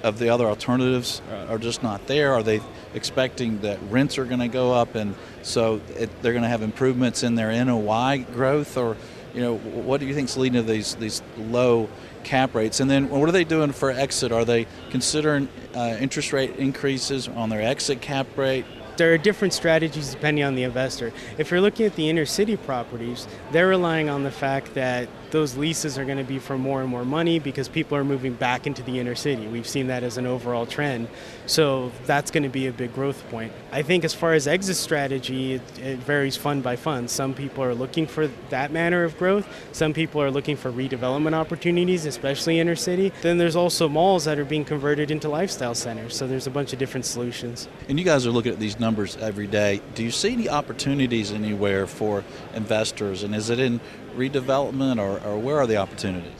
of 0.01 0.18
the 0.18 0.30
other 0.30 0.47
alternatives 0.47 1.22
are 1.47 1.60
just 1.60 1.84
not 1.84 2.08
there. 2.08 2.34
Are 2.34 2.41
they 2.41 2.60
expecting 2.95 3.62
that 3.62 3.78
rents 3.91 4.18
are 4.18 4.26
going 4.26 4.39
to 4.39 4.47
go 4.47 4.74
up 4.74 4.95
and 4.95 5.14
so 5.43 5.80
it, 5.95 6.10
they're 6.24 6.32
going 6.32 6.41
to 6.41 6.49
have 6.49 6.64
improvements 6.64 7.22
in 7.22 7.36
their 7.36 7.64
NOI 7.64 8.26
growth, 8.34 8.78
or 8.78 8.97
you 9.36 9.41
know, 9.41 9.58
what 9.58 9.99
do 9.99 10.08
you 10.08 10.16
think 10.16 10.28
is 10.28 10.38
leading 10.38 10.60
to 10.60 10.68
these 10.68 10.95
these 10.95 11.22
low 11.38 11.88
cap 12.24 12.55
rates? 12.55 12.80
And 12.80 12.89
then 12.89 13.10
what 13.10 13.30
are 13.30 13.32
they 13.32 13.43
doing 13.43 13.72
for 13.72 13.91
exit? 13.91 14.32
Are 14.32 14.43
they 14.43 14.66
considering 14.89 15.49
uh, 15.76 15.97
interest 15.99 16.34
rate 16.34 16.55
increases 16.55 17.28
on 17.28 17.49
their 17.49 17.62
exit 17.62 18.01
cap 18.01 18.26
rate? 18.36 18.66
There 18.97 19.13
are 19.13 19.17
different 19.17 19.53
strategies 19.53 20.11
depending 20.13 20.43
on 20.43 20.55
the 20.55 20.63
investor. 20.63 21.13
If 21.37 21.51
you're 21.51 21.61
looking 21.61 21.85
at 21.85 21.95
the 21.95 22.09
inner 22.09 22.25
city 22.25 22.57
properties, 22.57 23.27
they're 23.51 23.67
relying 23.67 24.09
on 24.09 24.23
the 24.23 24.31
fact 24.31 24.73
that 24.73 25.07
those 25.32 25.57
leases 25.57 25.97
are 25.97 26.05
going 26.05 26.17
to 26.17 26.23
be 26.23 26.39
for 26.39 26.57
more 26.57 26.82
and 26.82 26.89
more 26.89 27.05
money 27.05 27.39
because 27.39 27.67
people 27.67 27.97
are 27.97 28.03
moving 28.03 28.34
back 28.34 28.67
into 28.67 28.82
the 28.84 28.99
inner 28.99 29.15
city. 29.15 29.47
We've 29.47 29.67
seen 29.67 29.88
that 29.88 30.03
as 30.03 30.17
an 30.17 30.25
overall 30.25 30.65
trend. 30.65 31.07
So 31.45 31.91
that's 32.05 32.32
going 32.32 32.43
to 32.43 32.49
be 32.49 32.67
a 32.67 32.71
big 32.71 32.93
growth 32.93 33.28
point. 33.30 33.51
I 33.71 33.82
think 33.82 34.03
as 34.03 34.13
far 34.13 34.34
as 34.34 34.47
exit 34.47 34.75
strategy, 34.75 35.53
it, 35.53 35.80
it 35.80 35.99
varies 35.99 36.36
fund 36.36 36.63
by 36.63 36.75
fund. 36.75 37.09
Some 37.09 37.34
people 37.34 37.63
are 37.63 37.75
looking 37.75 38.07
for 38.07 38.28
that 38.49 38.71
manner 38.71 39.03
of 39.03 39.17
growth. 39.17 39.47
Some 39.71 39.93
people 39.93 40.21
are 40.21 40.32
looking 40.32 40.55
for 40.55 40.71
redevelopment 40.71 41.34
opportunities, 41.34 42.05
especially 42.05 42.59
inner 42.59 42.75
city. 42.75 43.11
Then 43.21 43.38
there's 43.38 43.55
also 43.55 43.88
malls 43.88 44.25
that 44.25 44.39
are 44.39 44.45
being 44.45 44.65
converted 44.65 45.11
into 45.11 45.30
lifestyle 45.30 45.75
centers. 45.75 46.15
So 46.15 46.28
there's 46.28 46.47
a 46.47 46.51
bunch 46.51 46.73
of 46.73 46.80
different 46.80 47.05
solutions. 47.05 47.67
And 47.89 47.99
you 47.99 48.05
guys 48.05 48.25
are 48.25 48.32
looking 48.32 48.53
at 48.53 48.59
these 48.59 48.80
numbers 48.80 49.17
every 49.17 49.47
day. 49.47 49.82
Do 49.95 50.03
you 50.03 50.11
see 50.11 50.34
any 50.34 50.49
opportunities 50.49 51.32
anywhere 51.32 51.88
for 51.88 52.23
investors? 52.53 53.23
And 53.23 53.36
is 53.36 53.49
it 53.49 53.59
in 53.59 53.80
redevelopment 54.18 54.99
or, 54.99 55.26
or 55.26 55.38
where 55.38 55.57
are 55.57 55.68
the 55.68 55.78
opportunities? 55.78 56.32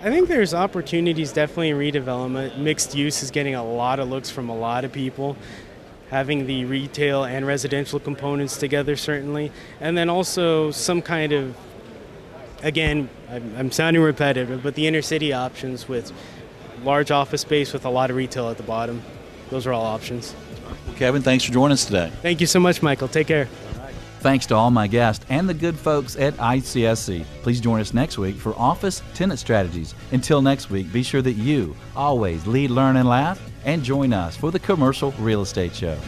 I 0.00 0.10
think 0.10 0.28
there's 0.28 0.52
opportunities 0.52 1.32
definitely 1.32 1.70
in 1.70 1.76
redevelopment. 1.76 2.58
Mixed 2.58 2.94
use 2.94 3.22
is 3.22 3.30
getting 3.30 3.54
a 3.54 3.64
lot 3.64 4.00
of 4.00 4.08
looks 4.08 4.30
from 4.30 4.48
a 4.48 4.56
lot 4.56 4.84
of 4.84 4.92
people. 4.92 5.36
Having 6.10 6.46
the 6.46 6.64
retail 6.64 7.24
and 7.24 7.46
residential 7.46 8.00
components 8.00 8.56
together, 8.56 8.96
certainly. 8.96 9.52
And 9.80 9.96
then 9.96 10.10
also 10.10 10.72
some 10.72 11.00
kind 11.00 11.32
of, 11.32 11.56
again, 12.62 13.08
I'm, 13.30 13.54
I'm 13.56 13.70
sounding 13.70 14.02
repetitive, 14.02 14.62
but 14.62 14.74
the 14.74 14.86
inner 14.86 15.02
city 15.02 15.32
options 15.32 15.88
with 15.88 16.12
large 16.82 17.10
office 17.10 17.40
space 17.40 17.72
with 17.72 17.84
a 17.84 17.90
lot 17.90 18.10
of 18.10 18.16
retail 18.16 18.50
at 18.50 18.56
the 18.56 18.62
bottom. 18.64 19.02
Those 19.50 19.66
are 19.66 19.72
all 19.72 19.86
options. 19.86 20.34
Well, 20.86 20.96
Kevin, 20.96 21.22
thanks 21.22 21.44
for 21.44 21.52
joining 21.52 21.74
us 21.74 21.84
today. 21.84 22.10
Thank 22.22 22.40
you 22.40 22.46
so 22.46 22.58
much, 22.58 22.82
Michael. 22.82 23.08
Take 23.08 23.28
care. 23.28 23.48
Thanks 24.22 24.46
to 24.46 24.54
all 24.54 24.70
my 24.70 24.86
guests 24.86 25.26
and 25.30 25.48
the 25.48 25.54
good 25.54 25.76
folks 25.76 26.14
at 26.14 26.34
ICSC. 26.34 27.24
Please 27.42 27.60
join 27.60 27.80
us 27.80 27.92
next 27.92 28.18
week 28.18 28.36
for 28.36 28.54
Office 28.54 29.02
Tenant 29.14 29.40
Strategies. 29.40 29.96
Until 30.12 30.40
next 30.40 30.70
week, 30.70 30.92
be 30.92 31.02
sure 31.02 31.22
that 31.22 31.32
you 31.32 31.74
always 31.96 32.46
lead, 32.46 32.70
learn, 32.70 32.98
and 32.98 33.08
laugh, 33.08 33.42
and 33.64 33.82
join 33.82 34.12
us 34.12 34.36
for 34.36 34.52
the 34.52 34.60
Commercial 34.60 35.10
Real 35.18 35.42
Estate 35.42 35.74
Show. 35.74 35.98